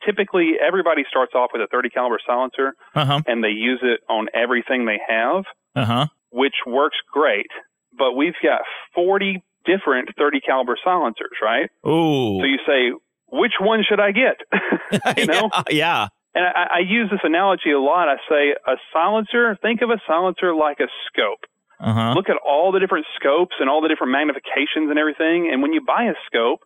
typically 0.05 0.53
everybody 0.65 1.03
starts 1.09 1.33
off 1.35 1.51
with 1.53 1.63
a 1.63 1.67
30 1.67 1.91
caliber 1.91 2.19
silencer, 2.27 2.75
Uh-huh. 2.95 3.21
and 3.27 3.43
they 3.43 3.49
use 3.51 3.81
it 3.83 4.01
on 4.09 4.29
everything 4.35 4.85
they 4.87 5.01
have, 5.09 5.45
Uh-huh. 5.75 6.07
which 6.31 6.55
works 6.67 6.97
great. 7.13 7.51
But 7.97 8.13
we've 8.13 8.35
got 8.43 8.63
40 8.95 9.43
different 9.65 10.11
30 10.19 10.41
caliber 10.41 10.77
silencers, 10.85 11.37
right? 11.43 11.71
Ooh. 11.87 12.39
So 12.41 12.45
you 12.45 12.59
say, 12.67 12.93
which 13.29 13.55
one 13.61 13.83
should 13.89 14.01
I 14.01 14.13
get? 14.13 14.37
you 15.17 15.27
know? 15.33 15.51
yeah. 15.71 16.09
And 16.35 16.45
I, 16.45 16.67
I 16.77 16.79
use 16.81 17.09
this 17.11 17.21
analogy 17.23 17.71
a 17.71 17.79
lot. 17.81 18.09
I 18.09 18.17
say 18.29 18.55
a 18.67 18.77
silencer, 18.93 19.57
think 19.63 19.83
of 19.83 19.91
a 19.91 20.01
silencer 20.07 20.53
like 20.55 20.81
a 20.81 20.89
scope. 21.07 21.41
Uh-huh. 21.81 22.13
Look 22.15 22.29
at 22.29 22.37
all 22.45 22.73
the 22.73 22.81
different 22.81 23.07
scopes 23.17 23.55
and 23.61 23.69
all 23.71 23.81
the 23.81 23.89
different 23.89 24.13
magnifications 24.15 24.91
and 24.91 24.99
everything. 24.99 25.49
And 25.53 25.63
when 25.63 25.73
you 25.73 25.81
buy 25.81 26.05
a 26.05 26.15
scope, 26.27 26.61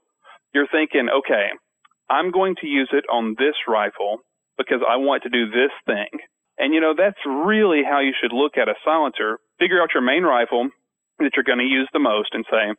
you're 0.54 0.68
thinking, 0.70 1.08
okay, 1.20 1.48
I'm 2.10 2.30
going 2.30 2.54
to 2.60 2.66
use 2.66 2.88
it 2.92 3.04
on 3.12 3.34
this 3.38 3.54
rifle 3.68 4.18
because 4.56 4.80
I 4.88 4.96
want 4.96 5.22
to 5.24 5.28
do 5.28 5.46
this 5.50 5.70
thing. 5.86 6.08
And 6.58 6.74
you 6.74 6.80
know, 6.80 6.94
that's 6.96 7.18
really 7.26 7.82
how 7.88 8.00
you 8.00 8.12
should 8.20 8.32
look 8.32 8.56
at 8.56 8.68
a 8.68 8.74
silencer. 8.84 9.38
Figure 9.58 9.80
out 9.82 9.90
your 9.94 10.02
main 10.02 10.24
rifle 10.24 10.68
that 11.18 11.30
you're 11.36 11.44
going 11.44 11.58
to 11.58 11.64
use 11.64 11.88
the 11.92 11.98
most 12.00 12.30
and 12.32 12.44
say, 12.50 12.74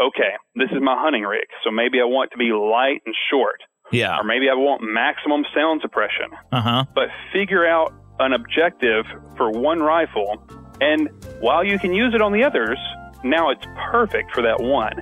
okay, 0.00 0.32
this 0.56 0.68
is 0.72 0.82
my 0.82 0.96
hunting 0.98 1.22
rig. 1.22 1.46
So 1.64 1.70
maybe 1.70 2.00
I 2.00 2.04
want 2.04 2.30
to 2.32 2.38
be 2.38 2.50
light 2.52 3.00
and 3.06 3.14
short. 3.30 3.60
Yeah. 3.90 4.18
Or 4.18 4.24
maybe 4.24 4.48
I 4.50 4.54
want 4.54 4.82
maximum 4.82 5.44
sound 5.54 5.80
suppression 5.82 6.30
Uh-huh. 6.50 6.84
but 6.94 7.08
figure 7.32 7.66
out 7.66 7.92
an 8.18 8.32
objective 8.32 9.04
for 9.36 9.50
one 9.50 9.80
rifle. 9.80 10.42
And 10.80 11.08
while 11.40 11.64
you 11.64 11.78
can 11.78 11.92
use 11.94 12.14
it 12.14 12.20
on 12.22 12.32
the 12.32 12.42
others, 12.44 12.78
now 13.24 13.50
it's 13.50 13.64
perfect 13.90 14.34
for 14.34 14.42
that 14.42 14.60
one. 14.60 14.94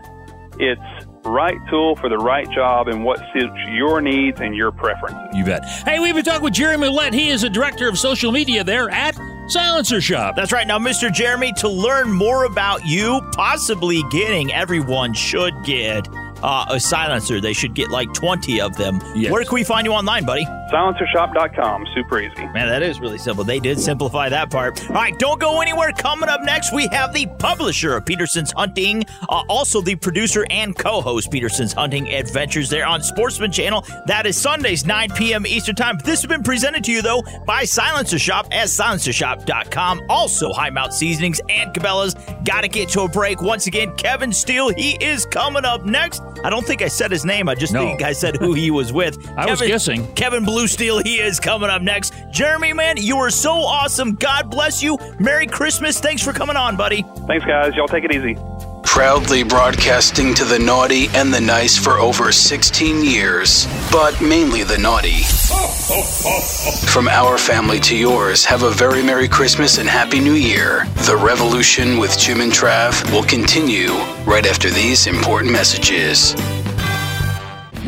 It's 0.58 1.06
right 1.24 1.58
tool 1.68 1.96
for 1.96 2.08
the 2.08 2.16
right 2.16 2.50
job 2.50 2.88
and 2.88 3.04
what 3.04 3.18
suits 3.32 3.54
your 3.72 4.00
needs 4.00 4.40
and 4.40 4.54
your 4.54 4.72
preferences. 4.72 5.18
You 5.34 5.44
bet. 5.44 5.64
Hey, 5.64 5.98
we've 5.98 6.14
been 6.14 6.24
talking 6.24 6.42
with 6.42 6.54
Jeremy 6.54 6.88
Millett. 6.88 7.12
He 7.12 7.28
is 7.28 7.44
a 7.44 7.50
director 7.50 7.88
of 7.88 7.98
social 7.98 8.32
media 8.32 8.64
there 8.64 8.90
at 8.90 9.18
Silencer 9.48 10.00
Shop. 10.00 10.36
That's 10.36 10.52
right. 10.52 10.66
Now, 10.66 10.78
Mr. 10.78 11.12
Jeremy, 11.12 11.52
to 11.54 11.68
learn 11.68 12.12
more 12.12 12.44
about 12.44 12.86
you, 12.86 13.20
possibly 13.32 14.02
getting 14.10 14.52
everyone 14.52 15.12
should 15.12 15.54
get 15.64 16.08
uh, 16.42 16.66
a 16.68 16.80
silencer. 16.80 17.40
They 17.40 17.52
should 17.52 17.74
get 17.74 17.90
like 17.90 18.12
20 18.14 18.60
of 18.60 18.76
them. 18.76 19.00
Where 19.30 19.44
can 19.44 19.54
we 19.54 19.64
find 19.64 19.86
you 19.86 19.92
online, 19.92 20.24
buddy? 20.24 20.44
Silencershop.com. 20.70 21.86
Super 21.94 22.20
easy. 22.20 22.46
Man, 22.48 22.68
that 22.68 22.82
is 22.82 23.00
really 23.00 23.18
simple. 23.18 23.44
They 23.44 23.58
did 23.58 23.80
simplify 23.80 24.28
that 24.28 24.50
part. 24.50 24.88
All 24.88 24.94
right, 24.94 25.18
don't 25.18 25.40
go 25.40 25.60
anywhere. 25.60 25.92
Coming 25.92 26.28
up 26.28 26.42
next, 26.42 26.72
we 26.72 26.86
have 26.88 27.12
the 27.12 27.26
publisher 27.38 27.96
of 27.96 28.06
Peterson's 28.06 28.52
Hunting, 28.52 29.04
uh, 29.28 29.42
also 29.48 29.80
the 29.80 29.96
producer 29.96 30.46
and 30.50 30.76
co 30.76 31.00
host 31.00 31.30
Peterson's 31.30 31.72
Hunting 31.72 32.08
Adventures 32.12 32.70
there 32.70 32.86
on 32.86 33.02
Sportsman 33.02 33.50
Channel. 33.50 33.84
That 34.06 34.26
is 34.26 34.36
Sundays, 34.36 34.86
9 34.86 35.10
p.m. 35.10 35.46
Eastern 35.46 35.74
Time. 35.74 35.98
This 36.04 36.22
has 36.22 36.26
been 36.28 36.42
presented 36.42 36.84
to 36.84 36.92
you, 36.92 37.02
though, 37.02 37.22
by 37.46 37.64
Silencer 37.64 38.18
Shop 38.18 38.46
at 38.52 38.68
silencershop.com. 38.68 40.02
Also, 40.08 40.52
High 40.52 40.70
Mount 40.70 40.92
Seasonings 40.92 41.40
and 41.48 41.74
Cabela's. 41.74 42.14
Got 42.44 42.62
to 42.62 42.68
get 42.68 42.88
to 42.90 43.02
a 43.02 43.08
break. 43.08 43.42
Once 43.42 43.66
again, 43.66 43.94
Kevin 43.96 44.32
Steele, 44.32 44.70
he 44.70 44.92
is 45.04 45.26
coming 45.26 45.64
up 45.64 45.84
next. 45.84 46.22
I 46.44 46.50
don't 46.50 46.66
think 46.66 46.82
I 46.82 46.88
said 46.88 47.10
his 47.10 47.24
name. 47.24 47.48
I 47.48 47.54
just 47.54 47.72
No. 47.72 47.84
think 47.84 48.02
I 48.02 48.12
said 48.12 48.36
who 48.36 48.52
he 48.54 48.70
was 48.70 48.92
with. 48.92 49.18
I 49.36 49.50
was 49.50 49.60
guessing. 49.60 50.12
Kevin 50.14 50.44
Blue 50.44 50.66
Steel, 50.66 50.98
he 51.02 51.16
is 51.20 51.38
coming 51.40 51.70
up 51.70 51.82
next. 51.82 52.12
Jeremy, 52.30 52.72
man, 52.72 52.96
you 52.96 53.16
are 53.18 53.30
so 53.30 53.52
awesome. 53.52 54.14
God 54.14 54.50
bless 54.50 54.82
you. 54.82 54.98
Merry 55.18 55.46
Christmas. 55.46 56.00
Thanks 56.00 56.22
for 56.22 56.32
coming 56.32 56.56
on, 56.56 56.76
buddy. 56.76 57.02
Thanks, 57.26 57.44
guys. 57.44 57.74
Y'all 57.74 57.88
take 57.88 58.04
it 58.04 58.12
easy. 58.14 58.34
Proudly 58.82 59.42
broadcasting 59.42 60.34
to 60.34 60.44
the 60.44 60.58
naughty 60.58 61.08
and 61.14 61.32
the 61.32 61.40
nice 61.40 61.76
for 61.76 61.98
over 61.98 62.32
16 62.32 63.04
years, 63.04 63.66
but 63.90 64.20
mainly 64.20 64.64
the 64.64 64.78
naughty. 64.78 65.22
From 66.86 67.08
our 67.08 67.38
family 67.38 67.80
to 67.80 67.96
yours, 67.96 68.44
have 68.44 68.62
a 68.62 68.70
very 68.70 69.02
Merry 69.02 69.28
Christmas 69.28 69.78
and 69.78 69.88
Happy 69.88 70.20
New 70.20 70.34
Year. 70.34 70.86
The 71.06 71.16
Revolution 71.16 71.98
with 71.98 72.18
Jim 72.18 72.40
and 72.40 72.52
Trav 72.52 73.10
will 73.12 73.24
continue 73.24 73.92
right 74.24 74.46
after 74.46 74.70
these 74.70 75.06
important 75.06 75.52
messages. 75.52 76.34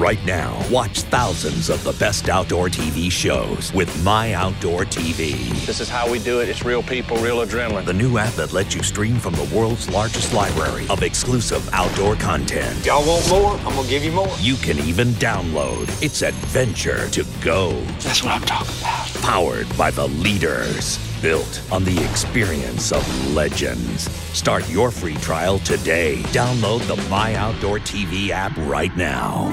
Right 0.02 0.24
now, 0.24 0.60
watch 0.68 1.02
thousands 1.02 1.70
of 1.70 1.84
the 1.84 1.92
best 1.92 2.28
outdoor 2.28 2.66
TV 2.66 3.08
shows 3.08 3.72
with 3.72 4.02
My 4.02 4.32
Outdoor 4.32 4.80
TV. 4.80 5.48
This 5.64 5.78
is 5.78 5.88
how 5.88 6.10
we 6.10 6.18
do 6.18 6.40
it. 6.40 6.48
It's 6.48 6.64
real 6.64 6.82
people, 6.82 7.16
real 7.18 7.36
adrenaline. 7.46 7.84
The 7.84 7.92
new 7.92 8.18
app 8.18 8.32
that 8.32 8.52
lets 8.52 8.74
you 8.74 8.82
stream 8.82 9.20
from 9.20 9.34
the 9.34 9.48
world's 9.54 9.88
largest 9.90 10.34
library 10.34 10.88
of 10.90 11.04
exclusive 11.04 11.72
outdoor 11.72 12.16
content. 12.16 12.84
Y'all 12.84 13.06
want 13.06 13.30
more? 13.30 13.52
I'm 13.58 13.76
gonna 13.76 13.88
give 13.88 14.02
you 14.02 14.10
more. 14.10 14.26
You 14.40 14.56
can 14.56 14.80
even 14.80 15.10
download. 15.20 15.84
It's 16.02 16.22
adventure 16.22 17.08
to 17.10 17.24
go. 17.40 17.70
That's 18.00 18.24
what 18.24 18.32
I'm 18.32 18.42
talking 18.42 18.74
about. 18.80 19.06
Powered 19.22 19.78
by 19.78 19.92
the 19.92 20.08
leaders. 20.08 20.98
Built 21.22 21.62
on 21.70 21.84
the 21.84 22.02
experience 22.02 22.90
of 22.90 23.32
legends. 23.34 24.08
Start 24.32 24.68
your 24.70 24.90
free 24.90 25.16
trial 25.16 25.58
today. 25.58 26.16
Download 26.28 26.80
the 26.86 26.96
My 27.10 27.34
Outdoor 27.34 27.78
TV 27.78 28.30
app 28.30 28.56
right 28.66 28.94
now. 28.96 29.50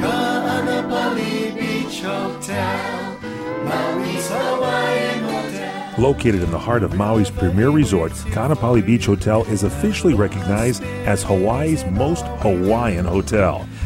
Located 5.97 6.41
in 6.41 6.49
the 6.49 6.57
heart 6.57 6.83
of 6.83 6.91
Maui's 6.91 7.29
premier 7.29 7.71
resort, 7.71 8.13
Ka'anapali 8.31 8.85
Beach 8.85 9.05
Hotel 9.05 9.43
is 9.47 9.63
officially 9.63 10.13
recognized 10.13 10.81
as 11.05 11.23
Hawaii's 11.23 11.83
most 11.87 12.25
Hawaiian 12.39 13.03
hotel 13.03 13.67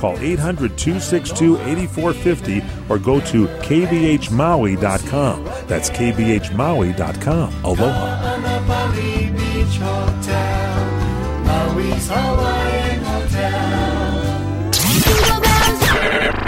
Call 0.00 0.18
800 0.18 0.78
262 0.78 1.58
8450 1.58 2.62
or 2.88 2.98
go 2.98 3.20
to 3.20 3.46
kbhmaui.com. 3.46 5.44
That's 5.66 5.90
kbhmaui.com. 5.90 7.64
Aloha. 7.64 8.30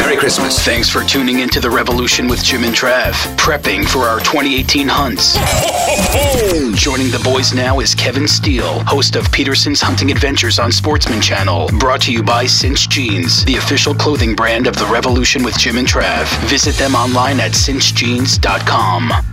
Merry 0.03 0.17
Christmas. 0.17 0.59
Thanks 0.59 0.91
for 0.91 1.05
tuning 1.05 1.39
into 1.39 1.61
The 1.61 1.71
Revolution 1.71 2.27
with 2.27 2.43
Jim 2.43 2.65
and 2.65 2.75
Trav. 2.75 3.13
Prepping 3.37 3.87
for 3.87 4.01
our 4.01 4.19
2018 4.19 4.89
hunts. 4.91 5.35
Joining 6.77 7.09
the 7.13 7.21
boys 7.23 7.55
now 7.55 7.79
is 7.79 7.95
Kevin 7.95 8.27
Steele, 8.27 8.81
host 8.81 9.15
of 9.15 9.31
Peterson's 9.31 9.81
Hunting 9.81 10.11
Adventures 10.11 10.59
on 10.59 10.73
Sportsman 10.73 11.21
Channel. 11.21 11.69
Brought 11.79 12.01
to 12.03 12.13
you 12.13 12.25
by 12.25 12.47
Cinch 12.47 12.89
Jeans, 12.89 13.45
the 13.45 13.55
official 13.55 13.95
clothing 13.95 14.35
brand 14.35 14.67
of 14.67 14.75
The 14.77 14.87
Revolution 14.87 15.45
with 15.45 15.57
Jim 15.57 15.79
and 15.79 15.87
Trav. 15.87 16.27
Visit 16.49 16.75
them 16.75 16.97
online 16.97 17.39
at 17.39 17.53
cinchjeans.com. 17.53 19.32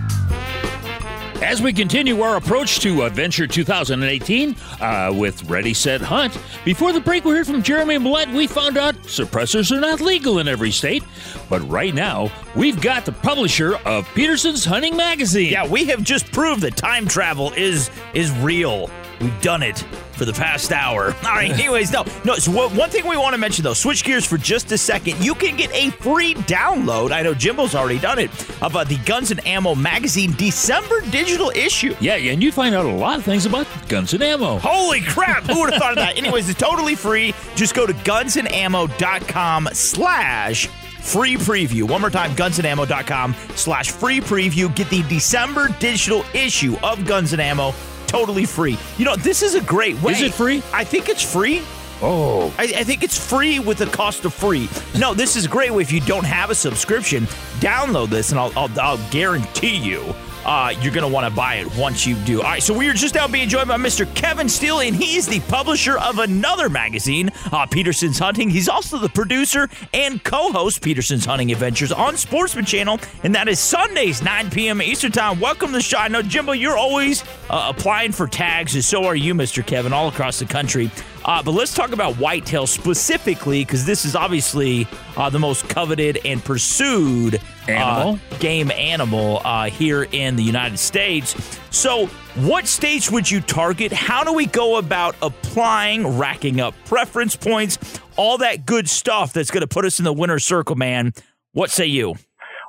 As 1.42 1.62
we 1.62 1.72
continue 1.72 2.20
our 2.20 2.36
approach 2.36 2.80
to 2.80 3.04
Adventure 3.04 3.46
2018 3.46 4.54
uh, 4.78 5.10
with 5.16 5.42
Ready, 5.48 5.72
Set, 5.72 6.02
Hunt, 6.02 6.38
before 6.66 6.92
the 6.92 7.00
break, 7.00 7.24
we 7.24 7.32
heard 7.32 7.46
from 7.46 7.62
Jeremy 7.62 7.96
Millett. 7.96 8.28
We 8.28 8.46
found 8.46 8.76
out 8.76 8.94
suppressors 9.04 9.74
are 9.74 9.80
not 9.80 10.02
legal 10.02 10.38
in 10.38 10.48
every 10.48 10.70
state. 10.70 11.02
But 11.48 11.66
right 11.68 11.94
now, 11.94 12.30
we've 12.54 12.80
got 12.82 13.06
the 13.06 13.12
publisher 13.12 13.76
of 13.86 14.06
Peterson's 14.14 14.66
Hunting 14.66 14.98
Magazine. 14.98 15.50
Yeah, 15.50 15.66
we 15.66 15.86
have 15.86 16.02
just 16.02 16.30
proved 16.30 16.60
that 16.60 16.76
time 16.76 17.08
travel 17.08 17.52
is 17.56 17.90
is 18.12 18.30
real. 18.40 18.90
We've 19.18 19.40
done 19.40 19.62
it 19.62 19.82
for 20.20 20.26
the 20.26 20.32
past 20.34 20.70
hour. 20.70 21.14
All 21.24 21.34
right. 21.34 21.50
Anyways, 21.50 21.90
no, 21.92 22.04
no. 22.26 22.34
So 22.34 22.52
one 22.52 22.76
one 22.76 22.90
thing 22.90 23.08
we 23.08 23.16
want 23.16 23.32
to 23.32 23.38
mention 23.38 23.64
though, 23.64 23.72
switch 23.72 24.04
gears 24.04 24.26
for 24.26 24.36
just 24.36 24.70
a 24.70 24.76
second. 24.76 25.24
You 25.24 25.34
can 25.34 25.56
get 25.56 25.72
a 25.72 25.88
free 25.92 26.34
download. 26.34 27.10
I 27.10 27.22
know 27.22 27.32
Jimbo's 27.32 27.74
already 27.74 27.98
done 27.98 28.18
it 28.18 28.30
of 28.62 28.76
uh, 28.76 28.84
the 28.84 28.98
Guns 29.06 29.30
and 29.30 29.44
Ammo 29.46 29.74
magazine 29.74 30.34
December 30.36 31.00
digital 31.10 31.48
issue. 31.50 31.94
Yeah, 32.00 32.16
and 32.16 32.42
you 32.42 32.52
find 32.52 32.74
out 32.74 32.84
a 32.84 32.92
lot 32.92 33.18
of 33.18 33.24
things 33.24 33.46
about 33.46 33.66
guns 33.88 34.12
and 34.12 34.22
ammo. 34.22 34.58
Holy 34.58 35.00
crap! 35.08 35.44
Who 35.44 35.60
would 35.60 35.72
have 35.72 35.80
thought 35.80 35.92
of 35.92 35.96
that? 35.96 36.18
Anyways, 36.18 36.50
it's 36.50 36.60
totally 36.60 36.96
free. 36.96 37.32
Just 37.54 37.74
go 37.74 37.86
to 37.86 37.94
gunsandammo.com 37.94 39.70
slash 39.72 40.66
free 40.66 41.36
preview. 41.36 41.88
One 41.88 42.02
more 42.02 42.10
time, 42.10 42.32
gunsandammo.com 42.32 43.34
slash 43.54 43.90
free 43.90 44.20
preview. 44.20 44.74
Get 44.76 44.90
the 44.90 45.02
December 45.04 45.68
digital 45.78 46.24
issue 46.34 46.76
of 46.82 47.06
Guns 47.06 47.32
and 47.32 47.40
Ammo 47.40 47.72
totally 48.10 48.44
free. 48.44 48.76
You 48.98 49.04
know, 49.04 49.16
this 49.16 49.42
is 49.42 49.54
a 49.54 49.60
great 49.60 50.00
way. 50.02 50.12
Is 50.12 50.22
it 50.22 50.34
free? 50.34 50.62
I 50.72 50.84
think 50.84 51.08
it's 51.08 51.22
free. 51.22 51.62
Oh. 52.02 52.52
I, 52.58 52.64
I 52.64 52.84
think 52.84 53.02
it's 53.02 53.18
free 53.18 53.60
with 53.60 53.78
the 53.78 53.86
cost 53.86 54.24
of 54.24 54.34
free. 54.34 54.68
No, 54.98 55.14
this 55.14 55.36
is 55.36 55.44
a 55.44 55.48
great 55.48 55.70
way. 55.70 55.82
If 55.82 55.92
you 55.92 56.00
don't 56.00 56.24
have 56.24 56.50
a 56.50 56.54
subscription, 56.54 57.24
download 57.60 58.08
this, 58.08 58.30
and 58.30 58.40
I'll, 58.40 58.52
I'll, 58.56 58.80
I'll 58.80 59.10
guarantee 59.10 59.76
you 59.76 60.14
uh, 60.50 60.74
you're 60.80 60.92
going 60.92 61.06
to 61.06 61.14
want 61.14 61.24
to 61.24 61.32
buy 61.32 61.54
it 61.54 61.76
once 61.76 62.04
you 62.04 62.16
do. 62.16 62.38
All 62.38 62.48
right, 62.48 62.60
so 62.60 62.76
we 62.76 62.88
are 62.88 62.92
just 62.92 63.14
now 63.14 63.28
being 63.28 63.48
joined 63.48 63.68
by 63.68 63.76
Mr. 63.76 64.12
Kevin 64.16 64.48
Steele, 64.48 64.80
and 64.80 64.96
he's 64.96 65.24
the 65.24 65.38
publisher 65.42 65.96
of 65.96 66.18
another 66.18 66.68
magazine, 66.68 67.30
uh, 67.52 67.66
Peterson's 67.66 68.18
Hunting. 68.18 68.50
He's 68.50 68.68
also 68.68 68.98
the 68.98 69.08
producer 69.08 69.68
and 69.94 70.22
co-host 70.24 70.82
Peterson's 70.82 71.24
Hunting 71.24 71.52
Adventures 71.52 71.92
on 71.92 72.16
Sportsman 72.16 72.64
Channel, 72.64 72.98
and 73.22 73.32
that 73.32 73.46
is 73.46 73.60
Sundays, 73.60 74.24
9 74.24 74.50
p.m. 74.50 74.82
Eastern 74.82 75.12
Time. 75.12 75.38
Welcome 75.38 75.68
to 75.68 75.74
the 75.74 75.82
show. 75.82 75.98
I 75.98 76.08
know, 76.08 76.20
Jimbo, 76.20 76.50
you're 76.50 76.76
always 76.76 77.22
uh, 77.48 77.72
applying 77.72 78.10
for 78.10 78.26
tags, 78.26 78.74
and 78.74 78.82
so 78.82 79.04
are 79.04 79.14
you, 79.14 79.34
Mr. 79.34 79.64
Kevin, 79.64 79.92
all 79.92 80.08
across 80.08 80.40
the 80.40 80.46
country. 80.46 80.90
Uh, 81.24 81.40
but 81.42 81.52
let's 81.52 81.74
talk 81.74 81.92
about 81.92 82.16
whitetail 82.16 82.66
specifically, 82.66 83.64
because 83.64 83.84
this 83.84 84.04
is 84.04 84.16
obviously 84.16 84.88
uh, 85.16 85.30
the 85.30 85.38
most 85.38 85.68
coveted 85.68 86.18
and 86.24 86.42
pursued 86.44 87.40
Animal. 87.74 88.18
uh, 88.30 88.38
game 88.38 88.70
animal 88.70 89.40
uh, 89.44 89.70
here 89.70 90.04
in 90.04 90.36
the 90.36 90.42
United 90.42 90.78
States. 90.78 91.58
So, 91.70 92.06
what 92.36 92.66
states 92.66 93.10
would 93.10 93.30
you 93.30 93.40
target? 93.40 93.92
How 93.92 94.24
do 94.24 94.32
we 94.32 94.46
go 94.46 94.76
about 94.76 95.16
applying, 95.22 96.18
racking 96.18 96.60
up 96.60 96.74
preference 96.84 97.36
points, 97.36 98.00
all 98.16 98.38
that 98.38 98.66
good 98.66 98.88
stuff 98.88 99.32
that's 99.32 99.50
going 99.50 99.62
to 99.62 99.68
put 99.68 99.84
us 99.84 99.98
in 99.98 100.04
the 100.04 100.12
winner's 100.12 100.44
circle, 100.44 100.76
man? 100.76 101.12
What 101.52 101.70
say 101.70 101.86
you? 101.86 102.14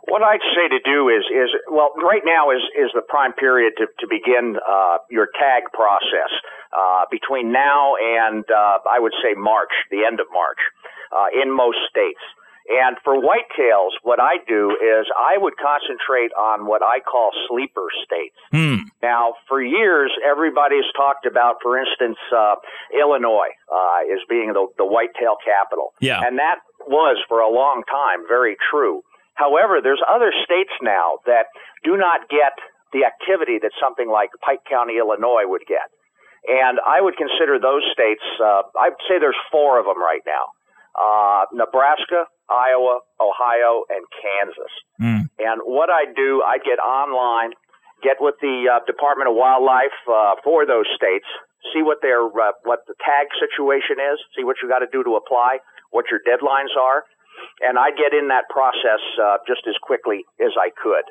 What 0.07 0.23
I'd 0.23 0.41
say 0.55 0.67
to 0.67 0.79
do 0.83 1.09
is 1.09 1.23
is 1.31 1.49
well, 1.69 1.93
right 1.95 2.23
now 2.25 2.49
is 2.51 2.61
is 2.75 2.89
the 2.93 3.01
prime 3.01 3.33
period 3.33 3.73
to 3.77 3.85
to 3.99 4.07
begin 4.09 4.57
uh, 4.57 4.97
your 5.09 5.29
tag 5.39 5.71
process 5.73 6.33
uh, 6.73 7.05
between 7.11 7.51
now 7.51 7.95
and 7.95 8.43
uh, 8.49 8.79
I 8.89 8.99
would 8.99 9.13
say 9.23 9.35
March, 9.37 9.71
the 9.91 10.03
end 10.05 10.19
of 10.19 10.27
March, 10.33 10.59
uh, 11.11 11.27
in 11.31 11.55
most 11.55 11.77
states. 11.89 12.19
And 12.69 12.97
for 13.03 13.15
whitetails, 13.17 13.97
what 14.03 14.19
I 14.21 14.37
do 14.47 14.71
is 14.71 15.07
I 15.17 15.37
would 15.37 15.53
concentrate 15.57 16.31
on 16.37 16.65
what 16.67 16.81
I 16.83 16.99
call 16.99 17.31
sleeper 17.49 17.87
states. 18.05 18.37
Hmm. 18.51 18.87
Now, 19.01 19.33
for 19.47 19.61
years, 19.61 20.11
everybody's 20.23 20.85
talked 20.95 21.25
about, 21.25 21.57
for 21.61 21.77
instance, 21.77 22.17
uh, 22.29 22.55
Illinois 22.93 23.51
uh, 23.71 24.13
as 24.13 24.19
being 24.29 24.53
the, 24.53 24.67
the 24.77 24.85
whitetail 24.85 25.37
capital. 25.43 25.93
Yeah. 25.99 26.21
And 26.23 26.37
that 26.37 26.61
was, 26.87 27.17
for 27.27 27.39
a 27.39 27.49
long 27.49 27.83
time, 27.89 28.27
very 28.27 28.57
true. 28.69 29.01
However, 29.33 29.79
there's 29.81 30.01
other 30.07 30.31
states 30.45 30.71
now 30.81 31.17
that 31.25 31.49
do 31.83 31.97
not 31.97 32.29
get 32.29 32.53
the 32.93 33.05
activity 33.05 33.57
that 33.61 33.71
something 33.81 34.09
like 34.09 34.29
Pike 34.45 34.61
County, 34.69 34.97
Illinois 34.99 35.47
would 35.47 35.65
get. 35.67 35.89
And 36.47 36.79
I 36.85 37.01
would 37.01 37.17
consider 37.17 37.57
those 37.57 37.85
states, 37.93 38.23
uh, 38.41 38.63
I'd 38.77 38.97
say 39.07 39.17
there's 39.19 39.37
four 39.51 39.79
of 39.79 39.85
them 39.85 40.01
right 40.01 40.21
now. 40.25 40.51
Uh, 40.91 41.45
Nebraska, 41.53 42.27
Iowa, 42.51 42.99
Ohio, 43.19 43.87
and 43.89 44.03
Kansas. 44.11 44.73
And 45.39 45.61
what 45.63 45.89
I 45.89 46.05
do, 46.11 46.43
I 46.43 46.59
get 46.59 46.77
online, 46.77 47.55
get 48.03 48.17
with 48.19 48.35
the 48.41 48.67
uh, 48.67 48.85
Department 48.85 49.29
of 49.31 49.35
Wildlife 49.39 49.95
uh, 50.05 50.35
for 50.43 50.67
those 50.67 50.85
states, 50.93 51.25
see 51.73 51.81
what 51.81 52.01
their 52.01 52.27
uh, 52.27 52.53
what 52.63 52.83
the 52.87 52.93
tag 52.99 53.31
situation 53.39 53.97
is, 53.97 54.19
see 54.35 54.43
what 54.43 54.57
you 54.61 54.67
got 54.69 54.83
to 54.83 54.91
do 54.91 55.03
to 55.03 55.15
apply, 55.15 55.63
what 55.89 56.05
your 56.11 56.19
deadlines 56.21 56.75
are, 56.77 57.05
and 57.61 57.77
I 57.77 57.91
get 57.91 58.13
in 58.13 58.27
that 58.29 58.49
process 58.49 59.01
uh, 59.21 59.37
just 59.47 59.61
as 59.67 59.75
quickly 59.81 60.25
as 60.41 60.53
I 60.57 60.69
could. 60.75 61.05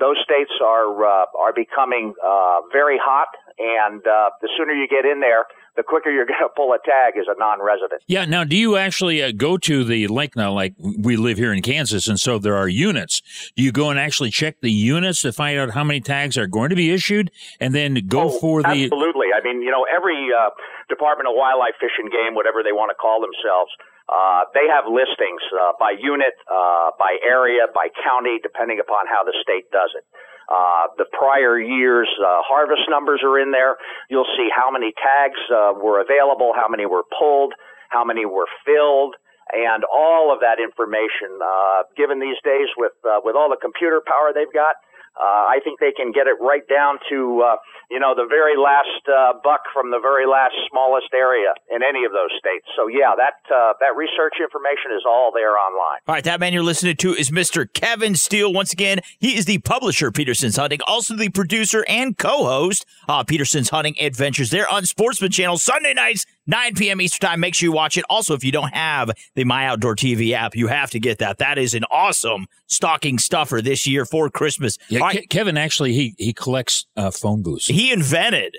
Those 0.00 0.16
states 0.22 0.52
are 0.62 0.90
uh, 1.00 1.26
are 1.38 1.52
becoming 1.52 2.14
uh, 2.22 2.60
very 2.72 2.98
hot, 3.00 3.28
and 3.58 4.04
uh, 4.06 4.30
the 4.42 4.48
sooner 4.56 4.72
you 4.72 4.86
get 4.86 5.04
in 5.08 5.20
there, 5.20 5.46
the 5.78 5.86
quicker 5.86 6.10
you're 6.10 6.26
going 6.32 6.42
to 6.42 6.50
pull 6.54 6.74
a 6.74 6.78
tag 6.84 7.16
as 7.16 7.24
a 7.30 7.38
non-resident. 7.38 8.02
Yeah. 8.06 8.26
Now, 8.26 8.44
do 8.44 8.56
you 8.56 8.76
actually 8.76 9.22
uh, 9.22 9.32
go 9.32 9.56
to 9.56 9.84
the 9.84 10.08
link 10.08 10.36
now? 10.36 10.52
Like 10.52 10.74
we 10.78 11.16
live 11.16 11.38
here 11.38 11.54
in 11.54 11.62
Kansas, 11.62 12.06
and 12.08 12.18
so 12.18 12.38
there 12.38 12.56
are 12.56 12.68
units. 12.68 13.22
Do 13.56 13.62
you 13.62 13.72
go 13.72 13.88
and 13.88 13.98
actually 13.98 14.30
check 14.30 14.60
the 14.60 14.72
units 14.72 15.22
to 15.22 15.32
find 15.32 15.58
out 15.58 15.70
how 15.70 15.84
many 15.84 16.00
tags 16.00 16.36
are 16.36 16.46
going 16.46 16.68
to 16.70 16.76
be 16.76 16.90
issued, 16.90 17.30
and 17.60 17.74
then 17.74 17.94
go 18.06 18.28
for 18.28 18.60
the? 18.60 18.68
Absolutely. 18.68 19.28
I 19.32 19.40
mean, 19.40 19.62
you 19.62 19.70
know, 19.70 19.86
every 19.88 20.28
uh, 20.34 20.50
Department 20.90 21.30
of 21.30 21.34
Wildlife, 21.38 21.78
Fish 21.80 21.96
and 21.98 22.10
Game, 22.10 22.34
whatever 22.34 22.66
they 22.66 22.74
want 22.74 22.90
to 22.90 22.98
call 22.98 23.22
themselves, 23.22 23.70
uh, 24.10 24.50
they 24.52 24.66
have 24.66 24.90
listings 24.90 25.44
uh, 25.54 25.78
by 25.78 25.94
unit, 25.94 26.34
uh, 26.50 26.90
by 26.98 27.16
area, 27.22 27.70
by 27.72 27.86
county, 28.02 28.42
depending 28.42 28.80
upon 28.80 29.06
how 29.06 29.22
the 29.22 29.36
state 29.40 29.70
does 29.70 29.94
it. 29.94 30.04
Uh, 30.48 30.88
the 30.96 31.04
prior 31.12 31.60
year's 31.60 32.08
uh, 32.24 32.40
harvest 32.40 32.88
numbers 32.88 33.20
are 33.22 33.38
in 33.38 33.52
there. 33.52 33.76
You'll 34.08 34.28
see 34.36 34.48
how 34.48 34.70
many 34.70 34.92
tags 34.96 35.38
uh, 35.52 35.76
were 35.76 36.00
available, 36.00 36.52
how 36.56 36.68
many 36.68 36.86
were 36.86 37.04
pulled, 37.18 37.52
how 37.90 38.04
many 38.04 38.24
were 38.24 38.48
filled, 38.64 39.14
and 39.52 39.84
all 39.84 40.32
of 40.32 40.40
that 40.40 40.56
information. 40.56 41.36
Uh, 41.36 41.84
given 41.96 42.18
these 42.20 42.40
days 42.44 42.68
with 42.76 42.96
uh, 43.04 43.20
with 43.22 43.36
all 43.36 43.48
the 43.52 43.60
computer 43.60 44.00
power 44.00 44.32
they've 44.32 44.52
got, 44.52 44.80
Uh, 45.16 45.50
I 45.50 45.60
think 45.64 45.80
they 45.80 45.92
can 45.92 46.12
get 46.12 46.26
it 46.26 46.36
right 46.40 46.66
down 46.68 46.98
to, 47.10 47.42
uh, 47.42 47.56
you 47.90 47.98
know, 47.98 48.14
the 48.14 48.26
very 48.28 48.56
last 48.56 49.02
uh, 49.08 49.38
buck 49.42 49.62
from 49.72 49.90
the 49.90 49.98
very 50.00 50.26
last 50.26 50.54
smallest 50.70 51.08
area 51.14 51.54
in 51.70 51.82
any 51.82 52.04
of 52.04 52.12
those 52.12 52.30
states. 52.38 52.66
So 52.76 52.86
yeah, 52.86 53.14
that 53.16 53.42
uh, 53.50 53.74
that 53.80 53.96
research 53.96 54.38
information 54.40 54.92
is 54.94 55.02
all 55.06 55.32
there 55.34 55.56
online. 55.56 56.00
All 56.06 56.14
right, 56.14 56.24
that 56.24 56.40
man 56.40 56.52
you're 56.52 56.62
listening 56.62 56.96
to 56.96 57.14
is 57.14 57.30
Mr. 57.30 57.66
Kevin 57.72 58.14
Steele. 58.14 58.52
Once 58.52 58.72
again, 58.72 59.00
he 59.18 59.36
is 59.36 59.44
the 59.44 59.58
publisher 59.58 60.10
Peterson's 60.10 60.56
Hunting, 60.56 60.80
also 60.86 61.16
the 61.16 61.30
producer 61.30 61.84
and 61.88 62.16
co-host 62.16 62.86
Peterson's 63.26 63.70
Hunting 63.70 63.94
Adventures. 64.00 64.50
There 64.50 64.70
on 64.70 64.84
Sportsman 64.86 65.30
Channel 65.30 65.58
Sunday 65.58 65.94
nights, 65.94 66.26
9 66.48 66.74
p.m. 66.74 67.00
Eastern 67.00 67.28
Time. 67.28 67.40
Make 67.40 67.54
sure 67.54 67.66
you 67.68 67.72
watch 67.72 67.96
it. 67.96 68.04
Also, 68.10 68.34
if 68.34 68.42
you 68.42 68.50
don't 68.50 68.74
have 68.74 69.10
the 69.36 69.44
My 69.44 69.66
Outdoor 69.66 69.94
TV 69.94 70.32
app, 70.32 70.56
you 70.56 70.66
have 70.66 70.90
to 70.90 70.98
get 70.98 71.18
that. 71.18 71.38
That 71.38 71.58
is 71.58 71.74
an 71.74 71.84
awesome 71.90 72.46
stocking 72.66 73.18
stuffer 73.18 73.60
this 73.62 73.86
year 73.86 74.04
for 74.04 74.28
Christmas. 74.30 74.78
Yeah, 74.88 75.00
right, 75.00 75.24
Ke- 75.24 75.28
Kevin 75.30 75.56
actually 75.56 75.92
he 75.92 76.14
he 76.18 76.32
collects 76.32 76.86
uh, 76.96 77.10
phone 77.10 77.42
booths. 77.42 77.66
he 77.66 77.92
invented 77.92 78.56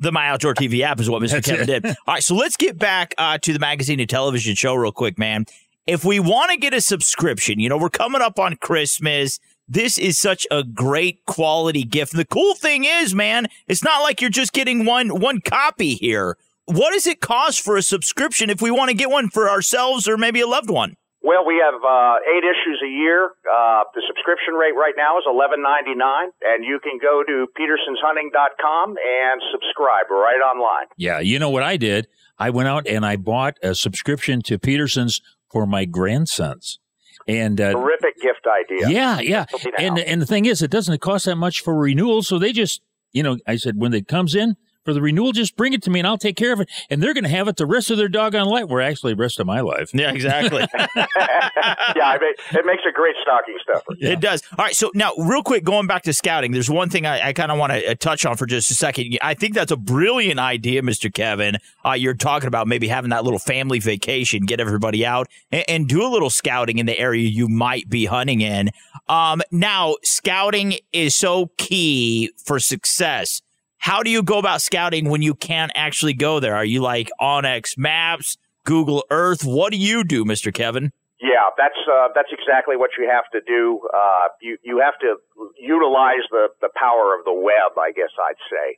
the 0.00 0.10
My 0.10 0.28
Outdoor 0.28 0.54
TV 0.54 0.80
app, 0.80 0.98
is 0.98 1.08
what 1.08 1.22
Mr. 1.22 1.30
That's 1.32 1.48
Kevin 1.48 1.68
it. 1.70 1.82
did. 1.82 1.86
All 2.06 2.14
right, 2.14 2.22
so 2.22 2.34
let's 2.34 2.56
get 2.56 2.78
back 2.78 3.14
uh, 3.18 3.38
to 3.38 3.52
the 3.52 3.58
magazine 3.58 4.00
and 4.00 4.08
television 4.08 4.54
show 4.54 4.74
real 4.74 4.90
quick, 4.92 5.18
man. 5.18 5.44
If 5.86 6.04
we 6.04 6.18
want 6.18 6.50
to 6.50 6.56
get 6.56 6.74
a 6.74 6.80
subscription, 6.80 7.60
you 7.60 7.68
know, 7.68 7.76
we're 7.78 7.90
coming 7.90 8.20
up 8.20 8.38
on 8.38 8.56
Christmas. 8.56 9.38
This 9.68 9.98
is 9.98 10.16
such 10.18 10.46
a 10.50 10.62
great 10.64 11.24
quality 11.26 11.82
gift. 11.82 12.12
And 12.12 12.20
the 12.20 12.24
cool 12.24 12.54
thing 12.54 12.84
is, 12.84 13.14
man, 13.14 13.46
it's 13.68 13.82
not 13.82 14.02
like 14.02 14.20
you're 14.20 14.30
just 14.30 14.52
getting 14.52 14.84
one 14.84 15.20
one 15.20 15.40
copy 15.40 15.94
here. 15.94 16.36
What 16.66 16.92
does 16.92 17.06
it 17.06 17.20
cost 17.20 17.62
for 17.62 17.76
a 17.76 17.82
subscription 17.82 18.50
if 18.50 18.60
we 18.60 18.70
want 18.72 18.90
to 18.90 18.96
get 18.96 19.08
one 19.08 19.30
for 19.30 19.48
ourselves 19.48 20.08
or 20.08 20.18
maybe 20.18 20.40
a 20.40 20.46
loved 20.46 20.68
one? 20.68 20.96
Well, 21.22 21.44
we 21.46 21.62
have 21.64 21.74
uh, 21.82 22.14
eight 22.28 22.44
issues 22.44 22.80
a 22.84 22.88
year. 22.88 23.26
Uh, 23.26 23.82
the 23.94 24.02
subscription 24.06 24.54
rate 24.54 24.74
right 24.76 24.94
now 24.96 25.18
is 25.18 25.24
eleven 25.26 25.62
ninety 25.62 25.94
nine, 25.94 26.28
and 26.42 26.64
you 26.64 26.78
can 26.80 26.98
go 27.02 27.24
to 27.26 27.46
petersonshunting.com 27.58 28.90
and 28.90 29.42
subscribe 29.52 30.10
right 30.10 30.40
online. 30.44 30.86
Yeah, 30.96 31.18
you 31.20 31.38
know 31.38 31.50
what 31.50 31.62
I 31.62 31.76
did? 31.76 32.06
I 32.38 32.50
went 32.50 32.68
out 32.68 32.86
and 32.86 33.04
I 33.04 33.16
bought 33.16 33.56
a 33.62 33.74
subscription 33.74 34.42
to 34.42 34.58
Peterson's 34.58 35.20
for 35.50 35.66
my 35.66 35.84
grandsons. 35.84 36.78
And 37.26 37.60
uh, 37.60 37.72
Terrific 37.72 38.20
gift 38.20 38.46
idea. 38.46 38.88
yeah, 38.88 39.18
yeah. 39.20 39.46
And 39.78 39.98
and 39.98 40.22
the 40.22 40.26
thing 40.26 40.44
is, 40.46 40.62
it 40.62 40.70
doesn't 40.70 41.00
cost 41.00 41.24
that 41.24 41.36
much 41.36 41.60
for 41.60 41.74
renewal, 41.74 42.22
so 42.22 42.38
they 42.38 42.52
just, 42.52 42.82
you 43.12 43.22
know, 43.22 43.38
I 43.48 43.56
said 43.56 43.78
when 43.78 43.94
it 43.94 44.06
comes 44.06 44.34
in 44.36 44.56
for 44.86 44.94
the 44.94 45.02
renewal, 45.02 45.32
just 45.32 45.56
bring 45.56 45.74
it 45.74 45.82
to 45.82 45.90
me 45.90 46.00
and 46.00 46.06
I'll 46.06 46.16
take 46.16 46.36
care 46.36 46.52
of 46.52 46.60
it. 46.60 46.70
And 46.88 47.02
they're 47.02 47.12
going 47.12 47.24
to 47.24 47.30
have 47.30 47.48
it 47.48 47.56
the 47.56 47.66
rest 47.66 47.90
of 47.90 47.98
their 47.98 48.08
doggone 48.08 48.46
life. 48.46 48.66
We're 48.68 48.80
actually, 48.80 49.12
the 49.12 49.20
rest 49.20 49.38
of 49.38 49.46
my 49.46 49.60
life. 49.60 49.90
Yeah, 49.92 50.10
exactly. 50.12 50.66
yeah, 50.76 52.06
I 52.06 52.18
mean, 52.20 52.32
it 52.52 52.64
makes 52.64 52.82
a 52.88 52.92
great 52.92 53.16
stocking 53.20 53.56
stuffer. 53.62 53.94
It 53.98 54.20
does. 54.20 54.42
All 54.56 54.64
right. 54.64 54.74
So 54.74 54.90
now, 54.94 55.12
real 55.18 55.42
quick, 55.42 55.64
going 55.64 55.86
back 55.86 56.02
to 56.04 56.12
scouting, 56.12 56.52
there's 56.52 56.70
one 56.70 56.88
thing 56.88 57.04
I, 57.04 57.28
I 57.28 57.32
kind 57.32 57.50
of 57.52 57.58
want 57.58 57.72
to 57.72 57.90
uh, 57.90 57.94
touch 57.94 58.24
on 58.24 58.36
for 58.36 58.46
just 58.46 58.70
a 58.70 58.74
second. 58.74 59.18
I 59.20 59.34
think 59.34 59.54
that's 59.54 59.72
a 59.72 59.76
brilliant 59.76 60.38
idea, 60.38 60.82
Mr. 60.82 61.12
Kevin. 61.12 61.56
Uh, 61.84 61.92
you're 61.92 62.14
talking 62.14 62.46
about 62.46 62.68
maybe 62.68 62.88
having 62.88 63.10
that 63.10 63.24
little 63.24 63.38
family 63.38 63.80
vacation, 63.80 64.46
get 64.46 64.60
everybody 64.60 65.04
out 65.04 65.28
and, 65.50 65.64
and 65.68 65.88
do 65.88 66.06
a 66.06 66.08
little 66.08 66.30
scouting 66.30 66.78
in 66.78 66.86
the 66.86 66.98
area 66.98 67.26
you 67.28 67.48
might 67.48 67.88
be 67.90 68.06
hunting 68.06 68.40
in. 68.40 68.70
Um, 69.08 69.42
now, 69.50 69.96
scouting 70.02 70.74
is 70.92 71.14
so 71.14 71.50
key 71.58 72.30
for 72.44 72.58
success. 72.60 73.42
How 73.86 74.02
do 74.02 74.10
you 74.10 74.24
go 74.24 74.42
about 74.42 74.62
scouting 74.62 75.10
when 75.10 75.22
you 75.22 75.32
can't 75.32 75.70
actually 75.76 76.14
go 76.14 76.40
there? 76.40 76.56
Are 76.56 76.64
you 76.64 76.82
like 76.82 77.08
onX 77.22 77.78
Maps, 77.78 78.36
Google 78.64 79.06
Earth? 79.12 79.44
What 79.44 79.70
do 79.70 79.78
you 79.78 80.02
do, 80.02 80.24
Mr. 80.24 80.52
Kevin? 80.52 80.90
Yeah, 81.22 81.54
that's 81.56 81.78
uh, 81.86 82.08
that's 82.12 82.34
exactly 82.34 82.74
what 82.74 82.98
you 82.98 83.06
have 83.06 83.30
to 83.30 83.38
do. 83.46 83.78
Uh, 83.94 84.26
you 84.42 84.58
you 84.66 84.82
have 84.82 84.98
to 85.06 85.22
utilize 85.54 86.26
the 86.34 86.48
the 86.60 86.68
power 86.74 87.14
of 87.14 87.22
the 87.24 87.32
web, 87.32 87.78
I 87.78 87.94
guess 87.94 88.10
I'd 88.18 88.42
say, 88.50 88.74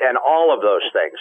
and 0.00 0.16
all 0.16 0.48
of 0.48 0.64
those 0.64 0.88
things 0.88 1.20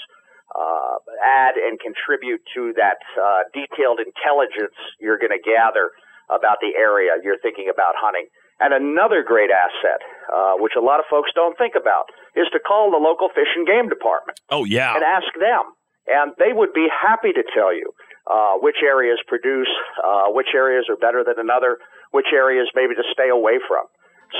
uh, 0.55 0.95
add 1.19 1.59
and 1.59 1.75
contribute 1.75 2.39
to 2.55 2.71
that 2.79 3.03
uh, 3.19 3.51
detailed 3.51 3.99
intelligence 3.99 4.79
you're 4.97 5.19
going 5.19 5.35
to 5.35 5.43
gather 5.43 5.91
about 6.31 6.63
the 6.63 6.71
area 6.79 7.11
you're 7.19 7.43
thinking 7.43 7.67
about 7.67 7.99
hunting. 7.99 8.31
And 8.63 8.71
another 8.71 9.27
great 9.27 9.51
asset, 9.51 9.99
uh, 10.33 10.53
which 10.57 10.73
a 10.77 10.81
lot 10.83 10.99
of 10.99 11.05
folks 11.09 11.31
don't 11.35 11.57
think 11.57 11.73
about, 11.75 12.09
is 12.35 12.47
to 12.53 12.59
call 12.59 12.91
the 12.91 12.97
local 13.01 13.29
fish 13.29 13.49
and 13.55 13.65
game 13.67 13.89
department 13.89 14.39
Oh, 14.49 14.63
yeah. 14.65 14.95
and 14.95 15.03
ask 15.03 15.27
them. 15.39 15.63
And 16.07 16.33
they 16.37 16.53
would 16.53 16.73
be 16.73 16.87
happy 16.89 17.33
to 17.33 17.43
tell 17.53 17.73
you 17.73 17.91
uh, 18.29 18.57
which 18.61 18.77
areas 18.85 19.17
produce, 19.27 19.69
uh, 20.03 20.29
which 20.29 20.53
areas 20.53 20.85
are 20.89 20.97
better 20.97 21.23
than 21.25 21.35
another, 21.37 21.77
which 22.11 22.27
areas 22.33 22.69
maybe 22.75 22.93
to 22.95 23.03
stay 23.11 23.29
away 23.29 23.57
from. 23.67 23.85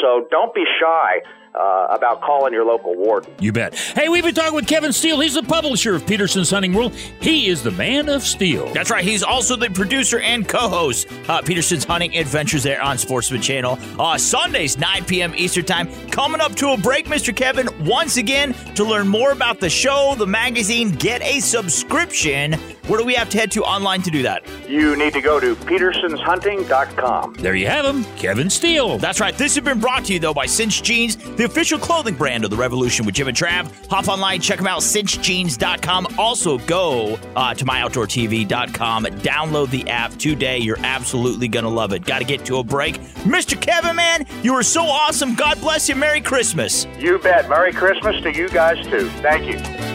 So 0.01 0.27
don't 0.29 0.53
be 0.53 0.65
shy 0.79 1.21
uh, 1.55 1.87
about 1.89 2.21
calling 2.21 2.53
your 2.53 2.65
local 2.65 2.95
warden. 2.95 3.33
You 3.39 3.51
bet. 3.51 3.75
Hey, 3.75 4.09
we've 4.09 4.23
been 4.23 4.35
talking 4.35 4.53
with 4.55 4.67
Kevin 4.67 4.91
Steele. 4.93 5.19
He's 5.19 5.35
the 5.35 5.43
publisher 5.43 5.95
of 5.95 6.05
Peterson's 6.05 6.49
Hunting 6.49 6.73
World. 6.73 6.93
He 7.21 7.47
is 7.47 7.63
the 7.63 7.71
man 7.71 8.09
of 8.09 8.23
steel. 8.23 8.71
That's 8.73 8.91
right. 8.91 9.03
He's 9.03 9.23
also 9.23 9.55
the 9.55 9.69
producer 9.69 10.19
and 10.19 10.47
co-host 10.47 11.07
uh, 11.29 11.41
Peterson's 11.41 11.83
Hunting 11.83 12.17
Adventures 12.17 12.63
there 12.63 12.81
on 12.81 12.97
Sportsman 12.97 13.41
Channel. 13.41 13.79
Uh, 13.99 14.17
Sundays, 14.17 14.77
9 14.77 15.05
p.m. 15.05 15.33
Eastern 15.35 15.65
Time. 15.65 15.87
Coming 16.09 16.41
up 16.41 16.55
to 16.55 16.69
a 16.69 16.77
break, 16.77 17.05
Mr. 17.07 17.35
Kevin. 17.35 17.67
Once 17.85 18.17
again, 18.17 18.53
to 18.75 18.83
learn 18.83 19.07
more 19.07 19.31
about 19.31 19.59
the 19.59 19.69
show, 19.69 20.15
the 20.17 20.27
magazine, 20.27 20.91
get 20.91 21.21
a 21.21 21.39
subscription. 21.39 22.53
Where 22.87 22.99
do 22.99 23.05
we 23.05 23.15
have 23.15 23.29
to 23.29 23.37
head 23.37 23.51
to 23.51 23.63
online 23.63 24.03
to 24.03 24.11
do 24.11 24.21
that? 24.23 24.43
You 24.67 24.95
need 24.95 25.13
to 25.13 25.21
go 25.21 25.39
to 25.39 25.55
petersonshunting.com. 25.55 27.33
There 27.39 27.55
you 27.55 27.67
have 27.67 27.85
him, 27.85 28.03
Kevin 28.15 28.49
Steele. 28.49 28.99
That's 28.99 29.19
right. 29.19 29.35
This 29.35 29.55
has 29.55 29.63
been 29.63 29.79
brought 29.79 30.05
to 30.05 30.13
you, 30.13 30.19
though, 30.19 30.33
by 30.33 30.45
Cinch 30.45 30.83
Jeans, 30.83 31.15
the 31.15 31.44
official 31.45 31.79
clothing 31.79 32.15
brand 32.15 32.43
of 32.43 32.49
the 32.49 32.57
Revolution 32.57 33.05
with 33.05 33.15
Jim 33.15 33.27
and 33.27 33.37
Trav. 33.37 33.71
Hop 33.89 34.07
online, 34.07 34.41
check 34.41 34.57
them 34.57 34.67
out, 34.67 34.81
cinchjeans.com. 34.81 36.07
Also, 36.17 36.57
go 36.59 37.17
uh, 37.35 37.53
to 37.53 37.65
myoutdoortv.com. 37.65 39.05
Download 39.05 39.69
the 39.69 39.89
app 39.89 40.11
today. 40.13 40.57
You're 40.57 40.79
absolutely 40.79 41.47
going 41.47 41.63
to 41.63 41.69
love 41.69 41.93
it. 41.93 42.05
Got 42.05 42.19
to 42.19 42.25
get 42.25 42.45
to 42.45 42.57
a 42.57 42.63
break. 42.63 42.95
Mr. 43.25 43.59
Kevin, 43.59 43.95
man, 43.95 44.25
you 44.43 44.53
are 44.53 44.63
so 44.63 44.83
awesome. 44.83 45.35
God 45.35 45.59
bless 45.61 45.87
you. 45.87 45.95
Merry 45.95 46.21
Christmas. 46.21 46.85
You 46.97 47.19
bet. 47.19 47.49
Merry 47.49 47.71
Christmas 47.73 48.21
to 48.23 48.31
you 48.31 48.49
guys, 48.49 48.85
too. 48.87 49.09
Thank 49.21 49.45
you. 49.47 49.94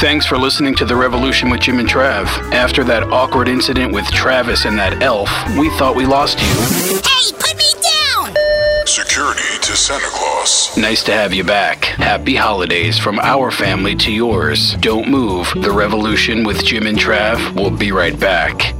Thanks 0.00 0.26
for 0.26 0.38
listening 0.38 0.76
to 0.76 0.84
The 0.84 0.94
Revolution 0.94 1.50
with 1.50 1.60
Jim 1.60 1.80
and 1.80 1.88
Trav. 1.88 2.26
After 2.52 2.84
that 2.84 3.02
awkward 3.10 3.48
incident 3.48 3.92
with 3.92 4.06
Travis 4.12 4.64
and 4.64 4.78
that 4.78 5.02
elf, 5.02 5.28
we 5.58 5.70
thought 5.70 5.96
we 5.96 6.06
lost 6.06 6.38
you. 6.38 6.46
Hey, 6.46 7.32
put 7.32 7.56
me 7.56 7.64
down! 7.82 8.86
Security 8.86 9.58
to 9.60 9.76
Santa 9.76 10.06
Claus. 10.06 10.76
Nice 10.76 11.02
to 11.02 11.12
have 11.12 11.34
you 11.34 11.42
back. 11.42 11.84
Happy 11.84 12.36
holidays 12.36 12.96
from 12.96 13.18
our 13.18 13.50
family 13.50 13.96
to 13.96 14.12
yours. 14.12 14.74
Don't 14.76 15.08
move. 15.08 15.52
The 15.56 15.72
Revolution 15.72 16.44
with 16.44 16.64
Jim 16.64 16.86
and 16.86 16.96
Trav 16.96 17.56
will 17.56 17.76
be 17.76 17.90
right 17.90 18.18
back. 18.20 18.72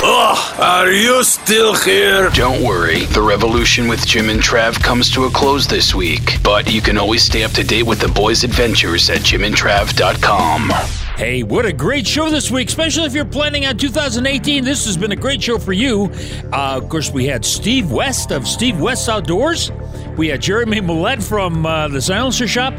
Ugh, 0.00 0.60
are 0.60 0.92
you 0.92 1.24
still 1.24 1.74
here? 1.74 2.30
Don't 2.30 2.62
worry, 2.62 3.04
The 3.06 3.20
Revolution 3.20 3.88
with 3.88 4.06
Jim 4.06 4.28
and 4.28 4.40
Trav 4.40 4.80
comes 4.82 5.10
to 5.10 5.24
a 5.24 5.30
close 5.30 5.66
this 5.66 5.94
week, 5.94 6.38
but 6.42 6.72
you 6.72 6.80
can 6.80 6.96
always 6.96 7.22
stay 7.22 7.42
up 7.42 7.50
to 7.52 7.64
date 7.64 7.82
with 7.82 7.98
the 7.98 8.08
boys' 8.08 8.44
adventures 8.44 9.10
at 9.10 9.18
jimandtrav.com. 9.18 10.70
Hey, 11.16 11.42
what 11.42 11.66
a 11.66 11.72
great 11.72 12.06
show 12.06 12.30
this 12.30 12.48
week, 12.48 12.68
especially 12.68 13.06
if 13.06 13.12
you're 13.12 13.24
planning 13.24 13.66
on 13.66 13.76
2018. 13.76 14.62
This 14.62 14.86
has 14.86 14.96
been 14.96 15.10
a 15.10 15.16
great 15.16 15.42
show 15.42 15.58
for 15.58 15.72
you. 15.72 16.12
Uh, 16.52 16.78
of 16.80 16.88
course, 16.88 17.10
we 17.10 17.26
had 17.26 17.44
Steve 17.44 17.90
West 17.90 18.30
of 18.30 18.46
Steve 18.46 18.80
West 18.80 19.08
Outdoors. 19.08 19.72
We 20.16 20.28
had 20.28 20.40
Jeremy 20.40 20.80
Millette 20.80 21.22
from 21.22 21.66
uh, 21.66 21.88
the 21.88 22.00
Silencer 22.00 22.46
Shop. 22.46 22.72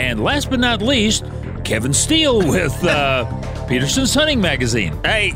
And 0.00 0.24
last 0.24 0.50
but 0.50 0.58
not 0.58 0.82
least, 0.82 1.24
Kevin 1.64 1.92
Steele 1.92 2.38
with 2.38 2.82
uh, 2.82 3.24
Peterson's 3.68 4.12
Hunting 4.12 4.40
Magazine. 4.40 4.98
Hey, 5.04 5.34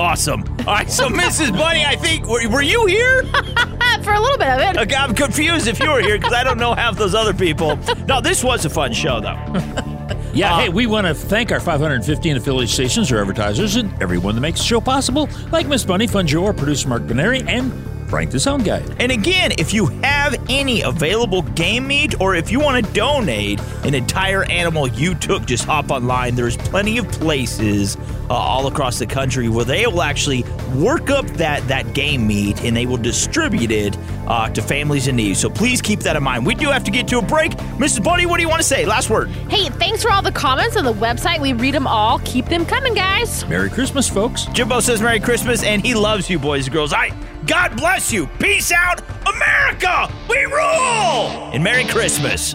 awesome. 0.00 0.42
All 0.60 0.74
right, 0.74 0.90
so 0.90 1.08
Mrs. 1.08 1.52
Bunny, 1.52 1.84
I 1.84 1.94
think, 1.94 2.26
were, 2.26 2.48
were 2.48 2.62
you 2.62 2.86
here? 2.86 3.22
For 4.02 4.14
a 4.14 4.20
little 4.20 4.38
bit 4.38 4.48
of 4.48 4.60
it. 4.60 4.78
Okay, 4.78 4.94
I'm 4.94 5.14
confused 5.14 5.66
if 5.66 5.78
you 5.78 5.90
were 5.90 6.00
here 6.00 6.16
because 6.16 6.32
I 6.32 6.42
don't 6.42 6.58
know 6.58 6.74
half 6.74 6.96
those 6.96 7.14
other 7.14 7.34
people. 7.34 7.78
No, 8.08 8.20
this 8.20 8.42
was 8.42 8.64
a 8.64 8.70
fun 8.70 8.92
show, 8.92 9.20
though. 9.20 9.86
Yeah, 10.32 10.60
hey, 10.60 10.68
uh, 10.68 10.70
we 10.70 10.86
want 10.86 11.08
to 11.08 11.14
thank 11.14 11.50
our 11.50 11.58
515 11.58 12.36
affiliate 12.36 12.70
stations, 12.70 13.10
or 13.10 13.20
advertisers, 13.20 13.74
and 13.74 13.92
everyone 14.00 14.36
that 14.36 14.40
makes 14.40 14.60
the 14.60 14.66
show 14.66 14.80
possible, 14.80 15.28
like 15.50 15.66
Miss 15.66 15.84
Bunny, 15.84 16.06
Fun 16.06 16.24
Joe, 16.24 16.44
our 16.46 16.52
producer 16.52 16.88
Mark 16.88 17.02
Benary, 17.02 17.44
and 17.48 17.72
Frank 18.10 18.32
the 18.32 18.40
Sound 18.40 18.64
Guy. 18.64 18.82
And 18.98 19.12
again, 19.12 19.52
if 19.56 19.72
you 19.72 19.86
have 20.02 20.34
any 20.50 20.82
available 20.82 21.42
game 21.42 21.86
meat 21.86 22.20
or 22.20 22.34
if 22.34 22.50
you 22.50 22.58
want 22.58 22.84
to 22.84 22.92
donate 22.92 23.60
an 23.84 23.94
entire 23.94 24.42
animal 24.50 24.88
you 24.88 25.14
took, 25.14 25.46
just 25.46 25.64
hop 25.64 25.92
online. 25.92 26.34
There's 26.34 26.56
plenty 26.56 26.98
of 26.98 27.08
places 27.12 27.96
uh, 28.28 28.34
all 28.34 28.66
across 28.66 28.98
the 28.98 29.06
country 29.06 29.48
where 29.48 29.64
they 29.64 29.86
will 29.86 30.02
actually 30.02 30.42
work 30.74 31.08
up 31.08 31.24
that, 31.30 31.66
that 31.68 31.94
game 31.94 32.26
meat 32.26 32.64
and 32.64 32.76
they 32.76 32.84
will 32.84 32.96
distribute 32.96 33.70
it 33.70 33.96
uh, 34.26 34.48
to 34.50 34.60
families 34.60 35.06
in 35.06 35.14
need. 35.14 35.36
So 35.36 35.48
please 35.48 35.80
keep 35.80 36.00
that 36.00 36.16
in 36.16 36.22
mind. 36.24 36.44
We 36.44 36.56
do 36.56 36.68
have 36.68 36.82
to 36.84 36.90
get 36.90 37.06
to 37.08 37.18
a 37.18 37.22
break. 37.22 37.52
Mrs. 37.78 38.02
Bunny, 38.02 38.26
what 38.26 38.38
do 38.38 38.42
you 38.42 38.48
want 38.48 38.60
to 38.60 38.66
say? 38.66 38.86
Last 38.86 39.08
word. 39.08 39.28
Hey, 39.48 39.68
thanks 39.68 40.02
for 40.02 40.10
all 40.10 40.22
the 40.22 40.32
comments 40.32 40.76
on 40.76 40.84
the 40.84 40.92
website. 40.92 41.40
We 41.40 41.52
read 41.52 41.74
them 41.74 41.86
all. 41.86 42.18
Keep 42.24 42.46
them 42.46 42.66
coming, 42.66 42.94
guys. 42.94 43.46
Merry 43.46 43.70
Christmas, 43.70 44.08
folks. 44.08 44.46
Jimbo 44.46 44.80
says 44.80 45.00
Merry 45.00 45.20
Christmas 45.20 45.62
and 45.62 45.80
he 45.80 45.94
loves 45.94 46.28
you, 46.28 46.40
boys 46.40 46.66
and 46.66 46.74
girls. 46.74 46.92
I 46.92 47.10
God 47.50 47.76
bless 47.76 48.12
you. 48.12 48.28
Peace 48.38 48.70
out, 48.70 49.02
America. 49.26 50.08
We 50.28 50.36
rule. 50.44 51.50
And 51.52 51.64
Merry 51.64 51.84
Christmas. 51.84 52.54